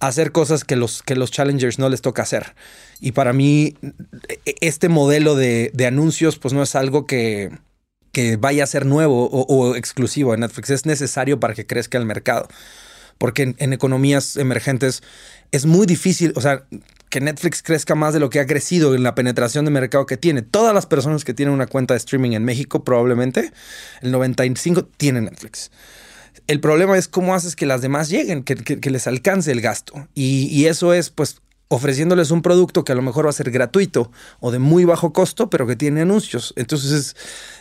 hacer 0.00 0.32
cosas 0.32 0.64
que 0.64 0.76
los, 0.76 1.02
que 1.02 1.14
los 1.14 1.30
challengers 1.30 1.78
no 1.78 1.90
les 1.90 2.00
toca 2.00 2.22
hacer. 2.22 2.54
Y 3.00 3.12
para 3.12 3.34
mí 3.34 3.74
este 4.62 4.88
modelo 4.88 5.34
de, 5.34 5.70
anuncios 5.86 6.38
pues 6.38 6.54
no 6.54 6.62
es 6.62 6.74
algo 6.74 7.04
que, 7.04 7.50
que 8.12 8.38
vaya 8.38 8.64
a 8.64 8.66
ser 8.66 8.86
nuevo 8.86 9.28
o, 9.30 9.74
exclusivo 9.74 10.32
de 10.32 10.38
Netflix. 10.38 10.70
Es 10.70 10.86
necesario 10.86 11.38
para 11.38 11.52
que 11.52 11.66
crezca 11.66 11.98
el 11.98 12.06
mercado. 12.06 12.48
Porque 13.18 13.54
en 13.58 13.72
economías 13.74 14.36
emergentes 14.36 15.02
es 15.50 15.66
muy 15.66 15.86
difícil, 15.86 16.32
o 16.36 16.40
sea, 16.40 16.64
que 17.10 17.20
Netflix 17.20 17.62
crezca 17.62 17.94
más 17.94 18.14
de 18.14 18.20
lo 18.20 18.30
que 18.30 18.40
ha 18.40 18.46
crecido 18.46 18.94
en 18.94 19.02
la 19.02 19.14
penetración 19.14 19.64
de 19.64 19.70
mercado 19.70 20.06
que 20.06 20.16
tiene. 20.16 20.42
Todas 20.42 20.74
las 20.74 20.86
personas 20.86 21.24
que 21.24 21.34
tienen 21.34 21.54
una 21.54 21.66
cuenta 21.66 21.94
de 21.94 21.98
streaming 21.98 22.32
en 22.32 22.44
México, 22.44 22.84
probablemente, 22.84 23.52
el 24.02 24.10
95 24.12 24.84
tienen 24.96 25.24
Netflix. 25.24 25.70
El 26.46 26.60
problema 26.60 26.96
es 26.96 27.08
cómo 27.08 27.34
haces 27.34 27.56
que 27.56 27.66
las 27.66 27.82
demás 27.82 28.08
lleguen, 28.08 28.42
que, 28.42 28.90
les 28.90 29.06
alcance 29.06 29.52
el 29.52 29.60
gasto. 29.60 30.08
Y, 30.14 30.64
eso 30.66 30.94
es, 30.94 31.10
pues, 31.10 31.40
ofreciéndoles 31.68 32.30
un 32.30 32.40
producto 32.40 32.84
que 32.84 32.92
a 32.92 32.94
lo 32.94 33.02
mejor 33.02 33.26
va 33.26 33.30
a 33.30 33.34
ser 33.34 33.50
gratuito 33.50 34.10
o 34.40 34.50
de 34.50 34.58
muy 34.58 34.84
bajo 34.84 35.12
costo, 35.12 35.50
pero 35.50 35.66
que 35.66 35.76
tiene 35.76 36.00
anuncios. 36.00 36.54
Entonces, 36.56 37.14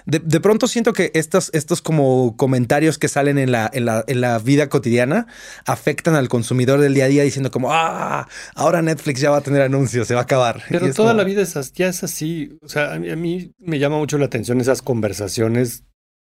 de, 0.06 0.20
de 0.20 0.40
pronto 0.40 0.68
siento 0.68 0.94
que 0.94 1.12
estos, 1.14 1.52
estos 1.54 1.82
como 1.82 2.36
comentarios 2.38 2.98
que 2.98 3.10
salen 3.10 3.38
en 3.38 3.52
la, 3.52 3.70
en 3.74 3.86
la, 3.86 4.04
en, 4.08 4.22
la, 4.22 4.40
vida 4.40 4.70
cotidiana 4.70 5.28
afectan 5.66 6.16
al 6.16 6.30
consumidor 6.30 6.80
del 6.80 6.94
día 6.94 7.06
a 7.06 7.10
día 7.10 7.24
diciendo 7.24 7.52
como, 7.52 7.74
ah, 7.74 8.28
ahora 8.56 8.82
Netflix 8.82 9.20
ya 9.20 9.30
va 9.30 9.38
a 9.38 9.42
tener 9.42 9.62
anuncios, 9.62 10.08
se 10.08 10.14
va 10.14 10.22
a 10.22 10.24
acabar. 10.24 10.64
Pero 10.70 10.94
toda 10.94 11.14
la 11.14 11.26
vida 11.26 11.42
es, 11.42 11.74
ya 11.74 11.90
es 11.90 12.04
así. 12.04 12.58
O 12.62 12.70
sea, 12.70 12.94
a 12.94 13.00
mí, 13.00 13.10
a 13.10 13.16
mí 13.18 13.52
me 13.60 13.80
llama 13.80 13.98
mucho 13.98 14.18
la 14.18 14.26
atención 14.26 14.62
esas 14.62 14.82
conversaciones 14.82 15.84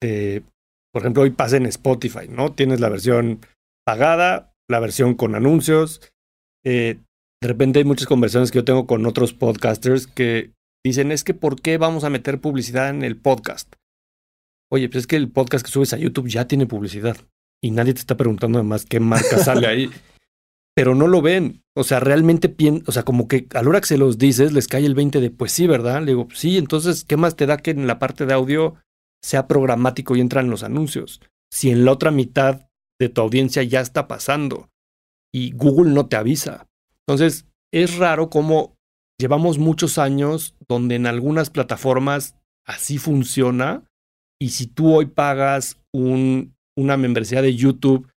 de, 0.02 0.42
por 0.92 1.02
ejemplo, 1.02 1.22
hoy 1.22 1.30
pasa 1.30 1.56
en 1.56 1.66
Spotify, 1.66 2.28
¿no? 2.28 2.52
Tienes 2.52 2.80
la 2.80 2.90
versión 2.90 3.40
pagada, 3.84 4.52
la 4.68 4.78
versión 4.78 5.14
con 5.14 5.34
anuncios. 5.34 6.02
Eh, 6.64 6.98
de 7.42 7.48
repente 7.48 7.80
hay 7.80 7.84
muchas 7.84 8.06
conversaciones 8.06 8.52
que 8.52 8.58
yo 8.58 8.64
tengo 8.64 8.86
con 8.86 9.04
otros 9.04 9.34
podcasters 9.34 10.06
que 10.06 10.52
dicen, 10.84 11.10
es 11.10 11.24
que 11.24 11.34
¿por 11.34 11.60
qué 11.60 11.76
vamos 11.76 12.04
a 12.04 12.10
meter 12.10 12.40
publicidad 12.40 12.88
en 12.88 13.02
el 13.02 13.16
podcast? 13.16 13.74
Oye, 14.70 14.88
pues 14.88 15.02
es 15.02 15.06
que 15.08 15.16
el 15.16 15.28
podcast 15.28 15.64
que 15.64 15.72
subes 15.72 15.92
a 15.92 15.98
YouTube 15.98 16.28
ya 16.28 16.46
tiene 16.46 16.66
publicidad 16.66 17.16
y 17.60 17.72
nadie 17.72 17.94
te 17.94 18.00
está 18.00 18.16
preguntando 18.16 18.60
además 18.60 18.86
qué 18.86 19.00
marca 19.00 19.38
sale 19.38 19.66
ahí. 19.66 19.90
Pero 20.76 20.94
no 20.94 21.08
lo 21.08 21.20
ven. 21.20 21.64
O 21.74 21.82
sea, 21.82 21.98
realmente 21.98 22.48
piensan, 22.48 22.84
o 22.86 22.92
sea, 22.92 23.02
como 23.02 23.26
que 23.26 23.48
a 23.54 23.62
la 23.62 23.68
hora 23.68 23.80
que 23.80 23.88
se 23.88 23.98
los 23.98 24.18
dices, 24.18 24.52
les 24.52 24.68
cae 24.68 24.86
el 24.86 24.94
20 24.94 25.20
de, 25.20 25.30
pues 25.30 25.50
sí, 25.50 25.66
¿verdad? 25.66 26.00
Le 26.00 26.12
digo, 26.12 26.28
sí, 26.32 26.56
entonces, 26.58 27.04
¿qué 27.04 27.16
más 27.16 27.34
te 27.34 27.46
da 27.46 27.56
que 27.56 27.72
en 27.72 27.88
la 27.88 27.98
parte 27.98 28.24
de 28.24 28.34
audio 28.34 28.76
sea 29.20 29.48
programático 29.48 30.14
y 30.14 30.20
entran 30.20 30.48
los 30.48 30.62
anuncios? 30.62 31.20
Si 31.50 31.70
en 31.70 31.84
la 31.84 31.90
otra 31.90 32.12
mitad 32.12 32.68
de 33.00 33.08
tu 33.08 33.20
audiencia 33.20 33.64
ya 33.64 33.80
está 33.80 34.06
pasando 34.06 34.70
y 35.34 35.50
Google 35.50 35.90
no 35.90 36.06
te 36.06 36.14
avisa. 36.14 36.68
Entonces, 37.06 37.46
es 37.72 37.96
raro 37.96 38.30
cómo 38.30 38.76
llevamos 39.18 39.58
muchos 39.58 39.98
años 39.98 40.56
donde 40.68 40.96
en 40.96 41.06
algunas 41.06 41.50
plataformas 41.50 42.36
así 42.66 42.98
funciona 42.98 43.84
y 44.40 44.50
si 44.50 44.66
tú 44.66 44.94
hoy 44.94 45.06
pagas 45.06 45.80
un 45.92 46.54
una 46.76 46.96
membresía 46.96 47.42
de 47.42 47.54
YouTube, 47.54 48.10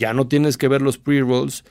ya 0.00 0.12
no 0.12 0.28
tienes 0.28 0.56
que 0.58 0.68
ver 0.68 0.82
los 0.82 0.98
pre-rolls 0.98 1.64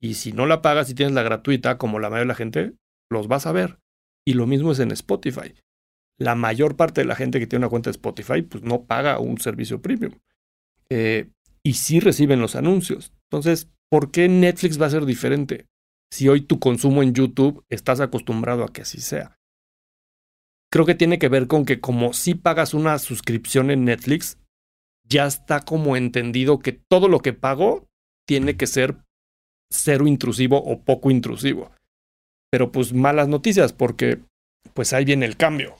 y 0.00 0.14
si 0.14 0.32
no 0.32 0.46
la 0.46 0.62
pagas 0.62 0.90
y 0.90 0.94
tienes 0.94 1.14
la 1.14 1.22
gratuita, 1.22 1.78
como 1.78 1.98
la 1.98 2.08
mayoría 2.08 2.24
de 2.24 2.28
la 2.28 2.34
gente, 2.34 2.74
los 3.10 3.28
vas 3.28 3.46
a 3.46 3.52
ver. 3.52 3.78
Y 4.26 4.34
lo 4.34 4.46
mismo 4.46 4.72
es 4.72 4.78
en 4.78 4.90
Spotify. 4.92 5.54
La 6.18 6.34
mayor 6.34 6.76
parte 6.76 7.00
de 7.00 7.06
la 7.06 7.16
gente 7.16 7.38
que 7.38 7.46
tiene 7.46 7.64
una 7.64 7.70
cuenta 7.70 7.90
de 7.90 7.96
Spotify, 7.96 8.42
pues 8.42 8.62
no 8.62 8.84
paga 8.84 9.18
un 9.18 9.38
servicio 9.38 9.80
premium. 9.82 10.12
Eh, 10.90 11.30
y 11.62 11.74
sí 11.74 12.00
reciben 12.00 12.40
los 12.40 12.56
anuncios. 12.56 13.12
Entonces, 13.30 13.70
¿por 13.90 14.10
qué 14.10 14.28
Netflix 14.28 14.80
va 14.80 14.86
a 14.86 14.90
ser 14.90 15.06
diferente? 15.06 15.66
Si 16.12 16.28
hoy 16.28 16.40
tu 16.40 16.58
consumo 16.58 17.02
en 17.02 17.14
YouTube 17.14 17.64
estás 17.68 18.00
acostumbrado 18.00 18.64
a 18.64 18.72
que 18.72 18.82
así 18.82 19.00
sea. 19.00 19.36
Creo 20.72 20.86
que 20.86 20.94
tiene 20.94 21.18
que 21.18 21.28
ver 21.28 21.46
con 21.46 21.64
que 21.64 21.80
como 21.80 22.12
si 22.12 22.34
pagas 22.34 22.74
una 22.74 22.98
suscripción 22.98 23.70
en 23.70 23.84
Netflix, 23.84 24.38
ya 25.04 25.26
está 25.26 25.60
como 25.60 25.96
entendido 25.96 26.60
que 26.60 26.72
todo 26.72 27.08
lo 27.08 27.20
que 27.20 27.32
pago 27.32 27.88
tiene 28.26 28.56
que 28.56 28.66
ser 28.66 28.96
cero 29.72 30.06
intrusivo 30.06 30.62
o 30.62 30.82
poco 30.82 31.10
intrusivo. 31.10 31.72
Pero 32.50 32.72
pues 32.72 32.92
malas 32.92 33.28
noticias 33.28 33.72
porque 33.72 34.20
pues 34.74 34.92
ahí 34.92 35.04
viene 35.04 35.26
el 35.26 35.36
cambio. 35.36 35.76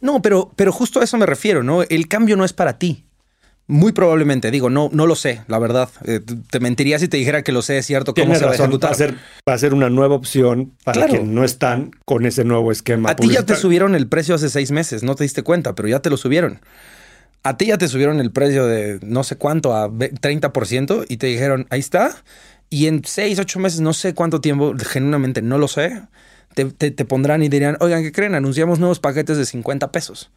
No, 0.00 0.20
pero, 0.20 0.52
pero 0.56 0.72
justo 0.72 1.00
a 1.00 1.04
eso 1.04 1.16
me 1.16 1.26
refiero, 1.26 1.62
¿no? 1.62 1.82
El 1.82 2.08
cambio 2.08 2.36
no 2.36 2.44
es 2.44 2.52
para 2.52 2.78
ti. 2.78 3.06
Muy 3.66 3.92
probablemente, 3.92 4.50
digo, 4.50 4.68
no, 4.68 4.90
no 4.92 5.06
lo 5.06 5.14
sé, 5.14 5.42
la 5.48 5.58
verdad. 5.58 5.88
Eh, 6.04 6.20
te 6.50 6.60
mentiría 6.60 6.98
si 6.98 7.08
te 7.08 7.16
dijera 7.16 7.42
que 7.42 7.50
lo 7.50 7.62
sé, 7.62 7.78
es 7.78 7.86
cierto, 7.86 8.12
cómo 8.12 8.34
se 8.34 8.44
va 8.44 8.50
a 8.50 8.54
ejecutar. 8.54 8.90
Va 8.90 8.94
a, 8.94 8.96
ser, 8.96 9.14
va 9.48 9.54
a 9.54 9.58
ser 9.58 9.72
una 9.72 9.88
nueva 9.88 10.14
opción 10.14 10.74
para 10.84 11.06
que 11.06 11.20
no 11.20 11.44
están 11.44 11.90
con 12.04 12.26
ese 12.26 12.44
nuevo 12.44 12.70
esquema. 12.70 13.10
A 13.10 13.16
ti 13.16 13.30
ya 13.30 13.46
te 13.46 13.56
subieron 13.56 13.94
el 13.94 14.06
precio 14.06 14.34
hace 14.34 14.50
seis 14.50 14.70
meses, 14.70 15.02
no 15.02 15.14
te 15.14 15.24
diste 15.24 15.42
cuenta, 15.42 15.74
pero 15.74 15.88
ya 15.88 16.00
te 16.00 16.10
lo 16.10 16.18
subieron. 16.18 16.60
A 17.42 17.56
ti 17.56 17.66
ya 17.66 17.78
te 17.78 17.88
subieron 17.88 18.20
el 18.20 18.30
precio 18.32 18.66
de 18.66 18.98
no 19.02 19.24
sé 19.24 19.36
cuánto 19.36 19.74
a 19.74 19.88
30% 19.88 21.06
y 21.08 21.16
te 21.16 21.26
dijeron, 21.26 21.66
ahí 21.70 21.80
está. 21.80 22.22
Y 22.68 22.86
en 22.86 23.02
seis, 23.04 23.38
ocho 23.38 23.60
meses, 23.60 23.80
no 23.80 23.94
sé 23.94 24.12
cuánto 24.12 24.42
tiempo, 24.42 24.74
genuinamente 24.78 25.40
no 25.40 25.56
lo 25.56 25.68
sé, 25.68 26.02
te, 26.54 26.64
te 26.66 27.04
pondrán 27.06 27.42
y 27.42 27.48
dirían, 27.48 27.78
oigan, 27.80 28.02
¿qué 28.02 28.12
creen? 28.12 28.34
Anunciamos 28.34 28.78
nuevos 28.78 29.00
paquetes 29.00 29.38
de 29.38 29.46
50 29.46 29.90
pesos 29.90 30.30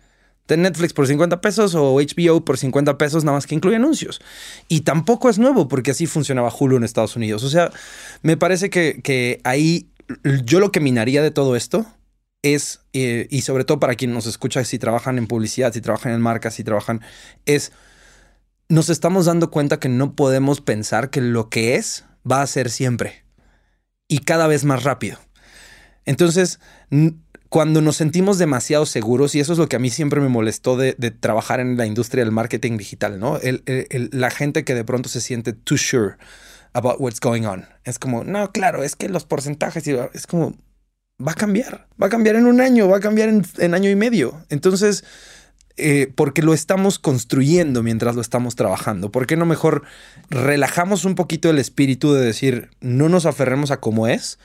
de 0.48 0.58
Netflix 0.58 0.94
por 0.94 1.08
50 1.08 1.42
pesos 1.42 1.76
o 1.76 1.96
HBO 1.96 2.44
por 2.46 2.58
50 2.58 2.98
pesos, 2.98 3.24
nada 3.24 3.38
más 3.38 3.48
que 3.48 3.56
incluye 3.56 3.76
anuncios. 3.76 4.22
Y 4.68 4.82
tampoco 4.82 5.30
es 5.30 5.40
nuevo, 5.40 5.68
porque 5.68 5.92
así 5.92 6.06
funcionaba 6.06 6.54
Hulu 6.58 6.78
en 6.78 6.84
Estados 6.84 7.16
Unidos. 7.16 7.44
O 7.44 7.50
sea, 7.50 7.72
me 8.22 8.38
parece 8.38 8.70
que, 8.70 9.02
que 9.04 9.42
ahí 9.44 9.90
yo 10.46 10.60
lo 10.60 10.72
que 10.72 10.80
minaría 10.80 11.22
de 11.22 11.32
todo 11.32 11.56
esto 11.56 11.86
es, 12.42 12.82
eh, 12.94 13.28
y 13.30 13.42
sobre 13.42 13.66
todo 13.66 13.80
para 13.80 13.96
quien 13.96 14.14
nos 14.14 14.26
escucha, 14.26 14.64
si 14.64 14.80
trabajan 14.80 15.18
en 15.18 15.28
publicidad, 15.28 15.74
si 15.74 15.82
trabajan 15.82 16.14
en 16.14 16.22
marcas, 16.22 16.56
si 16.56 16.64
trabajan, 16.64 17.02
es, 17.46 17.72
nos 18.70 18.90
estamos 18.90 19.26
dando 19.26 19.52
cuenta 19.52 19.80
que 19.80 19.90
no 19.90 20.16
podemos 20.16 20.62
pensar 20.62 21.10
que 21.10 21.22
lo 21.22 21.50
que 21.50 21.76
es 21.76 22.06
va 22.30 22.42
a 22.42 22.48
ser 22.48 22.70
siempre 22.70 23.24
y 24.08 24.20
cada 24.20 24.48
vez 24.48 24.64
más 24.64 24.84
rápido. 24.84 25.18
Entonces, 26.06 26.60
cuando 27.50 27.82
nos 27.82 27.96
sentimos 27.96 28.38
demasiado 28.38 28.86
seguros, 28.86 29.36
y 29.36 29.40
eso 29.40 29.54
es 29.54 29.60
lo 29.60 29.70
que 29.70 29.76
a 29.76 29.80
mí 29.80 29.90
siempre 29.90 30.20
me 30.20 30.30
molestó 30.30 30.76
de, 30.76 30.94
trabajar 30.94 31.60
en 31.60 31.78
la 31.78 31.86
industria 31.86 32.24
del 32.24 32.32
marketing 32.32 32.78
digital, 32.78 33.20
¿no? 33.20 33.40
la 34.12 34.30
gente 34.32 34.64
que 34.64 34.76
de 34.76 34.84
pronto 34.84 35.10
se 35.10 35.22
siente 35.22 35.54
too 35.54 35.78
sure 35.78 36.16
about 36.74 36.98
what's 37.00 37.20
going 37.20 37.44
on. 37.44 37.66
Es 37.84 38.00
como, 38.00 38.24
no, 38.24 38.52
claro, 38.52 38.84
es 38.84 38.96
que 38.96 39.10
los 39.10 39.26
porcentajes, 39.26 39.88
es 39.88 40.28
como, 40.28 40.56
va 41.26 41.32
a 41.32 41.36
cambiar, 41.36 41.88
va 42.02 42.08
a 42.08 42.10
cambiar 42.10 42.36
en 42.36 42.46
un 42.46 42.62
año, 42.62 42.88
va 42.88 42.98
a 42.98 43.02
cambiar 43.02 43.30
en, 43.30 43.74
año 43.74 43.90
y 43.90 43.96
medio. 43.96 44.46
Entonces, 44.50 45.04
eh, 45.78 46.12
porque 46.16 46.42
lo 46.42 46.54
estamos 46.54 47.00
construyendo 47.00 47.82
mientras 47.82 48.16
lo 48.16 48.22
estamos 48.22 48.56
trabajando. 48.56 49.12
¿Por 49.12 49.26
qué 49.26 49.38
no 49.38 49.46
mejor 49.46 49.84
relajamos 50.30 51.06
un 51.06 51.16
poquito 51.16 51.50
el 51.50 51.60
espíritu 51.60 52.14
de 52.14 52.26
decir, 52.26 52.70
no 52.82 53.10
nos 53.10 53.26
aferremos 53.26 53.72
a 53.72 53.80
cómo 53.80 54.08
es? 54.08 54.38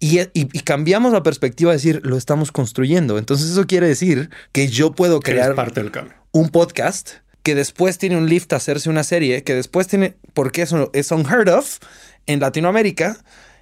Y, 0.00 0.18
cambiamos 0.62 1.12
la 1.12 1.22
perspectiva 1.22 1.72
de 1.72 1.78
decir, 1.78 2.00
lo 2.04 2.16
estamos 2.16 2.52
construyendo. 2.52 3.18
Entonces 3.18 3.50
eso 3.50 3.66
quiere 3.66 3.88
decir 3.88 4.30
que 4.52 4.68
yo 4.68 4.92
puedo 4.92 5.20
crear 5.20 5.54
parte 5.54 5.82
del 5.82 5.92
un 6.30 6.50
podcast 6.50 7.10
que 7.42 7.54
después 7.54 7.98
tiene 7.98 8.16
un 8.16 8.28
lift 8.28 8.52
a 8.52 8.56
hacerse 8.56 8.90
una 8.90 9.02
serie, 9.02 9.42
que 9.42 9.54
después 9.54 9.88
tiene, 9.88 10.16
porque 10.34 10.62
eso 10.62 10.90
es 10.92 11.10
unheard 11.10 11.48
of 11.48 11.78
en 12.26 12.40
Latinoamérica, 12.40 13.18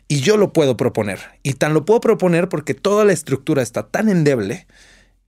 y 0.08 0.20
yo 0.20 0.36
lo 0.36 0.52
puedo 0.52 0.76
proponer. 0.76 1.20
Y 1.42 1.54
tan 1.54 1.74
lo 1.74 1.84
puedo 1.84 2.00
proponer 2.00 2.48
porque 2.48 2.74
toda 2.74 3.04
la 3.04 3.12
estructura 3.12 3.62
está 3.62 3.86
tan 3.86 4.08
endeble 4.08 4.66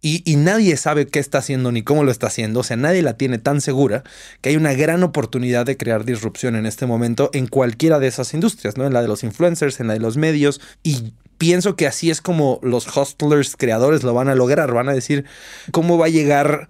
y, 0.00 0.36
nadie 0.36 0.76
sabe 0.76 1.06
qué 1.06 1.18
está 1.18 1.38
haciendo 1.38 1.72
ni 1.72 1.82
cómo 1.82 2.04
lo 2.04 2.12
está 2.12 2.28
haciendo, 2.28 2.60
o 2.60 2.62
sea, 2.62 2.76
nadie 2.76 3.02
la 3.02 3.16
tiene 3.16 3.38
tan 3.38 3.60
segura 3.60 4.04
que 4.40 4.50
hay 4.50 4.56
una 4.56 4.72
gran 4.72 5.02
oportunidad 5.02 5.66
de 5.66 5.76
crear 5.76 6.04
disrupción 6.04 6.54
en 6.54 6.66
este 6.66 6.86
momento 6.86 7.30
en 7.32 7.48
cualquiera 7.48 7.98
de 7.98 8.06
esas 8.06 8.32
industrias, 8.32 8.76
¿no? 8.76 8.86
En 8.86 8.92
la 8.92 9.02
de 9.02 9.08
los 9.08 9.24
influencers, 9.24 9.80
en 9.80 9.88
la 9.88 9.94
de 9.94 10.00
los 10.00 10.16
medios, 10.16 10.60
y 10.84 11.14
pienso 11.36 11.74
que 11.74 11.88
así 11.88 12.10
es 12.10 12.20
como 12.20 12.60
los 12.62 12.86
hostlers 12.96 13.56
creadores 13.56 14.04
lo 14.04 14.14
van 14.14 14.28
a 14.28 14.36
lograr, 14.36 14.72
van 14.72 14.88
a 14.88 14.94
decir 14.94 15.24
cómo 15.72 15.98
va 15.98 16.06
a 16.06 16.10
llegar 16.10 16.68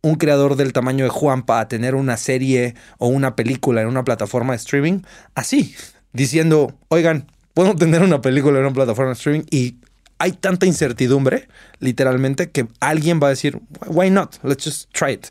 un 0.00 0.14
creador 0.14 0.54
del 0.54 0.72
tamaño 0.72 1.04
de 1.04 1.10
Juanpa 1.10 1.58
a 1.58 1.68
tener 1.68 1.96
una 1.96 2.16
serie 2.16 2.74
o 2.98 3.08
una 3.08 3.34
película 3.34 3.82
en 3.82 3.88
una 3.88 4.04
plataforma 4.04 4.52
de 4.52 4.58
streaming, 4.58 5.00
así, 5.34 5.74
diciendo, 6.12 6.78
oigan, 6.88 7.26
puedo 7.54 7.74
tener 7.74 8.02
una 8.02 8.20
película 8.20 8.58
en 8.58 8.66
una 8.66 8.74
plataforma 8.74 9.10
de 9.10 9.16
streaming 9.16 9.46
y 9.50 9.78
hay 10.18 10.32
tanta 10.32 10.66
incertidumbre, 10.66 11.48
literalmente, 11.78 12.50
que 12.50 12.66
alguien 12.80 13.20
va 13.22 13.28
a 13.28 13.30
decir, 13.30 13.60
why 13.86 14.10
not? 14.10 14.36
Let's 14.42 14.64
just 14.64 14.90
try 14.92 15.12
it. 15.12 15.26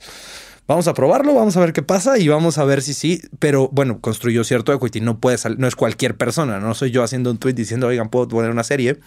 Vamos 0.67 0.87
a 0.87 0.93
probarlo, 0.93 1.33
vamos 1.33 1.55
a 1.55 1.61
ver 1.61 1.71
qué 1.71 1.81
pasa 1.81 2.17
y 2.17 2.27
vamos 2.27 2.57
a 2.57 2.65
ver 2.65 2.81
si 2.81 2.93
sí. 2.93 3.21
Pero 3.39 3.69
bueno, 3.69 4.01
construyó 4.01 4.43
cierto 4.43 4.73
equity. 4.73 4.99
No 4.99 5.19
puede 5.19 5.37
salir, 5.37 5.59
no 5.59 5.67
es 5.67 5.75
cualquier 5.75 6.17
persona. 6.17 6.59
No 6.59 6.73
soy 6.73 6.91
yo 6.91 7.03
haciendo 7.03 7.31
un 7.31 7.37
tweet 7.37 7.53
diciendo, 7.53 7.87
oigan, 7.87 8.09
puedo 8.09 8.27
poner 8.27 8.51
una 8.51 8.63
serie. 8.63 8.99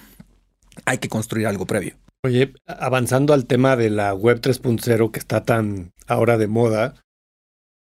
Hay 0.86 0.98
que 0.98 1.08
construir 1.08 1.46
algo 1.46 1.66
previo. 1.66 1.96
Oye, 2.24 2.54
avanzando 2.66 3.34
al 3.34 3.46
tema 3.46 3.76
de 3.76 3.90
la 3.90 4.14
web 4.14 4.40
3.0 4.40 5.10
que 5.10 5.18
está 5.18 5.44
tan 5.44 5.92
ahora 6.06 6.38
de 6.38 6.48
moda, 6.48 6.94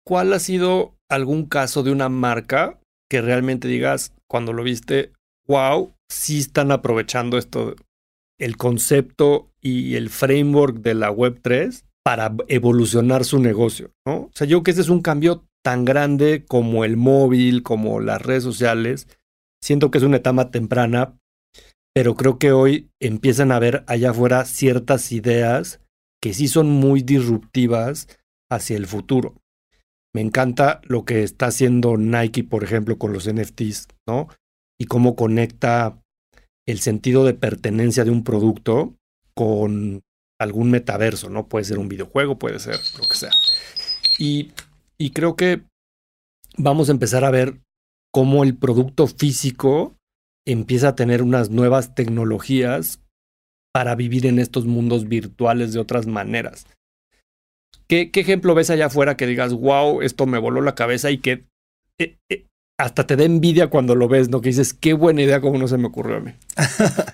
¿cuál 0.05 0.33
ha 0.33 0.39
sido 0.39 0.95
algún 1.09 1.47
caso 1.47 1.83
de 1.83 1.93
una 1.93 2.09
marca 2.09 2.79
que 3.09 3.21
realmente 3.21 3.69
digas 3.69 4.13
cuando 4.29 4.53
lo 4.53 4.63
viste, 4.63 5.13
wow, 5.47 5.96
sí 6.11 6.39
están 6.39 6.71
aprovechando 6.73 7.39
esto, 7.39 7.77
el 8.39 8.57
concepto 8.57 9.51
y 9.61 9.97
el 9.97 10.11
framework 10.11 10.79
de 10.79 10.95
la 10.95 11.11
Web 11.11 11.41
3 11.43 11.85
para 12.05 12.35
evolucionar 12.49 13.25
su 13.25 13.41
negocio, 13.41 13.91
¿no? 14.07 14.17
O 14.17 14.31
sea, 14.33 14.47
yo 14.47 14.59
creo 14.59 14.63
que 14.63 14.71
ese 14.73 14.81
es 14.83 14.89
un 14.89 15.03
cambio 15.03 15.45
tan 15.65 15.85
grande 15.85 16.45
como 16.47 16.85
el 16.85 16.97
móvil, 16.97 17.65
como 17.65 17.99
las 17.99 18.23
redes 18.23 18.45
sociales. 18.45 19.09
Siento 19.61 19.91
que 19.91 19.99
es 19.99 20.05
una 20.05 20.19
etapa 20.19 20.53
temprana, 20.53 21.19
pero 21.93 22.15
creo 22.15 22.39
que 22.39 22.53
hoy 22.53 22.91
empiezan 23.01 23.51
a 23.51 23.59
ver 23.59 23.83
allá 23.89 24.11
afuera 24.11 24.45
ciertas 24.45 25.11
ideas 25.11 25.81
que 26.23 26.35
sí 26.35 26.47
son 26.47 26.71
muy 26.71 27.03
disruptivas 27.03 28.07
hacia 28.49 28.77
el 28.77 28.87
futuro. 28.87 29.35
Me 30.15 30.21
encanta 30.21 30.81
lo 30.85 31.05
que 31.05 31.25
está 31.25 31.47
haciendo 31.47 31.97
Nike, 31.97 32.45
por 32.45 32.63
ejemplo, 32.63 32.97
con 32.97 33.13
los 33.13 33.29
NFTs, 33.29 33.89
¿no? 34.07 34.29
Y 34.79 34.87
cómo 34.87 35.17
conecta 35.17 36.01
el 36.67 36.81
sentido 36.81 37.25
de 37.25 37.35
pertenencia 37.35 38.05
de 38.05 38.11
un 38.11 38.25
producto 38.25 38.95
con 39.35 40.03
algún 40.41 40.71
metaverso, 40.71 41.31
¿no? 41.31 41.49
Puede 41.49 41.65
ser 41.65 41.79
un 41.79 41.89
videojuego, 41.89 42.39
puede 42.39 42.59
ser 42.59 42.79
lo 42.99 43.09
que 43.09 43.17
sea. 43.17 43.33
Y, 44.19 44.53
y 44.99 45.11
creo 45.11 45.37
que 45.37 45.63
vamos 46.57 46.89
a 46.89 46.93
empezar 46.93 47.25
a 47.25 47.31
ver 47.31 47.61
cómo 48.13 48.45
el 48.45 48.57
producto 48.57 49.07
físico 49.07 49.95
empieza 50.47 50.89
a 50.89 50.95
tener 50.95 51.23
unas 51.23 51.51
nuevas 51.51 51.95
tecnologías 51.95 53.01
para 53.73 53.95
vivir 53.95 54.27
en 54.27 54.39
estos 54.39 54.65
mundos 54.65 55.09
virtuales 55.09 55.73
de 55.73 55.81
otras 55.81 56.07
maneras. 56.07 56.67
¿Qué, 57.89 58.11
qué 58.11 58.21
ejemplo 58.21 58.55
ves 58.55 58.71
allá 58.71 58.87
afuera 58.87 59.17
que 59.17 59.27
digas, 59.27 59.53
wow, 59.53 60.03
esto 60.03 60.27
me 60.27 60.39
voló 60.39 60.61
la 60.61 60.75
cabeza 60.75 61.11
y 61.11 61.19
que 61.19 61.45
eh, 61.99 62.17
eh, 62.31 62.47
hasta 62.79 63.07
te 63.07 63.17
da 63.17 63.25
envidia 63.25 63.69
cuando 63.69 63.95
lo 63.95 64.07
ves, 64.07 64.29
¿no? 64.29 64.43
Que 64.43 64.51
dices, 64.51 64.75
qué 64.75 64.93
buena 64.93 65.23
idea, 65.23 65.41
como 65.41 65.59
no 65.59 65.67
se 65.67 65.79
me 65.79 65.87
ocurrió 65.87 66.17
a 66.17 66.21
mí. 66.21 66.33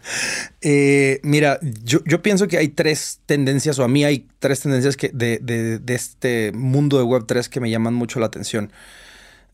Eh, 0.65 1.19
mira, 1.25 1.59
yo, 1.83 2.23
pienso 2.23 2.47
que 2.47 2.57
hay 2.57 2.69
tres 2.69 3.19
tendencias, 3.27 3.81
o 3.81 3.85
a 3.85 3.89
mí 3.89 4.05
hay 4.05 4.29
tres 4.39 4.61
tendencias 4.61 4.97
que 4.97 5.09
de, 5.09 5.41
de, 5.41 5.95
este 5.95 6.53
mundo 6.53 6.99
de 6.99 7.05
Web3 7.05 7.49
que 7.49 7.59
me 7.59 7.69
llaman 7.69 7.95
mucho 7.95 8.21
la 8.21 8.27
atención. 8.27 8.73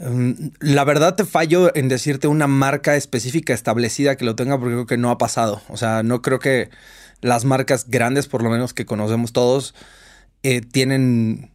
Mm, 0.01 0.33
la 0.61 0.85
verdad 0.85 1.15
te 1.15 1.25
fallo 1.25 1.75
en 1.75 1.89
decirte 1.89 2.29
una 2.29 2.47
marca 2.47 2.95
específica 2.95 3.55
establecida 3.55 4.17
que 4.17 4.27
lo 4.27 4.37
tenga 4.37 4.59
porque 4.59 4.75
creo 4.75 4.87
que 4.87 4.99
no 4.99 5.11
ha 5.11 5.17
pasado. 5.17 5.63
O 5.69 5.79
sea, 5.79 6.03
no 6.03 6.21
creo 6.21 6.41
que 6.41 6.69
las 7.23 7.47
marcas 7.47 7.89
grandes, 7.89 8.29
por 8.29 8.43
lo 8.43 8.51
menos 8.51 8.75
que 8.75 8.85
conocemos 8.85 9.33
todos, 9.33 9.75
eh, 10.43 10.61
tienen 10.61 11.53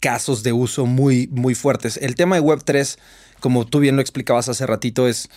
casos 0.00 0.42
de 0.42 0.52
uso 0.52 0.84
muy, 0.84 1.28
muy 1.28 1.54
fuertes. 1.54 1.96
El 1.96 2.16
tema 2.16 2.34
de 2.34 2.42
Web3 2.42 2.98
como 3.40 3.66
tú 3.66 3.80
bien 3.80 3.96
lo 3.96 4.02
explicabas 4.02 4.48
hace 4.48 4.66
ratito, 4.66 5.08
es 5.08 5.28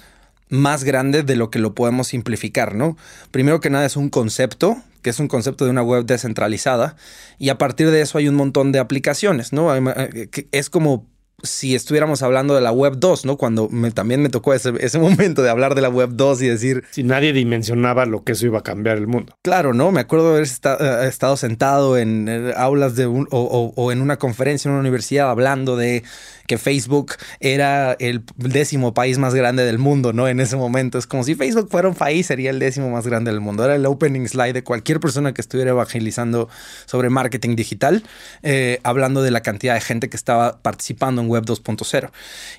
más 0.49 0.83
grande 0.83 1.23
de 1.23 1.35
lo 1.35 1.51
que 1.51 1.59
lo 1.59 1.75
podemos 1.75 2.07
simplificar, 2.07 2.75
¿no? 2.75 2.97
Primero 3.31 3.59
que 3.59 3.69
nada 3.69 3.85
es 3.85 3.95
un 3.95 4.09
concepto, 4.09 4.77
que 5.01 5.11
es 5.11 5.19
un 5.19 5.27
concepto 5.27 5.65
de 5.65 5.71
una 5.71 5.83
web 5.83 6.05
descentralizada, 6.05 6.95
y 7.37 7.49
a 7.49 7.57
partir 7.57 7.91
de 7.91 8.01
eso 8.01 8.17
hay 8.17 8.27
un 8.27 8.35
montón 8.35 8.71
de 8.71 8.79
aplicaciones, 8.79 9.53
¿no? 9.53 9.75
Eh, 9.75 10.29
es 10.51 10.69
como 10.69 11.05
si 11.43 11.75
estuviéramos 11.75 12.21
hablando 12.21 12.55
de 12.55 12.61
la 12.61 12.71
web 12.71 12.95
2, 12.97 13.25
¿no? 13.25 13.37
Cuando 13.37 13.69
me, 13.69 13.91
también 13.91 14.21
me 14.21 14.29
tocó 14.29 14.53
ese, 14.53 14.73
ese, 14.79 14.99
momento 14.99 15.41
de 15.41 15.49
hablar 15.49 15.75
de 15.75 15.81
la 15.81 15.89
web 15.89 16.09
2 16.13 16.41
y 16.41 16.47
decir... 16.47 16.83
Si 16.91 17.03
nadie 17.03 17.33
dimensionaba 17.33 18.05
lo 18.05 18.23
que 18.23 18.33
eso 18.33 18.45
iba 18.45 18.59
a 18.59 18.63
cambiar 18.63 18.97
el 18.97 19.07
mundo. 19.07 19.35
Claro, 19.41 19.73
¿no? 19.73 19.91
Me 19.91 20.01
acuerdo 20.01 20.31
haber 20.31 20.43
eh, 20.47 21.07
estado 21.07 21.37
sentado 21.37 21.97
en 21.97 22.27
eh, 22.27 22.53
aulas 22.55 22.95
de 22.95 23.07
un, 23.07 23.27
o, 23.31 23.73
o, 23.75 23.91
en 23.91 24.01
una 24.01 24.17
conferencia 24.17 24.67
en 24.69 24.73
una 24.73 24.81
universidad 24.81 25.29
hablando 25.29 25.75
de 25.75 26.03
que 26.49 26.57
Facebook 26.57 27.13
era 27.39 27.95
el 27.99 28.23
décimo 28.35 28.95
país 28.95 29.19
más 29.19 29.35
grande 29.35 29.63
del 29.65 29.77
mundo, 29.77 30.13
¿no? 30.13 30.27
En 30.27 30.39
ese 30.39 30.55
momento. 30.55 30.97
Es 30.97 31.05
como 31.05 31.23
si 31.23 31.35
Facebook 31.35 31.69
fuera 31.69 31.87
un 31.87 31.93
país, 31.93 32.25
sería 32.25 32.49
el 32.49 32.57
décimo 32.57 32.89
más 32.89 33.05
grande 33.05 33.29
del 33.29 33.39
mundo. 33.39 33.63
Era 33.63 33.75
el 33.75 33.85
opening 33.85 34.25
slide 34.27 34.53
de 34.53 34.63
cualquier 34.63 34.99
persona 34.99 35.31
que 35.31 35.41
estuviera 35.41 35.69
evangelizando 35.69 36.49
sobre 36.87 37.11
marketing 37.11 37.55
digital, 37.55 38.01
eh, 38.41 38.79
hablando 38.81 39.21
de 39.21 39.29
la 39.29 39.41
cantidad 39.41 39.75
de 39.75 39.81
gente 39.81 40.09
que 40.09 40.17
estaba 40.17 40.57
participando 40.63 41.21
en 41.21 41.27
Web 41.29 41.45
2.0. 41.45 42.09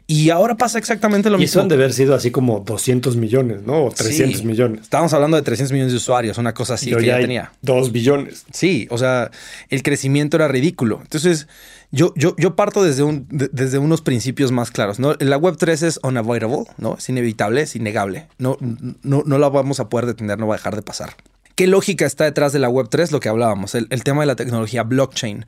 Y 0.07 0.30
ahora 0.30 0.57
pasa 0.57 0.78
exactamente 0.78 1.28
lo 1.28 1.38
y 1.38 1.41
mismo. 1.41 1.59
Y 1.59 1.61
son 1.62 1.68
de 1.68 1.74
haber 1.74 1.93
sido 1.93 2.14
así 2.14 2.30
como 2.30 2.61
200 2.61 3.16
millones, 3.16 3.62
¿no? 3.62 3.86
O 3.86 3.91
300 3.91 4.43
sí. 4.43 4.47
millones. 4.47 4.82
Estábamos 4.82 5.12
hablando 5.14 5.36
de 5.36 5.43
300 5.43 5.72
millones 5.72 5.93
de 5.93 5.97
usuarios, 5.97 6.38
una 6.38 6.55
cosa 6.55 6.74
así 6.74 6.95
que 6.95 7.05
ya, 7.05 7.16
ya 7.16 7.20
tenía. 7.22 7.53
2 7.62 7.91
billones. 7.91 8.45
Sí, 8.53 8.86
o 8.88 8.99
sea, 8.99 9.32
el 9.68 9.82
crecimiento 9.82 10.36
era 10.36 10.47
ridículo. 10.47 11.01
Entonces, 11.03 11.49
yo, 11.93 12.12
yo, 12.16 12.34
yo 12.36 12.55
parto 12.55 12.84
desde, 12.84 13.03
un, 13.03 13.26
de, 13.28 13.49
desde 13.53 13.78
unos 13.78 14.01
principios 14.01 14.53
más 14.53 14.70
claros. 14.70 14.99
La 14.99 15.36
Web 15.36 15.57
3 15.59 15.82
es 15.82 16.01
unavoidable, 16.03 16.64
¿no? 16.78 16.97
Es 16.97 17.09
inevitable, 17.09 17.62
es 17.62 17.74
innegable. 17.74 18.28
No, 18.38 18.57
no, 19.03 19.22
no 19.26 19.38
la 19.38 19.49
vamos 19.49 19.80
a 19.80 19.88
poder 19.88 20.07
detener, 20.07 20.38
no 20.38 20.47
va 20.47 20.55
a 20.55 20.59
dejar 20.59 20.76
de 20.76 20.82
pasar. 20.82 21.16
¿Qué 21.57 21.66
lógica 21.66 22.07
está 22.07 22.24
detrás 22.24 22.53
de 22.53 22.59
la 22.59 22.68
Web 22.68 22.88
3? 22.91 23.12
Lo 23.12 23.20
que 23.20 23.28
hablábamos, 23.28 23.74
el, 23.74 23.86
el 23.91 24.05
tema 24.05 24.22
de 24.22 24.26
la 24.26 24.36
tecnología 24.36 24.82
blockchain. 24.82 25.47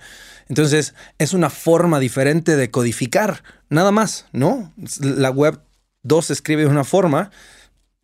Entonces, 0.49 0.95
es 1.19 1.33
una 1.33 1.49
forma 1.49 2.01
diferente 2.01 2.57
de 2.57 2.71
codificar, 2.71 3.43
nada 3.71 3.93
más, 3.93 4.27
¿no? 4.33 4.75
La 5.01 5.31
Web 5.31 5.61
2 6.03 6.27
se 6.27 6.33
escribe 6.33 6.63
de 6.63 6.69
una 6.69 6.85
forma, 6.85 7.31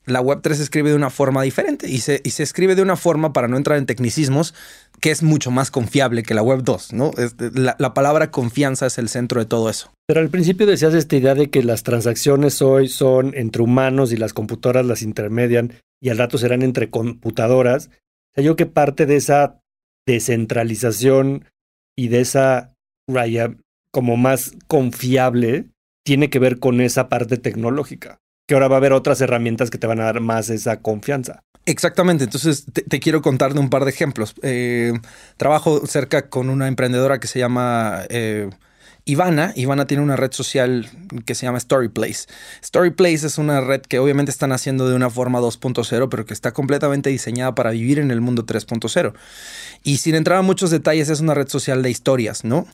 la 0.08 0.20
Web 0.20 0.40
3 0.42 0.56
se 0.56 0.62
escribe 0.62 0.90
de 0.90 0.96
una 0.96 1.10
forma 1.10 1.42
diferente 1.42 1.88
y 1.88 1.98
se, 1.98 2.20
y 2.24 2.30
se 2.30 2.42
escribe 2.42 2.74
de 2.74 2.82
una 2.82 2.96
forma, 2.96 3.32
para 3.32 3.48
no 3.48 3.56
entrar 3.56 3.78
en 3.78 3.86
tecnicismos, 3.86 4.54
que 5.00 5.10
es 5.10 5.22
mucho 5.22 5.50
más 5.50 5.70
confiable 5.70 6.22
que 6.22 6.34
la 6.34 6.42
Web 6.42 6.62
2, 6.62 6.92
¿no? 6.92 7.10
La, 7.54 7.94
palabra 7.94 8.30
confianza 8.30 8.86
es 8.86 8.98
el 8.98 9.08
centro 9.08 9.40
de 9.40 9.46
todo 9.46 9.70
eso. 9.70 9.92
Pero 10.06 10.20
al 10.20 10.28
principio 10.28 10.66
decías 10.66 10.94
esta 10.94 11.16
idea 11.16 11.34
de 11.34 11.50
que 11.50 11.62
las 11.62 11.82
transacciones 11.82 12.60
hoy 12.62 12.88
son 12.88 13.32
entre 13.36 13.62
humanos 13.62 14.12
y 14.12 14.16
las 14.16 14.32
computadoras 14.32 14.86
las 14.86 15.02
intermedian 15.02 15.74
y 16.00 16.10
al 16.10 16.18
rato 16.18 16.38
serán 16.38 16.62
entre 16.62 16.90
computadoras. 16.90 17.86
O 17.86 18.34
sea, 18.34 18.44
yo 18.44 18.56
que 18.56 18.66
parte 18.66 19.06
de 19.06 19.16
esa 19.16 19.60
descentralización 20.06 21.44
y 21.96 22.08
de 22.08 22.20
esa 22.20 22.74
raya 23.08 23.54
como 23.92 24.16
más 24.16 24.52
confiable 24.66 25.66
tiene 26.04 26.30
que 26.30 26.38
ver 26.38 26.58
con 26.58 26.80
esa 26.80 27.08
parte 27.08 27.36
tecnológica 27.36 28.18
que 28.48 28.54
ahora 28.54 28.66
va 28.66 28.76
a 28.76 28.78
haber 28.78 28.94
otras 28.94 29.20
herramientas 29.20 29.68
que 29.70 29.76
te 29.76 29.86
van 29.86 30.00
a 30.00 30.04
dar 30.04 30.20
más 30.20 30.48
esa 30.48 30.80
confianza. 30.80 31.44
Exactamente, 31.66 32.24
entonces 32.24 32.64
te, 32.64 32.98
quiero 32.98 33.20
contar 33.20 33.52
de 33.52 33.60
un 33.60 33.68
par 33.68 33.84
de 33.84 33.90
ejemplos. 33.90 34.34
Eh, 34.42 34.94
trabajo 35.36 35.86
cerca 35.86 36.30
con 36.30 36.48
una 36.48 36.66
emprendedora 36.66 37.20
que 37.20 37.26
se 37.26 37.38
llama 37.38 38.04
eh, 38.08 38.48
Ivana. 39.04 39.52
Ivana 39.54 39.86
tiene 39.86 40.02
una 40.02 40.16
red 40.16 40.32
social 40.32 40.88
que 41.26 41.34
se 41.34 41.44
llama 41.44 41.60
Storyplace. 41.60 42.24
Storyplace 42.64 43.26
es 43.26 43.36
una 43.36 43.60
red 43.60 43.82
que 43.82 43.98
obviamente 43.98 44.30
están 44.30 44.52
haciendo 44.52 44.88
de 44.88 44.96
una 44.96 45.10
forma 45.10 45.40
2.0, 45.40 46.08
pero 46.08 46.24
que 46.24 46.32
está 46.32 46.52
completamente 46.52 47.10
diseñada 47.10 47.54
para 47.54 47.72
vivir 47.72 47.98
en 47.98 48.10
el 48.10 48.22
mundo 48.22 48.46
3.0. 48.46 49.12
Y 49.82 49.98
sin 49.98 50.14
entrar 50.14 50.38
a 50.38 50.42
muchos 50.42 50.70
detalles, 50.70 51.10
es 51.10 51.20
una 51.20 51.34
red 51.34 51.48
social 51.48 51.82
de 51.82 51.90
historias, 51.90 52.44
¿no? 52.44 52.66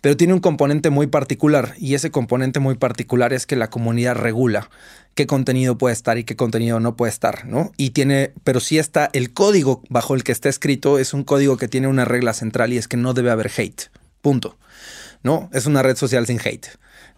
Pero 0.00 0.16
tiene 0.16 0.34
un 0.34 0.40
componente 0.40 0.90
muy 0.90 1.06
particular 1.06 1.74
y 1.78 1.94
ese 1.94 2.10
componente 2.10 2.60
muy 2.60 2.76
particular 2.76 3.32
es 3.32 3.46
que 3.46 3.56
la 3.56 3.70
comunidad 3.70 4.14
regula 4.14 4.70
qué 5.14 5.26
contenido 5.26 5.78
puede 5.78 5.94
estar 5.94 6.18
y 6.18 6.24
qué 6.24 6.36
contenido 6.36 6.78
no 6.78 6.94
puede 6.94 7.10
estar, 7.10 7.46
¿no? 7.46 7.72
Y 7.76 7.90
tiene, 7.90 8.32
pero 8.44 8.60
sí 8.60 8.78
está 8.78 9.08
el 9.14 9.32
código 9.32 9.82
bajo 9.88 10.14
el 10.14 10.22
que 10.22 10.32
está 10.32 10.48
escrito 10.48 10.98
es 10.98 11.14
un 11.14 11.24
código 11.24 11.56
que 11.56 11.68
tiene 11.68 11.88
una 11.88 12.04
regla 12.04 12.34
central 12.34 12.72
y 12.72 12.78
es 12.78 12.86
que 12.86 12.96
no 12.96 13.14
debe 13.14 13.30
haber 13.30 13.50
hate. 13.56 13.90
Punto. 14.20 14.58
¿No? 15.22 15.48
Es 15.52 15.66
una 15.66 15.82
red 15.82 15.96
social 15.96 16.26
sin 16.26 16.38
hate. 16.38 16.66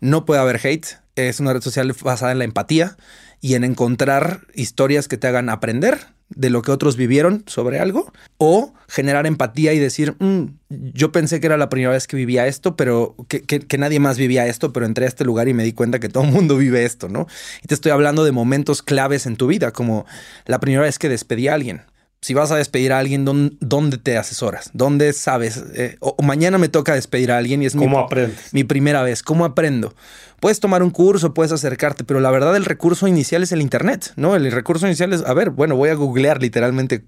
No 0.00 0.24
puede 0.24 0.40
haber 0.40 0.60
hate. 0.64 0.86
Es 1.16 1.40
una 1.40 1.52
red 1.52 1.60
social 1.60 1.92
basada 2.02 2.32
en 2.32 2.38
la 2.38 2.44
empatía 2.44 2.96
y 3.40 3.54
en 3.54 3.64
encontrar 3.64 4.46
historias 4.54 5.08
que 5.08 5.18
te 5.18 5.26
hagan 5.26 5.48
aprender 5.48 5.98
de 6.30 6.50
lo 6.50 6.62
que 6.62 6.70
otros 6.70 6.96
vivieron 6.96 7.42
sobre 7.46 7.78
algo 7.78 8.12
o 8.36 8.74
generar 8.88 9.26
empatía 9.26 9.72
y 9.72 9.78
decir, 9.78 10.14
mm, 10.18 10.44
yo 10.68 11.12
pensé 11.12 11.40
que 11.40 11.46
era 11.46 11.56
la 11.56 11.68
primera 11.68 11.92
vez 11.92 12.06
que 12.06 12.16
vivía 12.16 12.46
esto, 12.46 12.76
pero 12.76 13.16
que, 13.28 13.42
que, 13.42 13.60
que, 13.60 13.78
nadie 13.78 14.00
más 14.00 14.18
vivía 14.18 14.46
esto, 14.46 14.72
pero 14.72 14.86
entré 14.86 15.06
a 15.06 15.08
este 15.08 15.24
lugar 15.24 15.48
y 15.48 15.54
me 15.54 15.64
di 15.64 15.72
cuenta 15.72 15.98
que 15.98 16.08
todo 16.08 16.24
el 16.24 16.30
mundo 16.30 16.56
vive 16.56 16.84
esto, 16.84 17.08
¿no? 17.08 17.26
Y 17.62 17.66
te 17.66 17.74
estoy 17.74 17.92
hablando 17.92 18.24
de 18.24 18.32
momentos 18.32 18.82
claves 18.82 19.26
en 19.26 19.36
tu 19.36 19.46
vida, 19.46 19.72
como 19.72 20.06
la 20.46 20.60
primera 20.60 20.82
vez 20.82 20.98
que 20.98 21.08
despedí 21.08 21.48
a 21.48 21.54
alguien. 21.54 21.82
Si 22.20 22.34
vas 22.34 22.50
a 22.50 22.56
despedir 22.56 22.92
a 22.92 22.98
alguien, 22.98 23.24
¿dónde 23.24 23.98
te 23.98 24.18
asesoras? 24.18 24.70
¿Dónde 24.72 25.12
sabes? 25.12 25.62
Eh, 25.74 25.96
o, 26.00 26.16
o, 26.18 26.22
mañana 26.22 26.58
me 26.58 26.68
toca 26.68 26.94
despedir 26.94 27.30
a 27.30 27.38
alguien 27.38 27.62
y 27.62 27.66
es 27.66 27.74
¿Cómo 27.74 28.08
mi, 28.10 28.22
mi 28.52 28.64
primera 28.64 29.02
vez. 29.02 29.22
¿Cómo 29.22 29.44
aprendo? 29.44 29.94
Puedes 30.40 30.60
tomar 30.60 30.82
un 30.82 30.90
curso, 30.90 31.34
puedes 31.34 31.52
acercarte, 31.52 32.04
pero 32.04 32.20
la 32.20 32.30
verdad 32.30 32.56
el 32.56 32.64
recurso 32.64 33.08
inicial 33.08 33.42
es 33.42 33.52
el 33.52 33.60
Internet, 33.60 34.12
¿no? 34.16 34.36
El 34.36 34.50
recurso 34.52 34.86
inicial 34.86 35.12
es, 35.12 35.22
a 35.24 35.34
ver, 35.34 35.50
bueno, 35.50 35.76
voy 35.76 35.90
a 35.90 35.94
googlear 35.94 36.40
literalmente 36.40 37.04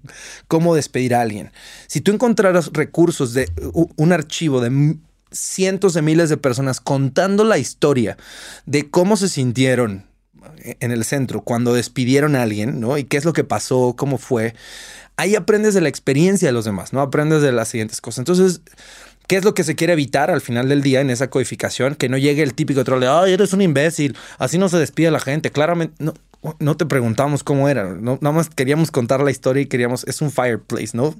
cómo 0.47 0.75
despedir 0.75 1.15
a 1.15 1.21
alguien. 1.21 1.51
Si 1.87 2.01
tú 2.01 2.11
encontraras 2.11 2.71
recursos 2.73 3.33
de 3.33 3.49
un 3.95 4.11
archivo 4.11 4.59
de 4.59 4.97
cientos 5.31 5.93
de 5.93 6.01
miles 6.01 6.29
de 6.29 6.37
personas 6.37 6.81
contando 6.81 7.43
la 7.43 7.57
historia 7.57 8.17
de 8.65 8.89
cómo 8.89 9.15
se 9.15 9.29
sintieron 9.29 10.05
en 10.79 10.91
el 10.91 11.03
centro 11.05 11.41
cuando 11.41 11.73
despidieron 11.73 12.35
a 12.35 12.43
alguien, 12.43 12.79
¿no? 12.79 12.97
Y 12.97 13.03
qué 13.03 13.17
es 13.17 13.25
lo 13.25 13.33
que 13.33 13.43
pasó, 13.43 13.95
cómo 13.97 14.17
fue. 14.17 14.53
Ahí 15.17 15.35
aprendes 15.35 15.73
de 15.73 15.81
la 15.81 15.89
experiencia 15.89 16.47
de 16.47 16.53
los 16.53 16.65
demás, 16.65 16.93
¿no? 16.93 17.01
Aprendes 17.01 17.41
de 17.41 17.51
las 17.51 17.67
siguientes 17.67 18.01
cosas. 18.01 18.19
Entonces, 18.19 18.61
¿Qué 19.31 19.37
es 19.37 19.45
lo 19.45 19.53
que 19.53 19.63
se 19.63 19.75
quiere 19.75 19.93
evitar 19.93 20.29
al 20.29 20.41
final 20.41 20.67
del 20.67 20.81
día 20.81 20.99
en 20.99 21.09
esa 21.09 21.29
codificación? 21.29 21.95
Que 21.95 22.09
no 22.09 22.17
llegue 22.17 22.43
el 22.43 22.53
típico 22.53 22.83
troll 22.83 22.99
de, 22.99 23.07
ay, 23.07 23.31
eres 23.31 23.53
un 23.53 23.61
imbécil, 23.61 24.17
así 24.39 24.57
no 24.57 24.67
se 24.67 24.77
despide 24.77 25.09
la 25.09 25.21
gente. 25.21 25.51
Claramente, 25.51 25.95
no, 26.03 26.13
no 26.59 26.75
te 26.75 26.87
preguntamos 26.87 27.43
cómo 27.43 27.69
era, 27.69 27.93
no, 27.93 28.17
nada 28.19 28.35
más 28.35 28.49
queríamos 28.49 28.89
contar 28.89 29.21
la 29.21 29.29
historia 29.29 29.61
y 29.61 29.67
queríamos, 29.67 30.03
es 30.07 30.21
un 30.21 30.31
fireplace, 30.31 30.97
¿no? 30.97 31.13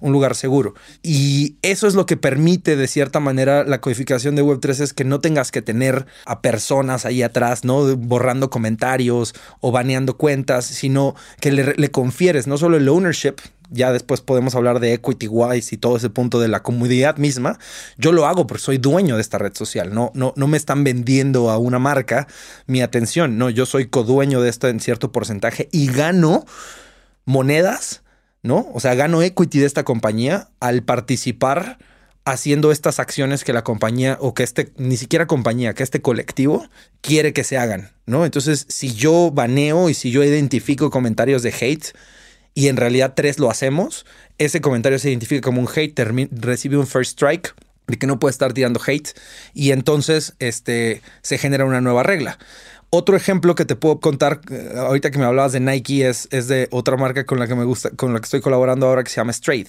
Un 0.00 0.12
lugar 0.12 0.34
seguro. 0.34 0.74
Y 1.02 1.56
eso 1.62 1.86
es 1.86 1.94
lo 1.94 2.04
que 2.04 2.18
permite, 2.18 2.76
de 2.76 2.86
cierta 2.86 3.18
manera, 3.18 3.64
la 3.64 3.80
codificación 3.80 4.36
de 4.36 4.44
Web3 4.44 4.80
es 4.80 4.92
que 4.92 5.04
no 5.04 5.20
tengas 5.20 5.50
que 5.50 5.62
tener 5.62 6.06
a 6.26 6.42
personas 6.42 7.06
ahí 7.06 7.22
atrás, 7.22 7.64
¿no? 7.64 7.96
Borrando 7.96 8.50
comentarios 8.50 9.34
o 9.60 9.72
baneando 9.72 10.18
cuentas, 10.18 10.66
sino 10.66 11.14
que 11.40 11.52
le, 11.52 11.74
le 11.74 11.90
confieres 11.90 12.46
no 12.46 12.58
solo 12.58 12.76
el 12.76 12.88
ownership, 12.88 13.36
ya 13.70 13.92
después 13.92 14.20
podemos 14.20 14.54
hablar 14.54 14.80
de 14.80 14.92
equity 14.92 15.28
wise 15.28 15.74
y 15.74 15.78
todo 15.78 15.96
ese 15.96 16.10
punto 16.10 16.40
de 16.40 16.48
la 16.48 16.62
comunidad 16.62 17.16
misma. 17.16 17.58
Yo 17.98 18.12
lo 18.12 18.26
hago 18.26 18.46
porque 18.46 18.62
soy 18.62 18.78
dueño 18.78 19.16
de 19.16 19.22
esta 19.22 19.38
red 19.38 19.54
social. 19.54 19.94
No, 19.94 20.10
no, 20.14 20.32
no 20.36 20.46
me 20.46 20.56
están 20.56 20.84
vendiendo 20.84 21.50
a 21.50 21.58
una 21.58 21.78
marca 21.78 22.26
mi 22.66 22.82
atención. 22.82 23.38
No, 23.38 23.50
yo 23.50 23.66
soy 23.66 23.86
codueño 23.86 24.40
de 24.40 24.50
esto 24.50 24.68
en 24.68 24.80
cierto 24.80 25.12
porcentaje 25.12 25.68
y 25.72 25.86
gano 25.88 26.44
monedas, 27.24 28.02
¿no? 28.42 28.68
O 28.72 28.80
sea, 28.80 28.94
gano 28.94 29.22
equity 29.22 29.58
de 29.60 29.66
esta 29.66 29.84
compañía 29.84 30.48
al 30.60 30.82
participar 30.82 31.78
haciendo 32.26 32.72
estas 32.72 32.98
acciones 32.98 33.44
que 33.44 33.52
la 33.52 33.62
compañía 33.62 34.18
o 34.20 34.34
que 34.34 34.42
este, 34.42 34.72
ni 34.76 34.96
siquiera 34.96 35.26
compañía, 35.28 35.74
que 35.74 35.84
este 35.84 36.02
colectivo 36.02 36.66
quiere 37.00 37.32
que 37.32 37.44
se 37.44 37.56
hagan, 37.56 37.92
¿no? 38.04 38.24
Entonces, 38.24 38.66
si 38.68 38.92
yo 38.92 39.30
baneo 39.32 39.88
y 39.88 39.94
si 39.94 40.10
yo 40.10 40.24
identifico 40.24 40.90
comentarios 40.90 41.44
de 41.44 41.54
hate, 41.58 41.92
y 42.56 42.68
en 42.68 42.78
realidad 42.78 43.12
tres 43.14 43.38
lo 43.38 43.50
hacemos, 43.50 44.06
ese 44.38 44.62
comentario 44.62 44.98
se 44.98 45.10
identifica 45.10 45.42
como 45.42 45.60
un 45.60 45.68
hate, 45.68 46.00
recibe 46.32 46.78
un 46.78 46.86
first 46.86 47.12
strike 47.12 47.54
de 47.86 47.98
que 47.98 48.06
no 48.06 48.18
puede 48.18 48.30
estar 48.30 48.54
tirando 48.54 48.80
hate 48.84 49.10
y 49.52 49.72
entonces 49.72 50.34
este, 50.38 51.02
se 51.20 51.36
genera 51.36 51.66
una 51.66 51.82
nueva 51.82 52.02
regla. 52.02 52.38
Otro 52.98 53.14
ejemplo 53.14 53.54
que 53.54 53.66
te 53.66 53.76
puedo 53.76 54.00
contar, 54.00 54.40
ahorita 54.74 55.10
que 55.10 55.18
me 55.18 55.26
hablabas 55.26 55.52
de 55.52 55.60
Nike, 55.60 56.08
es, 56.08 56.28
es 56.30 56.48
de 56.48 56.66
otra 56.70 56.96
marca 56.96 57.26
con 57.26 57.38
la 57.38 57.46
que 57.46 57.54
me 57.54 57.64
gusta, 57.64 57.90
con 57.90 58.14
la 58.14 58.20
que 58.20 58.24
estoy 58.24 58.40
colaborando 58.40 58.86
ahora 58.86 59.04
que 59.04 59.10
se 59.10 59.16
llama 59.16 59.32
Straight, 59.32 59.68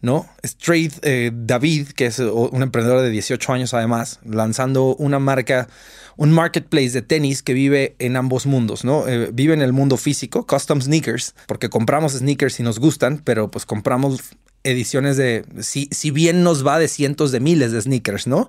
¿no? 0.00 0.26
Straight, 0.42 0.94
eh, 1.02 1.32
David, 1.34 1.88
que 1.88 2.06
es 2.06 2.18
un 2.18 2.62
emprendedor 2.62 3.02
de 3.02 3.10
18 3.10 3.52
años 3.52 3.74
además, 3.74 4.20
lanzando 4.24 4.96
una 4.96 5.18
marca, 5.18 5.68
un 6.16 6.32
marketplace 6.32 6.92
de 6.92 7.02
tenis 7.02 7.42
que 7.42 7.52
vive 7.52 7.94
en 7.98 8.16
ambos 8.16 8.46
mundos, 8.46 8.86
¿no? 8.86 9.06
Eh, 9.06 9.28
vive 9.34 9.52
en 9.52 9.60
el 9.60 9.74
mundo 9.74 9.98
físico, 9.98 10.46
custom 10.46 10.80
sneakers, 10.80 11.34
porque 11.46 11.68
compramos 11.68 12.14
sneakers 12.14 12.58
y 12.58 12.62
nos 12.62 12.78
gustan, 12.78 13.20
pero 13.22 13.50
pues 13.50 13.66
compramos 13.66 14.34
ediciones 14.64 15.16
de, 15.16 15.44
si, 15.60 15.88
si 15.90 16.10
bien 16.10 16.42
nos 16.42 16.66
va 16.66 16.78
de 16.78 16.88
cientos 16.88 17.32
de 17.32 17.40
miles 17.40 17.72
de 17.72 17.80
sneakers, 17.80 18.26
¿no? 18.26 18.48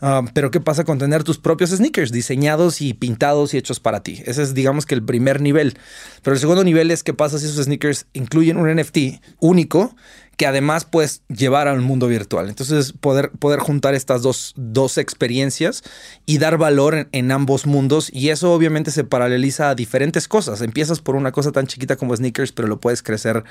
Uh, 0.00 0.26
pero 0.34 0.50
¿qué 0.50 0.60
pasa 0.60 0.84
con 0.84 0.98
tener 0.98 1.24
tus 1.24 1.38
propios 1.38 1.70
sneakers 1.70 2.12
diseñados 2.12 2.80
y 2.80 2.94
pintados 2.94 3.54
y 3.54 3.58
hechos 3.58 3.80
para 3.80 4.02
ti? 4.02 4.22
Ese 4.26 4.42
es, 4.42 4.54
digamos 4.54 4.86
que 4.86 4.94
el 4.94 5.02
primer 5.02 5.40
nivel. 5.40 5.78
Pero 6.22 6.34
el 6.34 6.40
segundo 6.40 6.64
nivel 6.64 6.90
es 6.90 7.02
qué 7.02 7.14
pasa 7.14 7.38
si 7.38 7.46
esos 7.46 7.64
sneakers 7.64 8.06
incluyen 8.12 8.56
un 8.56 8.74
NFT 8.74 9.22
único 9.40 9.94
que 10.36 10.46
además 10.46 10.84
puedes 10.84 11.22
llevar 11.28 11.68
al 11.68 11.80
mundo 11.80 12.06
virtual. 12.08 12.48
Entonces, 12.48 12.92
poder, 12.92 13.30
poder 13.30 13.60
juntar 13.60 13.94
estas 13.94 14.22
dos, 14.22 14.52
dos 14.56 14.98
experiencias 14.98 15.82
y 16.26 16.38
dar 16.38 16.58
valor 16.58 17.08
en, 17.12 17.32
ambos 17.32 17.66
mundos. 17.66 18.10
Y 18.12 18.30
eso 18.30 18.52
obviamente 18.52 18.90
se 18.90 19.04
paraleliza 19.04 19.70
a 19.70 19.74
diferentes 19.74 20.28
cosas. 20.28 20.60
Empiezas 20.60 21.00
por 21.00 21.16
una 21.16 21.32
cosa 21.32 21.52
tan 21.52 21.66
chiquita 21.66 21.96
como 21.96 22.16
sneakers, 22.16 22.52
pero 22.52 22.68
lo 22.68 22.80
puedes 22.80 23.02
crecer 23.02 23.44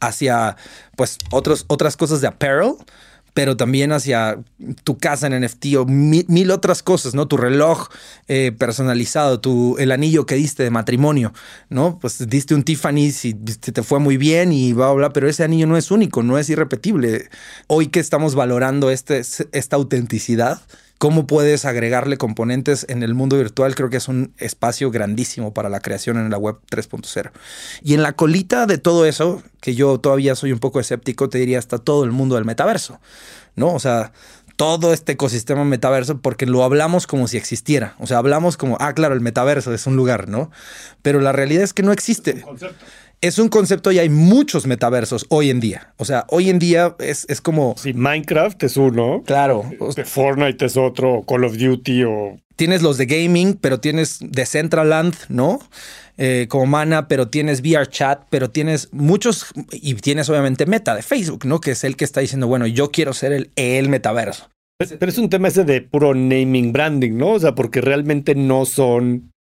hacia 0.00 0.56
pues 0.96 1.18
otros, 1.30 1.64
otras 1.68 1.96
cosas 1.96 2.20
de 2.20 2.28
apparel 2.28 2.74
pero 3.34 3.56
también 3.56 3.92
hacia 3.92 4.38
tu 4.84 4.96
casa 4.96 5.26
en 5.26 5.44
NFT 5.44 5.66
o 5.76 5.84
mil, 5.84 6.50
otras 6.52 6.84
cosas, 6.84 7.14
¿no? 7.14 7.26
Tu 7.26 7.36
reloj 7.36 7.88
eh, 8.28 8.52
personalizado, 8.56 9.40
tu, 9.40 9.76
el 9.78 9.90
anillo 9.90 10.24
que 10.24 10.36
diste 10.36 10.62
de 10.62 10.70
matrimonio, 10.70 11.32
¿no? 11.68 11.98
Pues 11.98 12.26
diste 12.28 12.54
un 12.54 12.62
Tiffany 12.62 13.12
y 13.24 13.34
te 13.34 13.82
fue 13.82 13.98
muy 13.98 14.16
bien 14.16 14.52
y 14.52 14.72
bla, 14.72 14.92
bla, 14.92 15.12
pero 15.12 15.28
ese 15.28 15.42
anillo 15.42 15.66
no 15.66 15.76
es 15.76 15.90
único, 15.90 16.22
no 16.22 16.38
es 16.38 16.48
irrepetible. 16.48 17.28
Hoy 17.66 17.88
que 17.88 17.98
estamos 17.98 18.36
valorando 18.36 18.90
este, 18.90 19.22
esta 19.52 19.76
autenticidad, 19.76 20.62
cómo 20.98 21.26
puedes 21.26 21.64
agregarle 21.64 22.16
componentes 22.16 22.86
en 22.88 23.02
el 23.02 23.14
mundo 23.14 23.36
virtual, 23.36 23.74
creo 23.74 23.90
que 23.90 23.96
es 23.96 24.08
un 24.08 24.32
espacio 24.38 24.90
grandísimo 24.90 25.52
para 25.52 25.68
la 25.68 25.80
creación 25.80 26.18
en 26.18 26.30
la 26.30 26.38
web 26.38 26.56
3.0. 26.70 27.30
Y 27.82 27.94
en 27.94 28.02
la 28.02 28.12
colita 28.12 28.66
de 28.66 28.78
todo 28.78 29.06
eso, 29.06 29.42
que 29.60 29.74
yo 29.74 29.98
todavía 29.98 30.34
soy 30.34 30.52
un 30.52 30.60
poco 30.60 30.80
escéptico, 30.80 31.28
te 31.28 31.38
diría 31.38 31.58
hasta 31.58 31.78
todo 31.78 32.04
el 32.04 32.12
mundo 32.12 32.36
del 32.36 32.44
metaverso, 32.44 33.00
¿no? 33.56 33.74
O 33.74 33.80
sea, 33.80 34.12
todo 34.56 34.92
este 34.92 35.12
ecosistema 35.12 35.64
metaverso 35.64 36.18
porque 36.18 36.46
lo 36.46 36.62
hablamos 36.62 37.06
como 37.06 37.26
si 37.26 37.36
existiera. 37.36 37.96
O 37.98 38.06
sea, 38.06 38.18
hablamos 38.18 38.56
como, 38.56 38.76
ah, 38.80 38.92
claro, 38.94 39.14
el 39.14 39.20
metaverso 39.20 39.74
es 39.74 39.86
un 39.86 39.96
lugar, 39.96 40.28
¿no? 40.28 40.50
Pero 41.02 41.20
la 41.20 41.32
realidad 41.32 41.64
es 41.64 41.72
que 41.72 41.82
no 41.82 41.92
existe 41.92 42.40
concepto 42.40 42.84
y 43.92 43.98
hay 43.98 44.08
muchos 44.08 44.66
metaversos 44.66 45.26
hoy 45.28 45.50
en 45.50 45.60
día. 45.60 45.94
O 45.96 46.04
sea, 46.04 46.26
hoy 46.28 46.50
en 46.50 46.58
día 46.58 46.94
es, 46.98 47.26
es 47.28 47.40
como... 47.40 47.74
Sí, 47.78 47.94
Minecraft 47.94 48.62
es 48.62 48.76
uno. 48.76 49.22
Claro. 49.24 49.64
Fortnite 50.04 50.66
es 50.66 50.76
otro, 50.76 51.24
Call 51.26 51.44
of 51.44 51.56
Duty 51.56 52.04
o... 52.04 52.38
Tienes 52.56 52.82
los 52.82 52.98
de 52.98 53.06
gaming, 53.06 53.54
pero 53.54 53.80
tienes 53.80 54.18
Decentraland, 54.20 55.14
¿no? 55.28 55.58
Eh, 56.18 56.46
como 56.48 56.66
Mana, 56.66 57.08
pero 57.08 57.28
tienes 57.28 57.60
VR 57.60 57.88
Chat, 57.88 58.26
pero 58.30 58.50
tienes 58.50 58.90
muchos 58.92 59.46
y 59.72 59.94
tienes 59.94 60.28
obviamente 60.28 60.64
Meta 60.66 60.94
de 60.94 61.02
Facebook, 61.02 61.46
¿no? 61.46 61.60
Que 61.60 61.72
es 61.72 61.82
el 61.82 61.96
que 61.96 62.04
está 62.04 62.20
diciendo, 62.20 62.46
bueno, 62.46 62.68
yo 62.68 62.92
quiero 62.92 63.12
ser 63.12 63.32
el, 63.32 63.50
el 63.56 63.88
metaverso. 63.88 64.50
Pero 64.78 65.10
es 65.10 65.18
un 65.18 65.30
tema 65.30 65.48
ese 65.48 65.64
de 65.64 65.80
puro 65.80 66.14
naming 66.14 66.72
branding, 66.72 67.16
¿no? 67.16 67.32
O 67.32 67.40
sea, 67.40 67.54
porque 67.54 67.80
realmente 67.80 68.34
no 68.34 68.66
son 68.66 69.32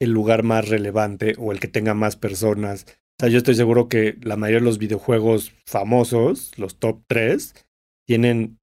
el 0.00 0.10
lugar 0.10 0.42
más 0.42 0.68
relevante 0.68 1.34
o 1.38 1.52
el 1.52 1.60
que 1.60 1.68
tenga 1.68 1.94
más 1.94 2.16
personas 2.16 2.86
o 3.20 3.24
sea, 3.24 3.30
yo 3.30 3.38
estoy 3.38 3.56
seguro 3.56 3.88
que 3.88 4.16
la 4.22 4.36
mayoría 4.36 4.60
de 4.60 4.66
los 4.66 4.78
videojuegos 4.78 5.52
famosos, 5.66 6.52
los 6.56 6.78
top 6.78 7.02
3, 7.08 7.52
tienen 8.06 8.58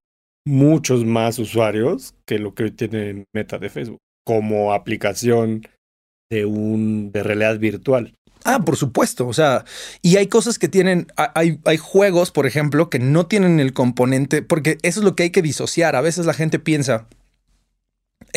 muchos 0.46 1.04
más 1.04 1.38
usuarios 1.38 2.14
que 2.24 2.38
lo 2.38 2.54
que 2.54 2.64
hoy 2.64 2.70
tiene 2.70 3.24
Meta 3.34 3.58
de 3.58 3.68
Facebook 3.68 3.98
como 4.24 4.72
aplicación 4.72 5.66
de 6.30 6.46
un 6.46 7.12
de 7.12 7.22
realidad 7.22 7.58
virtual. 7.58 8.14
Ah, 8.44 8.60
por 8.60 8.76
supuesto. 8.76 9.26
O 9.26 9.34
sea, 9.34 9.64
y 10.00 10.16
hay 10.16 10.28
cosas 10.28 10.58
que 10.58 10.68
tienen, 10.68 11.08
hay, 11.16 11.58
hay 11.64 11.76
juegos, 11.76 12.30
por 12.30 12.46
ejemplo, 12.46 12.88
que 12.88 12.98
no 12.98 13.26
tienen 13.26 13.60
el 13.60 13.74
componente, 13.74 14.40
porque 14.40 14.78
eso 14.82 15.00
es 15.00 15.04
lo 15.04 15.16
que 15.16 15.24
hay 15.24 15.30
que 15.30 15.42
disociar. 15.42 15.96
A 15.96 16.00
veces 16.00 16.24
la 16.24 16.32
gente 16.32 16.58
piensa, 16.58 17.08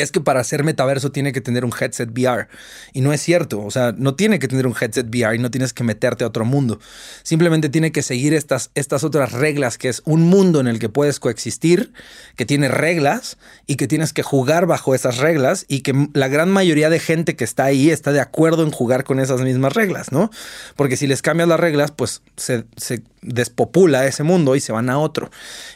es 0.01 0.11
que 0.11 0.21
para 0.21 0.39
hacer 0.39 0.63
metaverso 0.63 1.11
tiene 1.11 1.31
que 1.31 1.41
tener 1.41 1.65
un 1.65 1.73
headset 1.77 2.09
VR. 2.11 2.47
Y 2.93 3.01
no 3.01 3.13
es 3.13 3.21
cierto. 3.21 3.61
O 3.61 3.71
sea, 3.71 3.93
no 3.97 4.15
tiene 4.15 4.39
que 4.39 4.47
tener 4.47 4.67
un 4.67 4.75
headset 4.79 5.07
VR 5.07 5.35
y 5.35 5.39
no 5.39 5.51
tienes 5.51 5.73
que 5.73 5.83
meterte 5.83 6.23
a 6.23 6.27
otro 6.27 6.45
mundo. 6.45 6.79
Simplemente 7.23 7.69
tiene 7.69 7.91
que 7.91 8.01
seguir 8.01 8.33
estas, 8.33 8.71
estas 8.75 9.03
otras 9.03 9.31
reglas, 9.31 9.77
que 9.77 9.89
es 9.89 10.01
un 10.05 10.23
mundo 10.23 10.59
en 10.59 10.67
el 10.67 10.79
que 10.79 10.89
puedes 10.89 11.19
coexistir, 11.19 11.93
que 12.35 12.45
tiene 12.45 12.67
reglas 12.67 13.37
y 13.67 13.75
que 13.75 13.87
tienes 13.87 14.13
que 14.13 14.23
jugar 14.23 14.65
bajo 14.65 14.95
esas 14.95 15.17
reglas 15.17 15.65
y 15.67 15.81
que 15.81 16.09
la 16.13 16.27
gran 16.27 16.49
mayoría 16.49 16.89
de 16.89 16.99
gente 16.99 17.35
que 17.35 17.43
está 17.43 17.65
ahí 17.65 17.89
está 17.89 18.11
de 18.11 18.21
acuerdo 18.21 18.63
en 18.63 18.71
jugar 18.71 19.03
con 19.03 19.19
esas 19.19 19.41
mismas 19.41 19.73
reglas, 19.73 20.11
¿no? 20.11 20.29
Porque 20.75 20.97
si 20.97 21.07
les 21.07 21.21
cambias 21.21 21.49
las 21.49 21.59
reglas, 21.59 21.91
pues 21.91 22.21
se, 22.37 22.65
se 22.77 23.03
despopula 23.21 24.05
ese 24.05 24.23
mundo 24.23 24.55
y 24.55 24.59
se 24.59 24.71
van 24.71 24.89
a 24.89 24.97
otro. 24.97 25.29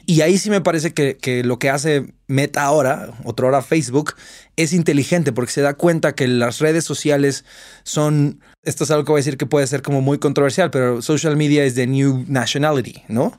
Y 0.05 0.21
ahí 0.21 0.37
sí 0.37 0.49
me 0.49 0.61
parece 0.61 0.93
que, 0.93 1.17
que 1.17 1.43
lo 1.43 1.59
que 1.59 1.69
hace 1.69 2.13
Meta 2.27 2.63
ahora, 2.63 3.11
otra 3.25 3.47
hora 3.47 3.61
Facebook, 3.61 4.15
es 4.55 4.73
inteligente 4.73 5.33
porque 5.33 5.51
se 5.51 5.61
da 5.61 5.73
cuenta 5.73 6.15
que 6.15 6.27
las 6.27 6.59
redes 6.59 6.85
sociales 6.85 7.43
son, 7.83 8.39
esto 8.63 8.85
es 8.85 8.91
algo 8.91 9.03
que 9.03 9.11
voy 9.11 9.19
a 9.19 9.23
decir 9.23 9.37
que 9.37 9.45
puede 9.45 9.67
ser 9.67 9.81
como 9.81 10.01
muy 10.01 10.19
controversial, 10.19 10.71
pero 10.71 11.01
social 11.01 11.35
media 11.35 11.65
es 11.65 11.75
the 11.75 11.85
new 11.85 12.23
nationality, 12.29 13.03
¿no? 13.09 13.37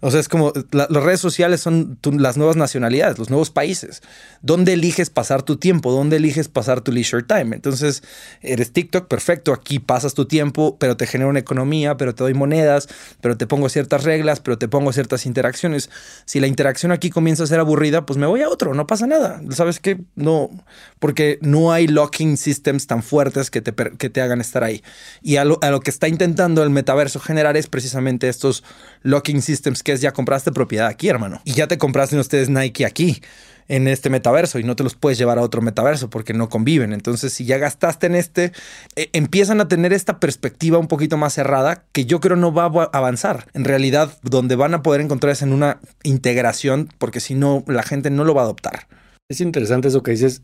O 0.00 0.10
sea, 0.10 0.18
es 0.18 0.30
como 0.30 0.52
las 0.72 0.88
redes 0.88 1.20
sociales 1.20 1.60
son 1.60 1.98
las 2.04 2.38
nuevas 2.38 2.56
nacionalidades, 2.56 3.18
los 3.18 3.28
nuevos 3.28 3.50
países. 3.50 4.02
¿Dónde 4.40 4.72
eliges 4.72 5.10
pasar 5.10 5.42
tu 5.42 5.58
tiempo? 5.58 5.92
¿Dónde 5.92 6.16
eliges 6.16 6.48
pasar 6.48 6.80
tu 6.80 6.90
leisure 6.90 7.22
time? 7.22 7.54
Entonces, 7.54 8.02
eres 8.40 8.72
TikTok, 8.72 9.08
perfecto, 9.08 9.52
aquí 9.52 9.78
pasas 9.78 10.14
tu 10.14 10.24
tiempo, 10.24 10.78
pero 10.80 10.96
te 10.96 11.06
genera 11.06 11.28
una 11.28 11.38
economía, 11.38 11.98
pero 11.98 12.14
te 12.14 12.24
doy 12.24 12.32
monedas, 12.32 12.88
pero 13.20 13.36
te 13.36 13.46
pongo 13.46 13.68
ciertas 13.68 14.04
reglas, 14.04 14.40
pero 14.40 14.56
te 14.56 14.68
pongo 14.68 14.90
ciertas 14.94 15.26
interacciones. 15.26 15.90
Si 16.24 16.40
la 16.40 16.46
interacción 16.46 16.92
aquí 16.92 17.10
comienza 17.10 17.44
a 17.44 17.46
ser 17.46 17.60
aburrida, 17.60 18.06
pues 18.06 18.18
me 18.18 18.26
voy 18.26 18.40
a 18.40 18.48
otro, 18.48 18.72
no 18.72 18.86
pasa 18.86 19.06
nada. 19.06 19.42
¿Sabes 19.50 19.80
qué? 19.80 20.00
No, 20.14 20.50
porque 20.98 21.38
no 21.42 21.72
hay 21.72 21.88
locking 21.88 22.38
systems 22.38 22.86
tan 22.86 23.02
fuertes 23.02 23.50
que 23.50 23.60
te, 23.60 23.74
que 23.74 24.08
te 24.08 24.22
hagan 24.22 24.40
estar 24.40 24.61
ahí. 24.62 24.82
Y 25.22 25.36
a 25.36 25.44
lo, 25.44 25.58
a 25.62 25.70
lo, 25.70 25.80
que 25.80 25.90
está 25.90 26.08
intentando 26.08 26.62
el 26.62 26.70
metaverso 26.70 27.20
generar 27.20 27.56
es 27.56 27.66
precisamente 27.66 28.28
estos 28.28 28.64
locking 29.02 29.42
systems 29.42 29.82
que 29.82 29.92
es 29.92 30.00
ya 30.00 30.12
compraste 30.12 30.52
propiedad 30.52 30.88
aquí, 30.88 31.08
hermano. 31.08 31.40
Y 31.44 31.52
ya 31.52 31.68
te 31.68 31.78
compraste 31.78 32.18
ustedes 32.18 32.48
Nike 32.48 32.84
aquí 32.84 33.20
en 33.68 33.88
este 33.88 34.10
metaverso 34.10 34.58
y 34.58 34.64
no 34.64 34.76
te 34.76 34.82
los 34.82 34.94
puedes 34.94 35.18
llevar 35.18 35.38
a 35.38 35.42
otro 35.42 35.62
metaverso 35.62 36.10
porque 36.10 36.34
no 36.34 36.48
conviven. 36.48 36.92
Entonces, 36.92 37.32
si 37.32 37.44
ya 37.44 37.58
gastaste 37.58 38.06
en 38.06 38.14
este, 38.14 38.52
eh, 38.96 39.08
empiezan 39.12 39.60
a 39.60 39.68
tener 39.68 39.92
esta 39.92 40.20
perspectiva 40.20 40.78
un 40.78 40.88
poquito 40.88 41.16
más 41.16 41.34
cerrada 41.34 41.84
que 41.92 42.04
yo 42.04 42.20
creo 42.20 42.36
no 42.36 42.52
va 42.52 42.64
a 42.64 42.90
avanzar. 42.96 43.46
En 43.54 43.64
realidad, 43.64 44.18
donde 44.22 44.56
van 44.56 44.74
a 44.74 44.82
poder 44.82 45.00
encontrar 45.00 45.32
es 45.32 45.42
en 45.42 45.52
una 45.52 45.80
integración 46.02 46.88
porque 46.98 47.20
si 47.20 47.34
no, 47.34 47.64
la 47.66 47.82
gente 47.82 48.10
no 48.10 48.24
lo 48.24 48.34
va 48.34 48.42
a 48.42 48.44
adoptar. 48.44 48.88
Es 49.30 49.40
interesante 49.40 49.88
eso 49.88 50.02
que 50.02 50.10
dices, 50.10 50.42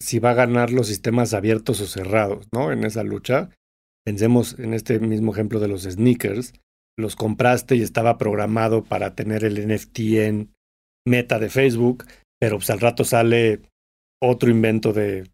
si 0.00 0.18
va 0.18 0.30
a 0.30 0.34
ganar 0.34 0.70
los 0.70 0.86
sistemas 0.86 1.34
abiertos 1.34 1.80
o 1.80 1.86
cerrados, 1.86 2.46
¿no? 2.52 2.72
En 2.72 2.84
esa 2.84 3.02
lucha. 3.02 3.50
Pensemos 4.04 4.58
en 4.58 4.74
este 4.74 4.98
mismo 4.98 5.32
ejemplo 5.32 5.60
de 5.60 5.68
los 5.68 5.82
sneakers. 5.82 6.52
Los 6.98 7.16
compraste 7.16 7.76
y 7.76 7.82
estaba 7.82 8.18
programado 8.18 8.82
para 8.84 9.14
tener 9.14 9.44
el 9.44 9.66
NFT 9.66 9.98
en 10.18 10.54
meta 11.06 11.38
de 11.38 11.48
Facebook, 11.48 12.04
pero 12.38 12.56
pues 12.56 12.70
al 12.70 12.80
rato 12.80 13.04
sale 13.04 13.62
otro 14.22 14.50
invento 14.50 14.92
de 14.92 15.30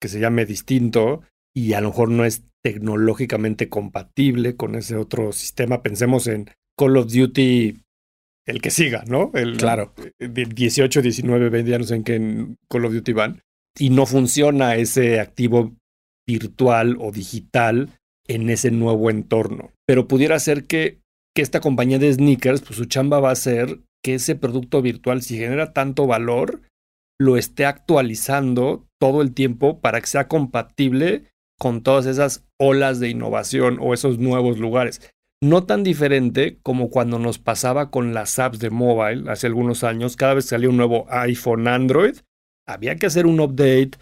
que 0.00 0.08
se 0.08 0.20
llame 0.20 0.44
distinto 0.44 1.22
y 1.54 1.72
a 1.72 1.80
lo 1.80 1.88
mejor 1.88 2.10
no 2.10 2.24
es 2.24 2.44
tecnológicamente 2.62 3.68
compatible 3.68 4.56
con 4.56 4.74
ese 4.74 4.96
otro 4.96 5.32
sistema. 5.32 5.82
Pensemos 5.82 6.26
en 6.26 6.50
Call 6.78 6.96
of 6.96 7.12
Duty 7.12 7.82
el 8.46 8.60
que 8.60 8.70
siga, 8.70 9.04
¿no? 9.06 9.30
El, 9.34 9.56
claro. 9.56 9.92
18, 10.18 11.02
19, 11.02 11.48
20, 11.48 11.70
ya 11.70 11.78
no 11.78 11.84
sé 11.84 11.96
en 11.96 12.04
qué 12.04 12.46
Call 12.68 12.84
of 12.84 12.92
Duty 12.92 13.12
van. 13.12 13.42
Y 13.78 13.90
no 13.90 14.06
funciona 14.06 14.76
ese 14.76 15.20
activo 15.20 15.74
virtual 16.26 16.96
o 17.00 17.10
digital 17.12 17.90
en 18.28 18.50
ese 18.50 18.70
nuevo 18.70 19.10
entorno. 19.10 19.72
Pero 19.86 20.08
pudiera 20.08 20.38
ser 20.38 20.64
que, 20.64 21.00
que 21.34 21.42
esta 21.42 21.60
compañía 21.60 21.98
de 21.98 22.12
sneakers, 22.12 22.62
pues 22.62 22.76
su 22.76 22.84
chamba 22.86 23.20
va 23.20 23.30
a 23.30 23.36
ser 23.36 23.80
que 24.02 24.14
ese 24.14 24.36
producto 24.36 24.82
virtual, 24.82 25.22
si 25.22 25.36
genera 25.36 25.72
tanto 25.72 26.06
valor, 26.06 26.62
lo 27.18 27.36
esté 27.36 27.64
actualizando 27.64 28.86
todo 29.00 29.22
el 29.22 29.32
tiempo 29.32 29.80
para 29.80 30.00
que 30.00 30.06
sea 30.06 30.28
compatible 30.28 31.24
con 31.58 31.82
todas 31.82 32.06
esas 32.06 32.44
olas 32.58 33.00
de 33.00 33.08
innovación 33.08 33.78
o 33.80 33.94
esos 33.94 34.18
nuevos 34.18 34.58
lugares 34.58 35.00
no 35.42 35.64
tan 35.64 35.82
diferente 35.82 36.58
como 36.62 36.90
cuando 36.90 37.18
nos 37.18 37.38
pasaba 37.38 37.90
con 37.90 38.14
las 38.14 38.38
apps 38.38 38.58
de 38.58 38.70
mobile 38.70 39.30
hace 39.30 39.46
algunos 39.46 39.84
años, 39.84 40.16
cada 40.16 40.34
vez 40.34 40.46
que 40.46 40.50
salía 40.50 40.70
un 40.70 40.76
nuevo 40.76 41.06
iPhone 41.10 41.68
Android, 41.68 42.16
había 42.66 42.96
que 42.96 43.06
hacer 43.06 43.26
un 43.26 43.40
update 43.40 43.92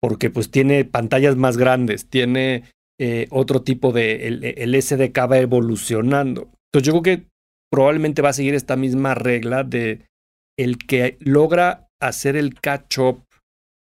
porque 0.00 0.30
pues 0.30 0.50
tiene 0.50 0.84
pantallas 0.84 1.36
más 1.36 1.56
grandes, 1.56 2.08
tiene 2.08 2.64
eh, 3.04 3.26
otro 3.32 3.62
tipo 3.62 3.90
de, 3.90 4.28
el, 4.28 4.80
SDK 4.80 5.18
va 5.28 5.38
evolucionando. 5.38 6.52
Entonces 6.72 6.86
yo 6.86 6.92
creo 6.92 7.02
que 7.02 7.26
probablemente 7.68 8.22
va 8.22 8.28
a 8.28 8.32
seguir 8.32 8.54
esta 8.54 8.76
misma 8.76 9.16
regla 9.16 9.64
de 9.64 10.06
el 10.56 10.78
que 10.78 11.16
logra 11.18 11.88
hacer 12.00 12.36
el 12.36 12.54
catch 12.54 12.98
up 12.98 13.24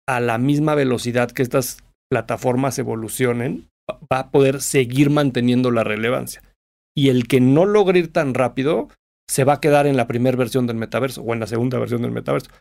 a 0.09 0.21
la 0.21 0.39
misma 0.39 0.77
velocidad 0.77 1.33
que 1.33 1.43
estas 1.43 1.83
plataformas 2.09 2.79
evolucionen, 2.79 3.69
va 3.91 4.21
a 4.21 4.31
poder 4.31 4.63
seguir 4.63 5.11
manteniendo 5.11 5.73
la 5.73 5.83
relevancia 5.83 6.41
y 6.97 7.09
el 7.09 7.27
que 7.27 7.41
no 7.41 7.67
logre 7.67 7.99
ir 7.99 8.13
tan 8.13 8.33
rápido 8.33 8.91
se 9.29 9.43
va 9.43 9.55
a 9.55 9.61
quedar 9.61 9.89
en 9.89 9.97
la 9.97 10.07
primera 10.07 10.37
versión 10.37 10.69
del 10.69 10.77
metaverso 10.77 11.23
o 11.23 11.35
en 11.35 11.41
la 11.41 11.49
segunda 11.49 11.81
versión 11.81 12.03
del 12.03 12.13
metaverso. 12.13 12.53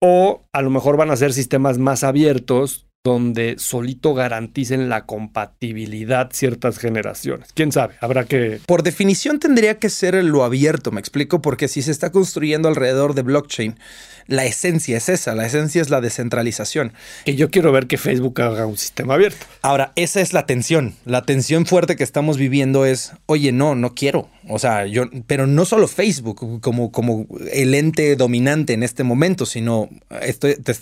O 0.00 0.44
a 0.52 0.62
lo 0.62 0.70
mejor 0.70 0.96
van 0.96 1.10
a 1.10 1.16
ser 1.16 1.32
sistemas 1.32 1.78
más 1.78 2.04
abiertos 2.04 2.83
donde 3.04 3.56
solito 3.58 4.14
garanticen 4.14 4.88
la 4.88 5.04
compatibilidad 5.04 6.30
ciertas 6.32 6.78
generaciones. 6.78 7.50
¿Quién 7.52 7.70
sabe? 7.70 7.96
Habrá 8.00 8.24
que... 8.24 8.60
Por 8.66 8.82
definición 8.82 9.38
tendría 9.38 9.78
que 9.78 9.90
ser 9.90 10.14
lo 10.24 10.42
abierto, 10.42 10.90
me 10.90 11.00
explico, 11.00 11.42
porque 11.42 11.68
si 11.68 11.82
se 11.82 11.90
está 11.90 12.10
construyendo 12.10 12.66
alrededor 12.66 13.12
de 13.14 13.20
blockchain, 13.20 13.78
la 14.26 14.44
esencia 14.44 14.96
es 14.96 15.08
esa, 15.08 15.34
la 15.34 15.46
esencia 15.46 15.82
es 15.82 15.90
la 15.90 16.00
descentralización. 16.00 16.92
Y 17.24 17.34
yo 17.34 17.50
quiero 17.50 17.72
ver 17.72 17.86
que 17.86 17.98
Facebook 17.98 18.40
haga 18.40 18.66
un 18.66 18.76
sistema 18.76 19.14
abierto. 19.14 19.46
Ahora, 19.62 19.92
esa 19.96 20.20
es 20.20 20.32
la 20.32 20.46
tensión. 20.46 20.94
La 21.04 21.22
tensión 21.22 21.66
fuerte 21.66 21.96
que 21.96 22.04
estamos 22.04 22.38
viviendo 22.38 22.86
es, 22.86 23.12
oye, 23.26 23.52
no, 23.52 23.74
no 23.74 23.94
quiero. 23.94 24.28
O 24.48 24.58
sea, 24.58 24.86
yo, 24.86 25.04
pero 25.26 25.46
no 25.46 25.64
solo 25.64 25.88
Facebook 25.88 26.60
como, 26.60 26.92
como 26.92 27.26
el 27.50 27.74
ente 27.74 28.14
dominante 28.16 28.74
en 28.74 28.82
este 28.82 29.02
momento, 29.02 29.46
sino 29.46 29.88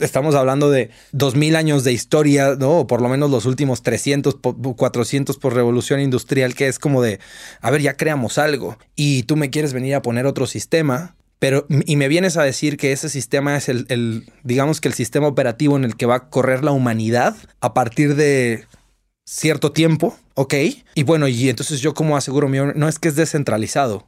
estamos 0.01 0.35
hablando 0.35 0.71
de 0.71 0.91
2000 1.13 1.57
años 1.57 1.85
de 1.85 1.93
historia, 1.93 2.57
¿no? 2.59 2.81
O 2.81 2.87
por 2.87 3.01
lo 3.01 3.09
menos 3.09 3.31
los 3.31 3.47
últimos 3.47 3.83
300, 3.83 4.39
400 4.77 5.39
por 5.39 5.55
revolución 5.55 6.01
industrial, 6.01 6.55
que 6.55 6.67
es 6.67 6.79
como 6.79 7.03
de, 7.03 7.21
a 7.61 7.71
ver, 7.71 7.83
ya 7.83 7.97
creamos 7.97 8.39
algo 8.39 8.79
y 8.97 9.23
tú 9.25 9.37
me 9.37 9.51
quieres 9.51 9.73
venir 9.73 9.95
a 9.95 10.03
poner 10.03 10.27
otro 10.27 10.47
sistema 10.47 11.15
pero, 11.43 11.67
y 11.69 11.97
me 11.97 12.07
vienes 12.07 12.37
a 12.37 12.45
decir 12.45 12.77
que 12.77 12.93
ese 12.93 13.09
sistema 13.09 13.57
es 13.57 13.69
el, 13.69 14.31
digamos 14.45 14.81
que 14.81 14.87
el 14.87 14.95
sistema 14.95 15.27
operativo 15.27 15.77
en 15.77 15.83
el 15.83 15.97
que 15.97 16.07
va 16.07 16.15
a 16.15 16.29
correr 16.31 16.63
la 16.63 16.71
humanidad 16.71 17.35
a 17.59 17.75
partir 17.75 18.15
de 18.15 18.65
cierto 19.25 19.73
tiempo, 19.73 20.17
¿ok? 20.35 20.55
Y 20.95 21.03
bueno, 21.03 21.27
y 21.27 21.49
entonces 21.49 21.81
yo 21.81 21.95
como 21.95 22.17
aseguro 22.17 22.49
mío, 22.49 22.73
no 22.77 22.89
es 22.89 23.01
que 23.01 23.09
es 23.09 23.17
descentralizado. 23.17 24.07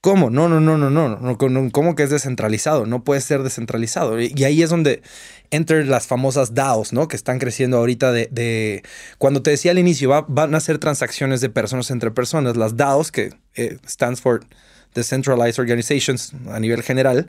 ¿Cómo? 0.00 0.30
No, 0.30 0.48
no, 0.48 0.60
no, 0.60 0.78
no, 0.78 0.90
no, 0.90 1.72
¿cómo 1.72 1.96
que 1.96 2.04
es 2.04 2.10
descentralizado? 2.10 2.86
No 2.86 3.02
puede 3.02 3.20
ser 3.20 3.42
descentralizado. 3.42 4.20
Y 4.20 4.44
ahí 4.44 4.62
es 4.62 4.70
donde 4.70 5.02
entran 5.50 5.90
las 5.90 6.06
famosas 6.06 6.54
DAOs, 6.54 6.92
¿no? 6.92 7.08
Que 7.08 7.16
están 7.16 7.40
creciendo 7.40 7.78
ahorita 7.78 8.12
de, 8.12 8.84
cuando 9.18 9.42
te 9.42 9.50
decía 9.50 9.72
al 9.72 9.80
inicio, 9.80 10.24
van 10.28 10.54
a 10.54 10.60
ser 10.60 10.78
transacciones 10.78 11.40
de 11.40 11.50
personas 11.50 11.90
entre 11.90 12.12
personas. 12.12 12.56
Las 12.56 12.76
DAOs, 12.76 13.10
que 13.10 13.34
eh, 13.56 13.78
stands 13.88 14.20
for 14.20 14.46
Decentralized 14.94 15.60
Organizations 15.60 16.32
a 16.50 16.60
nivel 16.60 16.82
general, 16.82 17.28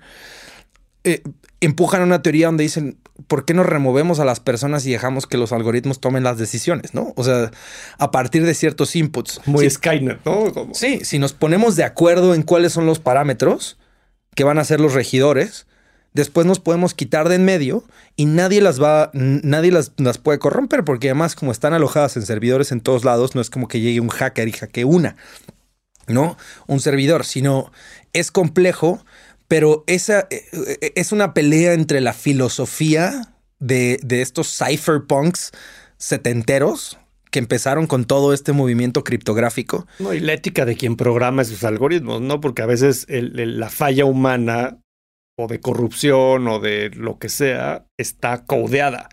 eh, 1.04 1.24
empujan 1.62 2.02
una 2.02 2.22
teoría 2.22 2.48
donde 2.48 2.64
dicen, 2.64 2.98
¿por 3.28 3.46
qué 3.46 3.54
no 3.54 3.64
removemos 3.64 4.20
a 4.20 4.26
las 4.26 4.40
personas 4.40 4.86
y 4.86 4.92
dejamos 4.92 5.28
que 5.28 5.38
los 5.38 5.52
algoritmos 5.52 6.00
tomen 6.00 6.24
las 6.24 6.38
decisiones? 6.38 6.94
¿no? 6.94 7.14
O 7.16 7.24
sea, 7.24 7.52
a 7.98 8.12
partir 8.12 8.46
de 8.46 8.54
ciertos 8.54 8.96
inputs. 8.96 9.42
Muy 9.46 9.70
Skynet, 9.70 10.20
¿no? 10.26 10.52
Sí, 10.74 11.02
si 11.04 11.20
nos 11.20 11.34
ponemos 11.34 11.76
de 11.76 11.84
acuerdo 11.84 12.36
en 12.36 12.44
cuáles 12.44 12.74
son 12.74 12.86
los 12.86 13.00
parámetros 13.00 13.78
que 14.36 14.44
van 14.44 14.58
a 14.58 14.64
ser 14.64 14.80
los 14.80 14.94
regidores, 14.94 15.68
después 16.14 16.46
nos 16.46 16.60
podemos 16.60 16.94
quitar 16.94 17.30
de 17.30 17.36
en 17.36 17.46
medio 17.46 17.84
y 18.16 18.26
nadie 18.26 18.62
las 18.62 18.82
va, 18.82 19.12
nadie 19.14 19.72
las, 19.72 19.92
las, 19.98 20.18
puede 20.18 20.40
corromper, 20.40 20.84
porque 20.84 21.10
además, 21.10 21.36
como 21.36 21.52
están 21.52 21.74
alojadas 21.74 22.18
en 22.18 22.26
servidores 22.26 22.72
en 22.72 22.82
todos 22.82 23.06
lados, 23.06 23.36
no 23.36 23.42
es 23.42 23.50
como 23.50 23.68
que 23.68 23.82
llegue 23.82 24.00
un 24.00 24.10
hacker 24.10 24.48
y 24.48 24.52
hackee 24.52 24.84
una. 24.84 25.16
¿No? 26.12 26.38
Un 26.68 26.80
servidor, 26.80 27.26
sino 27.26 27.72
es 28.14 28.32
complejo, 28.32 29.04
pero 29.48 29.84
esa 29.88 30.28
eh, 30.30 30.46
eh, 30.54 30.94
es 30.96 31.12
una 31.12 31.34
pelea 31.34 31.74
entre 31.74 32.02
la 32.02 32.14
filosofía 32.14 33.34
de, 33.60 34.00
estos 34.10 34.58
cypherpunks 34.58 35.52
setenteros 35.98 36.98
que 37.32 37.40
empezaron 37.40 37.88
con 37.88 38.06
todo 38.06 38.34
este 38.34 38.52
movimiento 38.52 39.04
criptográfico. 39.04 39.88
No, 40.00 40.14
y 40.14 40.20
la 40.20 40.34
ética 40.34 40.66
de 40.66 40.76
quien 40.76 40.98
programa 40.98 41.42
esos 41.42 41.64
algoritmos, 41.64 42.22
¿no? 42.22 42.42
Porque 42.42 42.62
a 42.62 42.66
veces 42.66 43.06
la 43.10 43.70
falla 43.70 44.06
humana 44.06 44.80
o 45.38 45.48
de 45.48 45.60
corrupción 45.60 46.48
o 46.48 46.60
de 46.60 46.90
lo 46.90 47.20
que 47.20 47.30
sea 47.30 47.86
está 47.98 48.46
codeada, 48.46 49.10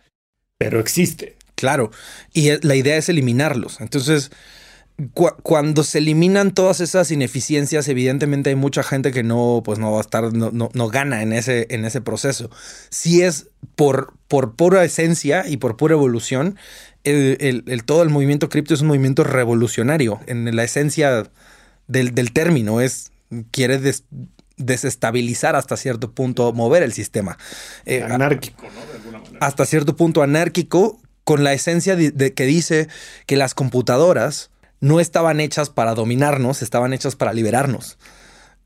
pero 0.56 0.80
existe. 0.80 1.36
Claro, 1.54 1.90
y 2.32 2.50
la 2.64 2.76
idea 2.76 2.96
es 2.96 3.08
eliminarlos. 3.08 3.80
Entonces, 3.80 4.30
cuando 5.12 5.84
se 5.84 5.98
eliminan 5.98 6.52
todas 6.52 6.80
esas 6.80 7.12
ineficiencias, 7.12 7.86
evidentemente 7.86 8.50
hay 8.50 8.56
mucha 8.56 8.82
gente 8.82 9.12
que 9.12 9.22
no, 9.22 9.62
pues 9.64 9.78
no 9.78 9.92
va 9.92 9.98
a 9.98 10.00
estar, 10.00 10.32
no, 10.32 10.50
no, 10.52 10.88
gana 10.88 11.22
en 11.22 11.32
ese, 11.32 11.68
en 11.70 11.84
ese 11.84 12.00
proceso. 12.00 12.50
Si 12.90 13.22
es 13.22 13.48
por, 13.76 14.14
por 14.26 14.56
pura 14.56 14.82
esencia 14.82 15.48
y 15.48 15.58
por 15.58 15.76
pura 15.76 15.94
evolución, 15.94 16.56
el, 17.04 17.84
todo 17.84 18.02
el 18.02 18.10
movimiento 18.10 18.48
cripto 18.48 18.74
es 18.74 18.80
un 18.80 18.88
movimiento 18.88 19.22
revolucionario. 19.22 20.18
En 20.26 20.54
la 20.54 20.64
esencia 20.64 21.30
del, 21.86 22.32
término, 22.32 22.80
es 22.80 23.12
quiere 23.52 23.80
desestabilizar 24.56 25.54
hasta 25.54 25.76
cierto 25.76 26.10
punto, 26.10 26.52
mover 26.52 26.82
el 26.82 26.92
sistema. 26.92 27.38
Eh, 27.86 28.02
anárquico, 28.02 28.64
¿no? 28.64 28.86
De 28.86 28.96
alguna 28.98 29.18
manera. 29.20 29.46
Hasta 29.46 29.64
cierto 29.64 29.94
punto 29.94 30.24
anárquico, 30.24 31.00
con 31.22 31.44
la 31.44 31.52
esencia 31.52 31.94
de 31.94 32.34
que 32.34 32.46
dice 32.46 32.88
que 33.26 33.36
las 33.36 33.54
computadoras 33.54 34.50
no 34.80 35.00
estaban 35.00 35.40
hechas 35.40 35.70
para 35.70 35.94
dominarnos, 35.94 36.62
estaban 36.62 36.92
hechas 36.92 37.16
para 37.16 37.32
liberarnos. 37.32 37.98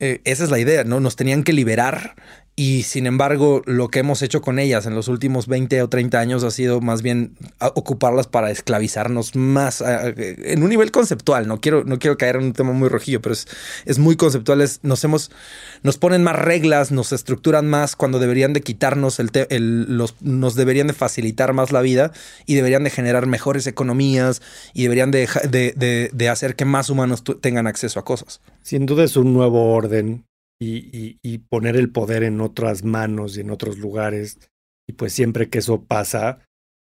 Eh, 0.00 0.20
esa 0.24 0.44
es 0.44 0.50
la 0.50 0.58
idea, 0.58 0.84
¿no? 0.84 1.00
Nos 1.00 1.16
tenían 1.16 1.44
que 1.44 1.52
liberar 1.52 2.16
y 2.54 2.82
sin 2.82 3.06
embargo, 3.06 3.62
lo 3.64 3.88
que 3.88 4.00
hemos 4.00 4.20
hecho 4.20 4.42
con 4.42 4.58
ellas 4.58 4.84
en 4.84 4.94
los 4.94 5.08
últimos 5.08 5.46
20 5.46 5.80
o 5.80 5.88
30 5.88 6.20
años 6.20 6.44
ha 6.44 6.50
sido 6.50 6.82
más 6.82 7.00
bien 7.00 7.34
ocuparlas 7.60 8.26
para 8.26 8.50
esclavizarnos 8.50 9.34
más 9.34 9.82
en 9.82 10.62
un 10.62 10.68
nivel 10.68 10.90
conceptual. 10.90 11.48
No 11.48 11.62
quiero, 11.62 11.84
no 11.84 11.98
quiero 11.98 12.18
caer 12.18 12.36
en 12.36 12.44
un 12.44 12.52
tema 12.52 12.72
muy 12.72 12.90
rojillo, 12.90 13.22
pero 13.22 13.32
es, 13.32 13.48
es 13.86 13.98
muy 13.98 14.16
conceptual. 14.16 14.62
nos 14.82 15.04
hemos, 15.04 15.30
nos 15.82 15.96
ponen 15.96 16.22
más 16.22 16.36
reglas, 16.36 16.92
nos 16.92 17.12
estructuran 17.12 17.70
más 17.70 17.96
cuando 17.96 18.18
deberían 18.18 18.52
de 18.52 18.60
quitarnos 18.60 19.18
el, 19.18 19.96
los, 19.96 20.20
nos 20.20 20.54
deberían 20.54 20.88
de 20.88 20.92
facilitar 20.92 21.54
más 21.54 21.72
la 21.72 21.80
vida 21.80 22.12
y 22.44 22.54
deberían 22.54 22.84
de 22.84 22.90
generar 22.90 23.26
mejores 23.26 23.66
economías 23.66 24.42
y 24.74 24.82
deberían 24.82 25.10
de, 25.10 25.26
de, 25.48 26.10
de 26.12 26.28
hacer 26.28 26.54
que 26.54 26.66
más 26.66 26.90
humanos 26.90 27.24
tengan 27.40 27.66
acceso 27.66 27.98
a 27.98 28.04
cosas. 28.04 28.42
Sin 28.62 28.84
duda 28.84 29.04
es 29.04 29.16
un 29.16 29.32
nuevo 29.32 29.72
orden 29.72 30.26
y, 30.62 31.38
poner 31.48 31.76
el 31.76 31.90
poder 31.90 32.22
en 32.22 32.40
otras 32.40 32.84
manos 32.84 33.36
y 33.36 33.40
en 33.40 33.50
otros 33.50 33.78
lugares. 33.78 34.38
Y 34.88 34.94
pues 34.94 35.12
siempre 35.12 35.48
que 35.48 35.58
eso 35.58 35.84
pasa, 35.84 36.40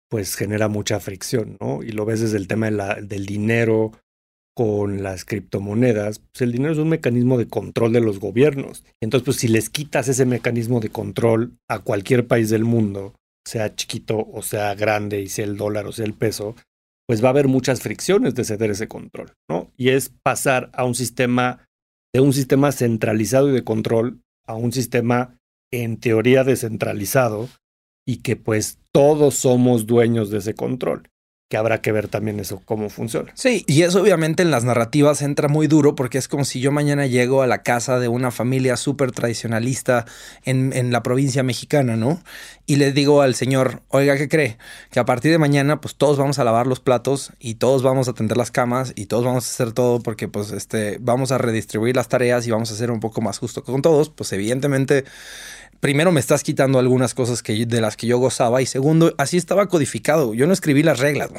pues 0.09 0.35
genera 0.35 0.69
mucha 0.69 1.01
fricción, 1.01 1.57
¿no? 1.61 1.83
Y 1.83 1.93
lo 1.93 2.05
ves 2.05 2.21
desde 2.21 2.37
el 2.37 2.49
tema 2.49 2.71
del 2.71 3.27
dinero 3.27 3.93
con 4.57 5.03
las 5.03 5.25
criptomonedas. 5.25 6.19
Pues 6.19 6.43
el 6.43 6.53
dinero 6.53 6.73
es 6.73 6.79
un 6.79 6.89
mecanismo 6.89 7.39
de 7.39 7.49
control 7.49 7.93
de 7.93 8.01
los 8.01 8.19
gobiernos. 8.19 8.85
Entonces, 9.01 9.25
pues 9.25 9.37
si 9.39 9.49
les 9.49 9.71
quitas 9.71 10.09
ese 10.09 10.27
mecanismo 10.27 10.81
de 10.81 10.91
control 10.91 11.57
a 11.69 11.79
cualquier 11.79 12.27
país 12.27 12.51
del 12.51 12.65
mundo, 12.65 13.15
sea 13.47 13.75
chiquito 13.75 14.29
o 14.33 14.43
sea 14.43 14.75
grande, 14.75 15.21
y 15.21 15.29
sea 15.29 15.45
el 15.45 15.57
dólar 15.57 15.87
o 15.87 15.93
sea 15.93 16.05
el 16.05 16.15
peso, 16.15 16.55
pues 17.07 17.25
va 17.25 17.29
a 17.29 17.31
haber 17.31 17.49
muchas 17.49 17.81
fricciones 17.81 18.35
de 18.35 18.45
ceder 18.45 18.71
ese 18.71 18.87
control, 18.87 19.33
¿no? 19.49 19.73
Y 19.77 19.89
es 19.89 20.13
pasar 20.23 20.71
a 20.73 20.85
un 20.85 20.95
sistema 20.95 21.67
de 22.13 22.21
un 22.21 22.33
sistema 22.33 22.73
centralizado 22.73 23.49
y 23.49 23.53
de 23.53 23.65
control 23.65 24.23
a 24.47 24.55
un 24.55 24.73
sistema 24.73 25.39
en 25.71 25.99
teoría 25.99 26.45
descentralizado 26.45 27.49
y 28.07 28.19
que 28.19 28.37
pues 28.37 28.79
todos 28.93 29.35
somos 29.35 29.87
dueños 29.87 30.31
de 30.31 30.39
ese 30.39 30.55
control 30.55 31.10
que 31.51 31.57
habrá 31.57 31.83
que 31.83 31.91
ver 31.91 32.07
también 32.07 32.39
eso, 32.39 32.63
cómo 32.65 32.89
funciona. 32.91 33.33
Sí, 33.35 33.65
y 33.67 33.83
eso 33.83 34.01
obviamente 34.01 34.45
en 34.45 34.53
las 34.53 34.63
narrativas 34.63 35.21
entra 35.21 35.49
muy 35.49 35.67
duro 35.67 35.97
porque 35.97 36.17
es 36.17 36.29
como 36.29 36.45
si 36.45 36.61
yo 36.61 36.71
mañana 36.71 37.09
llego 37.09 37.43
a 37.43 37.49
la 37.49 37.65
casa 37.65 37.99
de 37.99 38.07
una 38.07 38.31
familia 38.31 38.77
súper 38.77 39.11
tradicionalista 39.11 40.07
en, 40.45 40.73
en, 40.73 40.93
la 40.93 41.03
provincia 41.03 41.43
mexicana, 41.43 41.97
¿no? 41.97 42.23
Y 42.67 42.77
le 42.77 42.93
digo 42.93 43.21
al 43.21 43.35
señor, 43.35 43.83
oiga, 43.89 44.17
¿qué 44.17 44.29
cree? 44.29 44.59
Que 44.93 45.01
a 45.01 45.05
partir 45.05 45.33
de 45.33 45.39
mañana 45.39 45.81
pues 45.81 45.97
todos 45.97 46.19
vamos 46.19 46.39
a 46.39 46.45
lavar 46.45 46.69
los 46.69 46.79
platos 46.79 47.33
y 47.41 47.57
todos 47.57 47.83
vamos 47.83 48.07
a 48.07 48.13
atender 48.13 48.37
las 48.37 48.53
camas 48.53 48.93
y 48.95 49.07
todos 49.07 49.25
vamos 49.25 49.45
a 49.45 49.51
hacer 49.51 49.73
todo 49.73 49.99
porque 49.99 50.29
pues 50.29 50.53
este, 50.53 50.99
vamos 51.01 51.33
a 51.33 51.39
redistribuir 51.39 51.97
las 51.97 52.07
tareas 52.07 52.47
y 52.47 52.53
vamos 52.53 52.71
a 52.71 52.77
ser 52.77 52.93
un 52.93 53.01
poco 53.01 53.23
más 53.23 53.41
justo 53.41 53.65
con 53.65 53.83
todos, 53.83 54.09
pues 54.09 54.33
evidentemente 54.33 55.05
primero 55.81 56.13
me 56.13 56.21
estás 56.21 56.43
quitando 56.43 56.79
algunas 56.79 57.15
cosas 57.15 57.43
que, 57.43 57.67
de 57.67 57.81
las 57.81 57.97
que 57.97 58.07
yo 58.07 58.19
gozaba 58.19 58.63
y 58.63 58.67
segundo, 58.67 59.15
así 59.19 59.37
estaba 59.37 59.67
codificado. 59.67 60.35
Yo 60.35 60.47
no 60.47 60.53
escribí 60.53 60.83
las 60.83 60.99
reglas, 60.99 61.31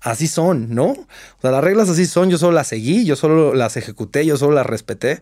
así 0.00 0.28
son, 0.28 0.74
¿no? 0.74 0.88
O 0.90 1.40
sea, 1.40 1.50
las 1.50 1.64
reglas 1.64 1.88
así 1.88 2.06
son, 2.06 2.30
yo 2.30 2.38
solo 2.38 2.52
las 2.52 2.68
seguí, 2.68 3.04
yo 3.04 3.16
solo 3.16 3.54
las 3.54 3.76
ejecuté, 3.76 4.24
yo 4.24 4.36
solo 4.36 4.54
las 4.54 4.66
respeté. 4.66 5.20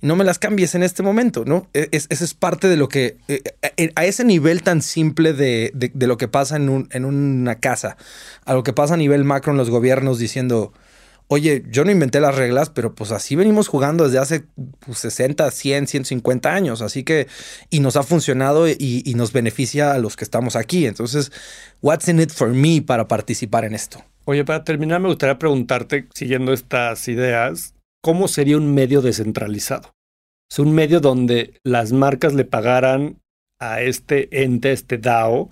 No 0.00 0.16
me 0.16 0.24
las 0.24 0.38
cambies 0.38 0.74
en 0.74 0.82
este 0.82 1.02
momento, 1.02 1.44
¿no? 1.44 1.68
E, 1.72 1.88
es, 1.92 2.08
es 2.10 2.34
parte 2.34 2.68
de 2.68 2.76
lo 2.76 2.88
que, 2.88 3.16
eh, 3.28 3.42
eh, 3.76 3.92
a 3.94 4.04
ese 4.04 4.24
nivel 4.24 4.62
tan 4.62 4.82
simple 4.82 5.32
de, 5.32 5.70
de, 5.72 6.06
lo 6.06 6.16
que 6.16 6.28
pasa 6.28 6.56
en, 6.56 6.68
un, 6.68 6.88
en 6.90 7.04
una 7.04 7.60
casa, 7.60 7.96
a 8.44 8.54
lo 8.54 8.62
que 8.62 8.72
pasa 8.72 8.94
a 8.94 8.96
nivel 8.96 9.24
macro 9.24 9.52
en 9.52 9.58
los 9.58 9.70
gobiernos 9.70 10.18
diciendo 10.18 10.72
oye, 11.28 11.64
yo 11.70 11.84
no 11.84 11.90
inventé 11.90 12.20
las 12.20 12.34
reglas, 12.34 12.70
pero 12.70 12.94
pues 12.94 13.12
así 13.12 13.36
venimos 13.36 13.68
jugando 13.68 14.04
desde 14.04 14.18
hace 14.18 14.44
60, 14.90 15.50
100, 15.50 15.86
150 15.86 16.52
años, 16.52 16.82
así 16.82 17.02
que, 17.02 17.26
y 17.70 17.80
nos 17.80 17.96
ha 17.96 18.02
funcionado 18.02 18.68
y, 18.68 19.12
nos 19.16 19.32
beneficia 19.32 19.92
a 19.92 19.98
los 19.98 20.16
que 20.16 20.24
estamos 20.24 20.56
aquí. 20.56 20.86
Entonces, 20.86 21.32
what's 21.80 22.08
in 22.08 22.20
it 22.20 22.30
for 22.30 22.48
me 22.48 22.82
para 22.82 23.08
participar 23.08 23.64
en 23.64 23.74
esto? 23.74 24.04
Oye, 24.24 24.44
para 24.44 24.64
terminar, 24.64 25.00
me 25.00 25.08
gustaría 25.08 25.38
preguntarte, 25.38 26.08
siguiendo 26.14 26.52
estas 26.52 27.08
ideas, 27.08 27.74
¿cómo 28.02 28.28
sería 28.28 28.56
un 28.56 28.74
medio 28.74 29.00
descentralizado? 29.00 29.94
Es 30.50 30.58
un 30.58 30.74
medio 30.74 31.00
donde 31.00 31.54
las 31.64 31.92
marcas 31.92 32.34
le 32.34 32.44
pagaran 32.44 33.18
a 33.58 33.80
este 33.80 34.42
ente, 34.42 34.72
este 34.72 34.98
DAO, 34.98 35.50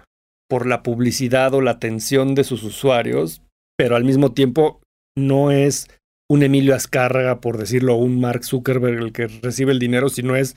por 0.49 0.67
la 0.67 0.83
publicidad 0.83 1.55
o 1.55 1.61
la 1.61 1.73
atención 1.73 2.35
de 2.35 2.45
sus 2.45 2.63
usuarios, 2.63 3.43
pero 3.77 3.97
al 3.97 4.05
mismo 4.05 4.33
tiempo 4.33 4.81
no 5.17 5.51
es 5.51 5.89
un 6.29 6.43
Emilio 6.43 6.75
Azcárraga, 6.75 7.41
por 7.41 7.59
decirlo, 7.59 7.97
un 7.97 8.21
Mark 8.21 8.45
Zuckerberg 8.45 8.99
el 8.99 9.13
que 9.13 9.27
recibe 9.27 9.73
el 9.73 9.79
dinero, 9.79 10.09
sino 10.09 10.37
es, 10.37 10.57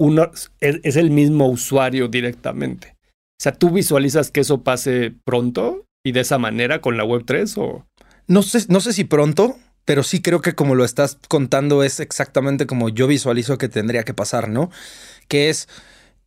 uno, 0.00 0.30
es, 0.60 0.96
el 0.96 1.10
mismo 1.10 1.48
usuario 1.48 2.08
directamente. 2.08 2.94
O 3.02 3.42
sea, 3.42 3.52
¿tú 3.52 3.70
visualizas 3.70 4.30
que 4.30 4.40
eso 4.40 4.62
pase 4.62 5.14
pronto 5.24 5.84
y 6.04 6.12
de 6.12 6.20
esa 6.20 6.38
manera 6.38 6.80
con 6.80 6.96
la 6.96 7.04
Web3 7.04 7.56
o...? 7.58 7.86
No 8.26 8.42
sé, 8.42 8.66
no 8.68 8.80
sé 8.80 8.92
si 8.92 9.04
pronto, 9.04 9.56
pero 9.84 10.02
sí 10.02 10.20
creo 10.20 10.40
que 10.40 10.54
como 10.54 10.74
lo 10.74 10.84
estás 10.84 11.18
contando 11.28 11.82
es 11.82 11.98
exactamente 11.98 12.66
como 12.66 12.88
yo 12.88 13.06
visualizo 13.06 13.58
que 13.58 13.68
tendría 13.68 14.04
que 14.04 14.14
pasar, 14.14 14.48
¿no? 14.48 14.70
Que 15.28 15.48
es 15.48 15.68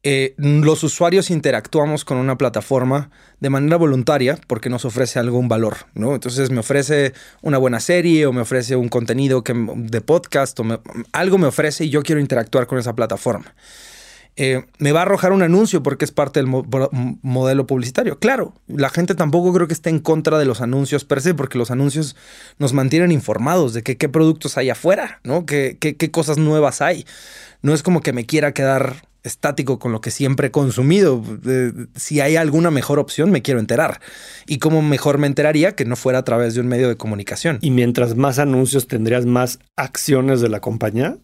eh, 0.04 0.34
los 0.38 0.84
usuarios 0.84 1.30
interactuamos 1.30 2.06
con 2.06 2.18
una 2.18 2.36
plataforma 2.36 3.12
de 3.40 3.52
manera 3.52 3.78
voluntaria 3.78 4.40
porque 4.48 4.70
nos 4.70 4.84
ofrece 4.84 5.20
algún 5.20 5.48
valor, 5.48 5.78
¿no? 5.94 6.16
Entonces 6.16 6.50
me 6.50 6.60
ofrece 6.60 7.14
una 7.44 7.60
buena 7.60 7.80
serie 7.80 8.26
o 8.26 8.34
me 8.34 8.42
ofrece 8.42 8.76
un 8.76 8.90
contenido 8.90 9.44
que, 9.44 9.54
de 9.54 10.02
podcast 10.02 10.60
o 10.60 10.82
algo 11.12 11.38
me 11.38 11.46
ofrece 11.46 11.86
y 11.86 11.90
yo 11.90 12.02
quiero 12.02 12.20
interactuar 12.20 12.66
con 12.66 12.80
esa 12.80 12.96
plataforma. 12.96 13.54
Eh, 14.38 14.64
me 14.80 14.92
va 14.92 15.02
a 15.02 15.04
arrojar 15.04 15.34
un 15.34 15.44
anuncio 15.44 15.84
porque 15.84 16.06
es 16.06 16.12
parte 16.12 16.40
del 16.40 16.48
modelo 16.48 17.68
publicitario. 17.68 18.18
Claro, 18.18 18.56
la 18.68 18.90
gente 18.90 19.14
tampoco 19.14 19.54
creo 19.54 19.68
que 19.68 19.74
esté 19.74 19.92
en 19.92 20.00
contra 20.00 20.40
de 20.40 20.46
los 20.46 20.62
anuncios 20.62 21.06
per 21.06 21.22
se, 21.22 21.36
porque 21.36 21.60
los 21.60 21.70
anuncios 21.70 22.16
nos 22.58 22.74
mantienen 22.74 23.12
informados 23.12 23.74
de 23.74 23.84
qué 23.84 24.10
productos 24.10 24.58
hay 24.58 24.72
afuera, 24.72 25.20
¿no? 25.24 25.46
qué 25.46 26.10
cosas 26.12 26.40
nuevas 26.40 26.82
hay. 26.82 27.06
No 27.62 27.76
es 27.76 27.84
como 27.84 28.02
que 28.02 28.14
me 28.14 28.26
quiera 28.26 28.54
quedar 28.54 29.11
estático 29.24 29.80
con 29.80 29.92
lo 29.92 30.02
que 30.02 30.12
siempre 30.12 30.48
he 30.48 30.52
consumido. 30.52 31.24
si 31.96 32.22
hay 32.22 32.36
alguna 32.36 32.72
mejor 32.72 33.00
opción, 33.00 33.32
me 33.32 33.42
quiero 33.42 33.60
enterar. 33.60 34.02
Y 34.48 34.60
cómo 34.60 34.82
mejor 34.82 35.18
me 35.18 35.28
enteraría 35.28 35.76
que 35.76 35.86
no 35.86 35.96
fuera 35.96 36.20
a 36.20 36.24
través 36.24 36.56
de 36.56 36.62
un 36.62 36.68
medio 36.68 36.88
de 36.88 36.98
comunicación. 36.98 37.58
Y 37.62 37.72
mientras 37.72 38.16
más 38.16 38.40
anuncios, 38.40 38.88
tendrías 38.88 39.26
más 39.26 39.60
acciones 39.76 40.42
de 40.42 40.50
la 40.50 40.60
compañía. 40.60 41.18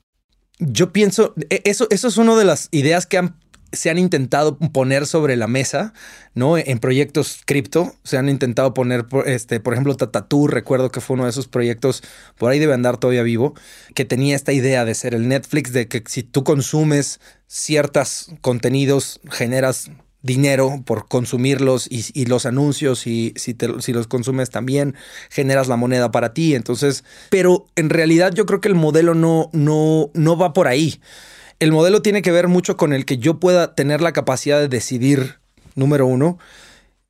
Yo 0.60 0.92
pienso, 0.92 1.34
e, 1.50 1.62
eso, 1.66 1.88
eso 1.90 2.08
es 2.08 2.18
una 2.18 2.36
de 2.36 2.46
las 2.46 2.70
ideas 2.72 3.06
que 3.06 3.18
han 3.18 3.36
se 3.72 3.90
han 3.90 3.98
intentado 3.98 4.58
poner 4.58 5.06
sobre 5.06 5.36
la 5.36 5.48
mesa, 5.48 5.94
¿no? 6.34 6.58
En 6.58 6.80
proyectos 6.80 7.42
cripto, 7.46 7.94
se 8.04 8.18
han 8.18 8.30
intentado 8.30 8.74
poner, 8.74 9.06
este, 9.26 9.60
por 9.60 9.74
ejemplo, 9.74 9.96
Tatatú, 9.96 10.48
recuerdo 10.48 10.92
que 10.92 11.02
fue 11.02 11.16
uno 11.16 11.26
de 11.26 11.32
esos 11.32 11.48
proyectos, 11.48 12.04
por 12.38 12.52
ahí 12.52 12.60
debe 12.60 12.74
andar 12.74 12.98
todavía 12.98 13.24
vivo, 13.24 13.54
que 13.94 14.06
tenía 14.06 14.36
esta 14.36 14.54
idea 14.54 14.86
de 14.86 14.96
ser 14.96 15.14
el 15.14 15.28
Netflix, 15.28 15.74
de 15.74 15.88
que 15.88 16.04
si 16.08 16.24
tú 16.24 16.44
consumes 16.44 17.20
ciertos 17.48 18.32
contenidos, 18.42 19.20
generas 19.30 19.90
dinero 20.22 20.84
por 20.86 21.08
consumirlos 21.08 21.88
y, 21.90 22.26
los 22.26 22.46
anuncios 22.46 23.08
y 23.08 23.34
si, 23.36 23.56
si 23.80 23.94
los 23.94 24.08
consumes 24.08 24.50
también 24.50 24.96
generas 25.30 25.68
la 25.68 25.78
moneda 25.78 26.12
para 26.12 26.34
ti. 26.34 26.56
Entonces, 26.56 27.04
pero 27.30 27.66
en 27.76 27.90
realidad 27.90 28.34
yo 28.34 28.46
creo 28.46 28.60
que 28.60 28.68
el 28.68 28.76
modelo 28.76 29.14
no, 29.14 29.50
no, 29.54 30.12
no 30.14 30.38
va 30.38 30.54
por 30.54 30.68
ahí. 30.68 31.00
El 31.60 31.72
modelo 31.72 32.04
tiene 32.04 32.22
que 32.22 32.32
ver 32.32 32.48
mucho 32.48 32.78
con 32.78 32.94
el 32.94 33.06
que 33.06 33.18
yo 33.18 33.40
pueda 33.40 33.74
tener 33.74 34.00
la 34.02 34.14
capacidad 34.14 34.60
de 34.60 34.68
decidir, 34.68 35.40
número 35.74 36.06
uno, 36.06 36.38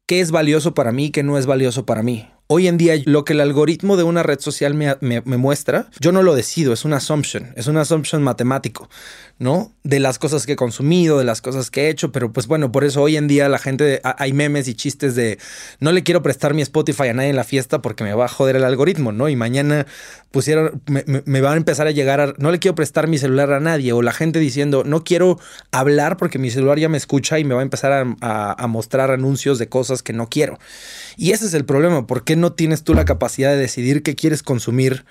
qué 0.06 0.22
es 0.22 0.32
valioso 0.32 0.74
para 0.74 0.94
mí 0.94 1.12
qué 1.12 1.22
no 1.22 1.38
es 1.38 1.46
valioso 1.46 1.86
para 1.86 2.02
mí. 2.02 2.30
Hoy 2.50 2.70
en 2.70 2.78
día, 2.78 2.94
lo 3.04 3.26
que 3.26 3.34
el 3.34 3.42
algoritmo 3.42 3.98
de 3.98 4.04
una 4.04 4.24
red 4.24 4.40
social 4.40 4.74
me, 4.74 5.22
muestra, 5.22 5.90
yo 6.00 6.14
no 6.14 6.24
lo 6.24 6.34
decido, 6.34 6.72
es 6.72 6.86
una 6.86 6.96
assumption, 6.96 7.52
es 7.58 7.68
una 7.68 7.82
assumption 7.82 8.24
matemático, 8.24 8.90
¿no? 9.38 9.74
De 9.84 10.00
las 10.00 10.18
cosas 10.18 10.46
que 10.46 10.54
he 10.54 10.56
consumido, 10.56 11.20
de 11.20 11.26
las 11.26 11.42
cosas 11.42 11.70
que 11.70 11.88
he 11.88 11.90
hecho, 11.90 12.14
pero 12.14 12.32
pues 12.32 12.48
bueno, 12.48 12.72
por 12.72 12.86
eso 12.86 13.02
hoy 13.02 13.18
en 13.18 13.28
día 13.28 13.50
la 13.50 13.60
gente, 13.60 14.00
hay 14.02 14.32
memes 14.32 14.70
y 14.70 14.76
chistes 14.76 15.14
de 15.14 15.40
no 15.82 15.92
le 15.92 16.04
quiero 16.04 16.24
prestar 16.24 16.54
mi 16.54 16.62
Spotify 16.62 17.10
a 17.10 17.14
nadie 17.14 17.32
en 17.32 17.36
la 17.36 17.44
fiesta 17.44 17.82
porque 17.82 18.06
me 18.06 18.14
va 18.14 18.24
a 18.24 18.30
joder 18.30 18.56
el 18.56 18.64
algoritmo, 18.64 19.12
¿no? 19.12 19.28
Y 19.28 19.36
mañana 19.36 19.86
pusieron, 20.32 20.82
me, 20.86 21.42
van 21.42 21.54
a 21.54 21.58
empezar 21.58 21.88
a 21.88 21.92
llegar 21.92 22.22
a, 22.22 22.34
no 22.38 22.52
le 22.52 22.60
quiero 22.60 22.76
prestar 22.76 23.08
mi 23.08 23.18
celular 23.18 23.52
a 23.52 23.60
nadie, 23.60 23.92
o 23.92 24.02
la 24.02 24.14
gente 24.14 24.40
diciendo, 24.40 24.86
no 24.86 25.04
quiero 25.04 25.38
hablar 25.74 26.16
porque 26.16 26.40
mi 26.40 26.50
celular 26.50 26.80
ya 26.80 26.88
me 26.88 26.98
escucha 26.98 27.40
y 27.40 27.44
me 27.44 27.56
va 27.56 27.60
a 27.60 27.64
empezar 27.64 28.08
a 28.22 28.68
mostrar 28.68 29.12
anuncios 29.12 29.60
de 29.60 29.68
cosas 29.68 30.02
que 30.02 30.14
no 30.14 30.30
quiero. 30.30 30.60
Y 31.18 31.32
ese 31.32 31.48
es 31.48 31.54
el 31.56 31.66
problema, 31.66 32.06
¿por 32.06 32.24
qué 32.24 32.36
no 32.36 32.54
tienes 32.54 32.84
tú 32.84 32.94
la 32.94 33.04
capacidad 33.04 33.50
de 33.50 33.58
decidir 33.58 34.04
qué 34.04 34.16
quieres 34.16 34.44
consumir? 34.44 35.04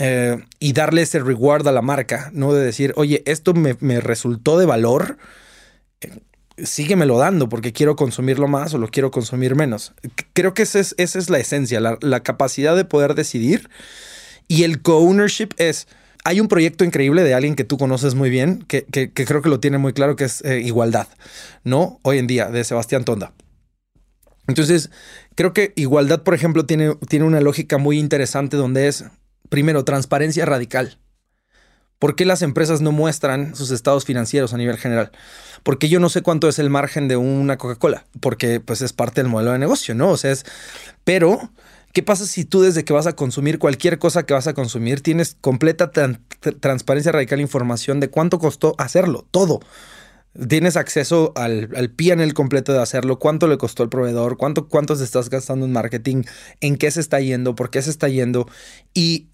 Eh, 0.00 0.44
y 0.60 0.74
darle 0.74 1.02
ese 1.02 1.18
reward 1.18 1.66
a 1.66 1.72
la 1.72 1.82
marca, 1.82 2.30
¿no? 2.32 2.54
De 2.54 2.64
decir, 2.64 2.92
oye, 2.94 3.24
esto 3.26 3.52
me, 3.52 4.00
resultó 4.00 4.56
de 4.56 4.64
valor, 4.64 5.18
eh, 6.02 6.20
síguemelo 6.62 7.18
dando 7.18 7.48
porque 7.48 7.72
quiero 7.72 7.96
consumirlo 7.96 8.46
más 8.46 8.74
o 8.74 8.78
lo 8.78 8.88
quiero 8.88 9.10
consumir 9.10 9.56
menos. 9.56 9.94
Creo 10.34 10.54
que 10.54 10.62
esa 10.62 10.78
es, 10.78 10.94
esa 10.98 11.18
es 11.18 11.30
la 11.30 11.38
esencia, 11.38 11.80
la, 11.80 12.20
capacidad 12.20 12.76
de 12.76 12.84
poder 12.84 13.14
decidir. 13.14 13.70
Y 14.46 14.62
el 14.62 14.82
co-ownership 14.82 15.48
es, 15.56 15.88
hay 16.24 16.40
un 16.40 16.46
proyecto 16.46 16.84
increíble 16.84 17.24
de 17.24 17.34
alguien 17.34 17.56
que 17.56 17.64
tú 17.64 17.76
conoces 17.76 18.14
muy 18.14 18.30
bien, 18.30 18.64
que, 18.68 18.84
creo 19.12 19.42
que 19.42 19.48
lo 19.48 19.58
tiene 19.58 19.78
muy 19.78 19.94
claro, 19.94 20.14
que 20.14 20.24
es 20.24 20.44
eh, 20.44 20.60
Igualdad, 20.60 21.08
¿no? 21.64 21.98
Hoy 22.02 22.18
en 22.18 22.28
día, 22.28 22.50
de 22.50 22.62
Sebastián 22.62 23.04
Tonda. 23.04 23.32
Entonces, 24.46 24.90
creo 25.38 25.52
que 25.52 25.72
igualdad, 25.76 26.24
por 26.24 26.34
ejemplo, 26.34 26.66
tiene, 26.66 26.96
tiene 27.08 27.24
una 27.24 27.40
lógica 27.40 27.78
muy 27.78 28.00
interesante 28.00 28.56
donde 28.56 28.88
es, 28.88 29.04
primero, 29.48 29.84
transparencia 29.84 30.44
radical. 30.44 30.98
¿Por 32.00 32.16
qué 32.16 32.24
las 32.24 32.42
empresas 32.42 32.80
no 32.80 32.90
muestran 32.90 33.54
sus 33.54 33.70
estados 33.70 34.04
financieros 34.04 34.52
a 34.52 34.56
nivel 34.56 34.78
general? 34.78 35.12
Porque 35.62 35.88
yo 35.88 36.00
no 36.00 36.08
sé 36.08 36.22
cuánto 36.22 36.48
es 36.48 36.58
el 36.58 36.70
margen 36.70 37.06
de 37.06 37.16
una 37.16 37.56
Coca-Cola, 37.56 38.04
porque 38.18 38.58
pues 38.58 38.82
es 38.82 38.92
parte 38.92 39.22
del 39.22 39.30
modelo 39.30 39.52
de 39.52 39.60
negocio, 39.60 39.94
¿no? 39.94 40.10
O 40.10 40.16
sea, 40.16 40.32
es... 40.32 40.44
Pero, 41.04 41.52
¿qué 41.92 42.02
pasa 42.02 42.26
si 42.26 42.44
tú 42.44 42.62
desde 42.62 42.84
que 42.84 42.92
vas 42.92 43.06
a 43.06 43.14
consumir 43.14 43.60
cualquier 43.60 44.00
cosa 44.00 44.26
que 44.26 44.34
vas 44.34 44.48
a 44.48 44.54
consumir 44.54 45.02
tienes 45.02 45.36
completa 45.40 45.92
transparencia 46.58 47.12
radical 47.12 47.40
información 47.40 48.00
de 48.00 48.10
cuánto 48.10 48.40
costó 48.40 48.74
hacerlo? 48.76 49.24
Todo. 49.30 49.60
Tienes 50.46 50.76
acceso 50.76 51.32
al, 51.34 51.70
al 51.74 51.92
el 51.98 52.34
completo 52.34 52.72
de 52.72 52.80
hacerlo, 52.80 53.18
cuánto 53.18 53.48
le 53.48 53.58
costó 53.58 53.82
el 53.82 53.88
proveedor, 53.88 54.36
cuánto, 54.36 54.68
cuánto 54.68 54.94
se 54.94 55.04
estás 55.04 55.30
gastando 55.30 55.66
en 55.66 55.72
marketing, 55.72 56.22
en 56.60 56.76
qué 56.76 56.90
se 56.90 57.00
está 57.00 57.20
yendo, 57.20 57.54
por 57.54 57.70
qué 57.70 57.82
se 57.82 57.90
está 57.90 58.08
yendo. 58.08 58.46
Y 58.94 59.28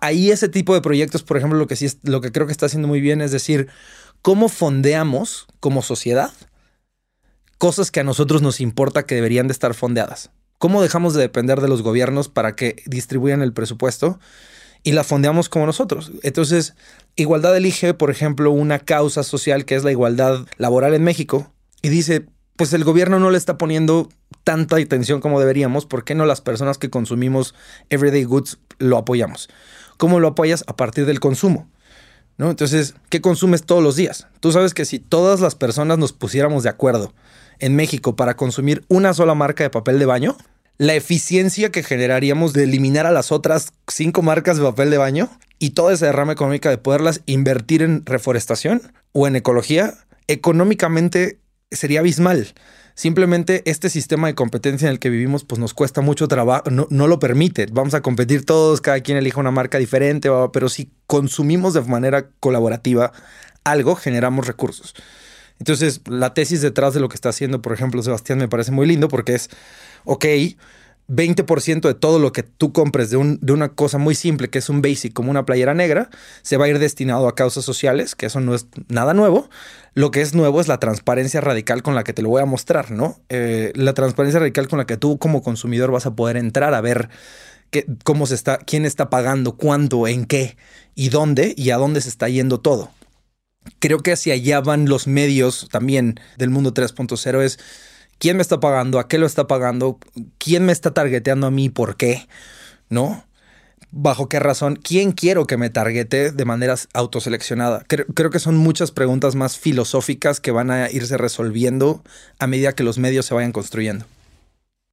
ahí 0.00 0.30
ese 0.30 0.48
tipo 0.48 0.74
de 0.74 0.80
proyectos, 0.80 1.22
por 1.22 1.36
ejemplo, 1.36 1.58
lo 1.58 1.66
que 1.66 1.76
sí 1.76 1.86
es, 1.86 1.98
lo 2.02 2.20
que 2.20 2.32
creo 2.32 2.46
que 2.46 2.52
está 2.52 2.66
haciendo 2.66 2.88
muy 2.88 3.00
bien 3.00 3.20
es 3.20 3.30
decir, 3.30 3.68
cómo 4.22 4.48
fondeamos 4.48 5.46
como 5.60 5.82
sociedad 5.82 6.32
cosas 7.58 7.90
que 7.90 8.00
a 8.00 8.04
nosotros 8.04 8.40
nos 8.40 8.60
importa 8.60 9.04
que 9.04 9.16
deberían 9.16 9.48
de 9.48 9.52
estar 9.52 9.74
fondeadas. 9.74 10.30
¿Cómo 10.58 10.82
dejamos 10.82 11.14
de 11.14 11.20
depender 11.20 11.60
de 11.60 11.68
los 11.68 11.82
gobiernos 11.82 12.28
para 12.28 12.56
que 12.56 12.82
distribuyan 12.86 13.42
el 13.42 13.52
presupuesto? 13.52 14.18
Y 14.88 14.92
la 14.92 15.04
fondeamos 15.04 15.50
como 15.50 15.66
nosotros. 15.66 16.12
Entonces, 16.22 16.74
Igualdad 17.14 17.54
elige, 17.54 17.92
por 17.92 18.10
ejemplo, 18.10 18.50
una 18.52 18.78
causa 18.78 19.22
social 19.22 19.66
que 19.66 19.74
es 19.74 19.84
la 19.84 19.90
igualdad 19.90 20.46
laboral 20.56 20.94
en 20.94 21.04
México 21.04 21.52
y 21.82 21.90
dice, 21.90 22.24
pues 22.56 22.72
el 22.72 22.84
gobierno 22.84 23.18
no 23.18 23.30
le 23.30 23.36
está 23.36 23.58
poniendo 23.58 24.08
tanta 24.44 24.76
atención 24.76 25.20
como 25.20 25.40
deberíamos, 25.40 25.84
¿por 25.84 26.04
qué 26.04 26.14
no 26.14 26.24
las 26.24 26.40
personas 26.40 26.78
que 26.78 26.88
consumimos 26.88 27.54
everyday 27.90 28.24
goods 28.24 28.60
lo 28.78 28.96
apoyamos? 28.96 29.50
¿Cómo 29.98 30.20
lo 30.20 30.28
apoyas? 30.28 30.64
A 30.66 30.74
partir 30.74 31.04
del 31.04 31.20
consumo. 31.20 31.68
¿No? 32.38 32.48
Entonces, 32.48 32.94
¿qué 33.10 33.20
consumes 33.20 33.64
todos 33.64 33.82
los 33.82 33.94
días? 33.94 34.26
Tú 34.40 34.52
sabes 34.52 34.72
que 34.72 34.86
si 34.86 35.00
todas 35.00 35.40
las 35.40 35.54
personas 35.54 35.98
nos 35.98 36.14
pusiéramos 36.14 36.62
de 36.62 36.70
acuerdo 36.70 37.12
en 37.58 37.76
México 37.76 38.16
para 38.16 38.38
consumir 38.38 38.86
una 38.88 39.12
sola 39.12 39.34
marca 39.34 39.64
de 39.64 39.70
papel 39.70 39.98
de 39.98 40.06
baño, 40.06 40.38
la 40.78 40.94
eficiencia 40.94 41.70
que 41.70 41.82
generaríamos 41.82 42.52
de 42.52 42.64
eliminar 42.64 43.04
a 43.04 43.10
las 43.10 43.32
otras 43.32 43.72
cinco 43.88 44.22
marcas 44.22 44.56
de 44.56 44.62
papel 44.62 44.90
de 44.90 44.98
baño 44.98 45.28
y 45.58 45.70
toda 45.70 45.92
esa 45.92 46.06
derrama 46.06 46.32
económica 46.32 46.70
de 46.70 46.78
poderlas 46.78 47.20
invertir 47.26 47.82
en 47.82 48.06
reforestación 48.06 48.92
o 49.12 49.26
en 49.26 49.34
ecología, 49.34 49.94
económicamente 50.28 51.40
sería 51.72 52.00
abismal. 52.00 52.54
Simplemente 52.94 53.62
este 53.66 53.90
sistema 53.90 54.28
de 54.28 54.34
competencia 54.34 54.86
en 54.86 54.92
el 54.92 54.98
que 54.98 55.10
vivimos 55.10 55.44
pues 55.44 55.58
nos 55.58 55.74
cuesta 55.74 56.00
mucho 56.00 56.28
trabajo, 56.28 56.70
no, 56.70 56.86
no, 56.90 57.08
lo 57.08 57.18
permite. 57.18 57.66
Vamos 57.70 57.94
a 57.94 58.00
competir 58.00 58.44
todos, 58.44 58.80
cada 58.80 59.00
quien 59.00 59.18
elija 59.18 59.40
una 59.40 59.50
marca 59.50 59.78
diferente, 59.78 60.28
pero 60.52 60.68
si 60.68 60.90
consumimos 61.06 61.74
de 61.74 61.80
manera 61.82 62.30
colaborativa 62.40 63.12
algo, 63.64 63.96
generamos 63.96 64.46
recursos. 64.46 64.94
Entonces, 65.58 66.02
la 66.06 66.34
tesis 66.34 66.60
detrás 66.60 66.94
de 66.94 67.00
lo 67.00 67.08
que 67.08 67.16
está 67.16 67.30
haciendo, 67.30 67.62
por 67.62 67.72
ejemplo, 67.72 68.02
Sebastián, 68.02 68.38
me 68.38 68.48
parece 68.48 68.70
muy 68.70 68.86
lindo 68.86 69.08
porque 69.08 69.34
es 69.34 69.50
ok, 70.08 70.24
20% 71.08 71.80
de 71.88 71.94
todo 71.94 72.18
lo 72.18 72.32
que 72.32 72.42
tú 72.42 72.72
compres 72.72 73.10
de, 73.10 73.16
una 73.16 73.68
cosa 73.70 73.98
muy 73.98 74.14
simple, 74.14 74.50
que 74.50 74.58
es 74.58 74.68
un 74.68 74.82
basic, 74.82 75.12
como 75.12 75.30
una 75.30 75.46
playera 75.46 75.74
negra, 75.74 76.10
se 76.42 76.56
va 76.56 76.66
a 76.66 76.68
ir 76.68 76.78
destinado 76.78 77.28
a 77.28 77.34
causas 77.34 77.64
sociales, 77.64 78.14
que 78.14 78.26
eso 78.26 78.40
no 78.40 78.54
es 78.54 78.66
nada 78.88 79.14
nuevo. 79.14 79.48
Lo 79.94 80.10
que 80.10 80.20
es 80.20 80.34
nuevo 80.34 80.60
es 80.60 80.68
la 80.68 80.78
transparencia 80.78 81.40
radical 81.40 81.82
con 81.82 81.94
la 81.94 82.04
que 82.04 82.12
te 82.12 82.22
lo 82.22 82.28
voy 82.28 82.42
a 82.42 82.46
mostrar, 82.46 82.90
¿no? 82.90 83.20
Eh, 83.30 83.72
la 83.74 83.94
transparencia 83.94 84.40
radical 84.40 84.68
con 84.68 84.78
la 84.78 84.86
que 84.86 84.96
tú 84.96 85.18
como 85.18 85.42
consumidor 85.42 85.90
vas 85.90 86.06
a 86.06 86.14
poder 86.14 86.36
entrar 86.36 86.74
a 86.74 86.80
ver 86.80 87.08
cómo 88.04 88.26
se 88.26 88.34
está, 88.34 88.58
quién 88.58 88.84
está 88.84 89.10
pagando, 89.10 89.56
cuándo, 89.56 90.06
en 90.06 90.24
qué 90.24 90.56
y 90.94 91.10
dónde 91.10 91.54
y 91.56 91.70
a 91.70 91.76
dónde 91.76 92.00
se 92.00 92.08
está 92.08 92.28
yendo 92.28 92.60
todo. 92.60 92.90
Creo 93.78 94.00
que 94.00 94.12
hacia 94.12 94.34
allá 94.34 94.60
van 94.60 94.88
los 94.88 95.06
medios 95.06 95.68
también 95.70 96.20
del 96.36 96.50
mundo 96.50 96.72
3.0 96.72 97.42
es 97.42 97.58
quién 98.18 98.36
me 98.36 98.42
está 98.42 98.60
pagando, 98.60 98.98
a 98.98 99.08
qué 99.08 99.18
lo 99.18 99.26
está 99.26 99.46
pagando, 99.46 99.98
quién 100.38 100.66
me 100.66 100.72
está 100.72 100.92
targeteando 100.92 101.46
a 101.46 101.50
mí, 101.50 101.68
por 101.68 101.96
qué, 101.96 102.26
¿no? 102.88 103.24
¿Bajo 103.90 104.28
qué 104.28 104.38
razón? 104.38 104.76
¿Quién 104.76 105.12
quiero 105.12 105.46
que 105.46 105.56
me 105.56 105.70
targete 105.70 106.30
de 106.30 106.44
manera 106.44 106.74
autoseleccionada? 106.92 107.84
Creo, 107.88 108.30
que 108.30 108.38
son 108.38 108.56
muchas 108.56 108.90
preguntas 108.90 109.34
más 109.34 109.56
filosóficas 109.56 110.40
que 110.40 110.50
van 110.50 110.70
a 110.70 110.90
irse 110.90 111.16
resolviendo 111.16 112.02
a 112.38 112.46
medida 112.46 112.74
que 112.74 112.84
los 112.84 112.98
medios 112.98 113.24
se 113.24 113.34
vayan 113.34 113.52
construyendo. 113.52 114.04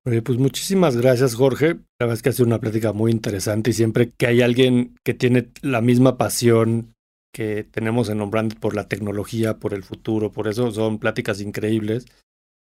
Pues 0.04 0.38
muchísimas 0.38 0.96
gracias, 0.96 1.36
Jorge. 1.36 1.78
La 2.00 2.06
verdad 2.06 2.14
es 2.14 2.22
que 2.22 2.30
ha 2.30 2.32
sido 2.32 2.46
una 2.46 2.60
plática 2.60 2.94
muy 2.94 3.12
interesante 3.12 3.72
y 3.72 3.74
siempre 3.74 4.12
que 4.16 4.28
hay 4.28 4.42
alguien 4.42 4.96
que 5.04 5.14
tiene 5.14 5.50
la 5.62 5.82
misma 5.82 6.18
pasión 6.18 6.94
que 7.34 7.66
tenemos 7.70 8.08
en 8.08 8.22
Ombrand 8.22 8.60
por 8.60 8.76
la 8.76 8.88
tecnología, 8.88 9.58
por 9.58 9.74
el 9.74 9.84
futuro, 9.84 10.32
por 10.32 10.48
eso 10.48 10.72
son 10.72 11.00
pláticas 11.00 11.42
increíbles, 11.42 12.06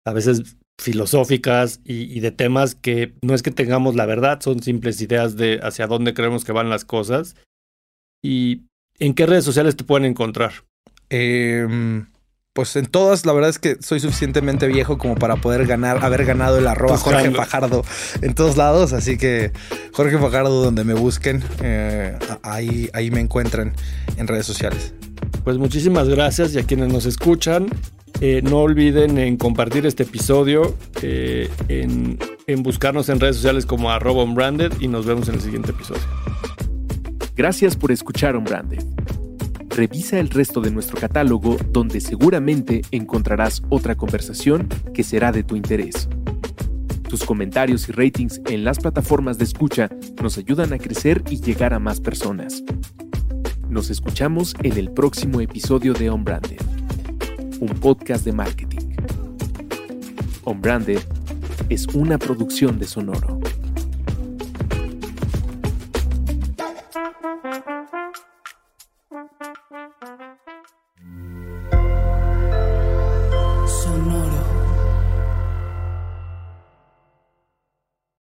a 0.05 0.13
veces 0.13 0.57
filosóficas 0.79 1.81
y, 1.83 2.19
de 2.19 2.31
temas 2.31 2.75
que 2.75 3.13
no 3.21 3.33
es 3.33 3.41
que 3.41 3.51
tengamos 3.51 3.95
la 3.95 4.05
verdad, 4.05 4.41
son 4.41 4.61
simples 4.61 5.01
ideas 5.01 5.35
de 5.35 5.59
hacia 5.63 5.87
dónde 5.87 6.13
creemos 6.13 6.45
que 6.45 6.51
van 6.51 6.69
las 6.69 6.85
cosas. 6.85 7.35
¿Y 8.23 8.63
en 8.99 9.13
qué 9.13 9.25
redes 9.25 9.45
sociales 9.45 9.75
te 9.75 9.83
pueden 9.83 10.05
encontrar? 10.05 10.51
Eh, 11.09 11.67
pues 12.55 12.73
en 12.77 12.85
todas, 12.85 13.25
la 13.25 13.33
verdad 13.33 13.49
es 13.49 13.59
que 13.59 13.75
soy 13.81 13.99
suficientemente 13.99 14.65
viejo 14.67 14.97
como 14.97 15.15
para 15.15 15.35
poder 15.35 15.67
ganar, 15.67 16.05
haber 16.05 16.23
ganado 16.23 16.57
el 16.57 16.65
arroba 16.67 16.97
Jorge 16.97 17.29
Fajardo 17.31 17.83
en 18.21 18.33
todos 18.33 18.55
lados. 18.55 18.93
Así 18.93 19.17
que 19.17 19.51
Jorge 19.91 20.17
Fajardo, 20.17 20.63
donde 20.63 20.85
me 20.85 20.93
busquen, 20.93 21.43
eh, 21.61 22.17
ahí, 22.43 22.89
ahí 22.93 23.11
me 23.11 23.19
encuentran 23.19 23.73
en 24.15 24.27
redes 24.27 24.45
sociales. 24.45 24.93
Pues 25.43 25.57
muchísimas 25.57 26.07
gracias 26.07 26.53
y 26.53 26.59
a 26.59 26.63
quienes 26.63 26.93
nos 26.93 27.05
escuchan. 27.05 27.67
Eh, 28.21 28.39
no 28.41 28.59
olviden 28.59 29.17
en 29.17 29.35
compartir 29.35 29.85
este 29.85 30.03
episodio, 30.03 30.77
eh, 31.01 31.49
en, 31.67 32.17
en, 32.47 32.63
buscarnos 32.63 33.09
en 33.09 33.19
redes 33.19 33.35
sociales 33.35 33.65
como 33.65 33.91
arroba 33.91 34.23
unbranded 34.23 34.71
y 34.79 34.87
nos 34.87 35.05
vemos 35.05 35.27
en 35.27 35.35
el 35.35 35.41
siguiente 35.41 35.71
episodio. 35.71 36.03
Gracias 37.35 37.75
por 37.75 37.91
escuchar 37.91 38.37
Unbranded. 38.37 38.81
Revisa 39.75 40.21
el 40.21 40.29
resto 40.29 40.61
de 40.61 40.71
nuestro 40.71 40.97
catálogo 40.97 41.57
donde 41.73 41.99
seguramente 41.99 42.81
encontrarás 42.91 43.61
otra 43.67 43.95
conversación 43.95 44.69
que 44.93 45.03
será 45.03 45.33
de 45.33 45.43
tu 45.43 45.57
interés. 45.57 46.07
Tus 47.09 47.25
comentarios 47.25 47.89
y 47.89 47.91
ratings 47.91 48.39
en 48.45 48.63
las 48.63 48.79
plataformas 48.79 49.37
de 49.37 49.43
escucha 49.43 49.89
nos 50.23 50.37
ayudan 50.37 50.71
a 50.71 50.77
crecer 50.77 51.23
y 51.29 51.41
llegar 51.41 51.73
a 51.73 51.79
más 51.79 51.99
personas. 51.99 52.63
Nos 53.67 53.89
escuchamos 53.89 54.55
en 54.63 54.77
el 54.77 54.91
próximo 54.91 55.41
episodio 55.41 55.93
de 55.93 56.09
On 56.09 56.23
Branded, 56.23 56.61
un 57.59 57.77
podcast 57.81 58.23
de 58.23 58.31
marketing. 58.31 58.95
On 60.45 60.61
Branded 60.61 61.01
es 61.67 61.85
una 61.87 62.17
producción 62.17 62.79
de 62.79 62.87
Sonoro. 62.87 63.41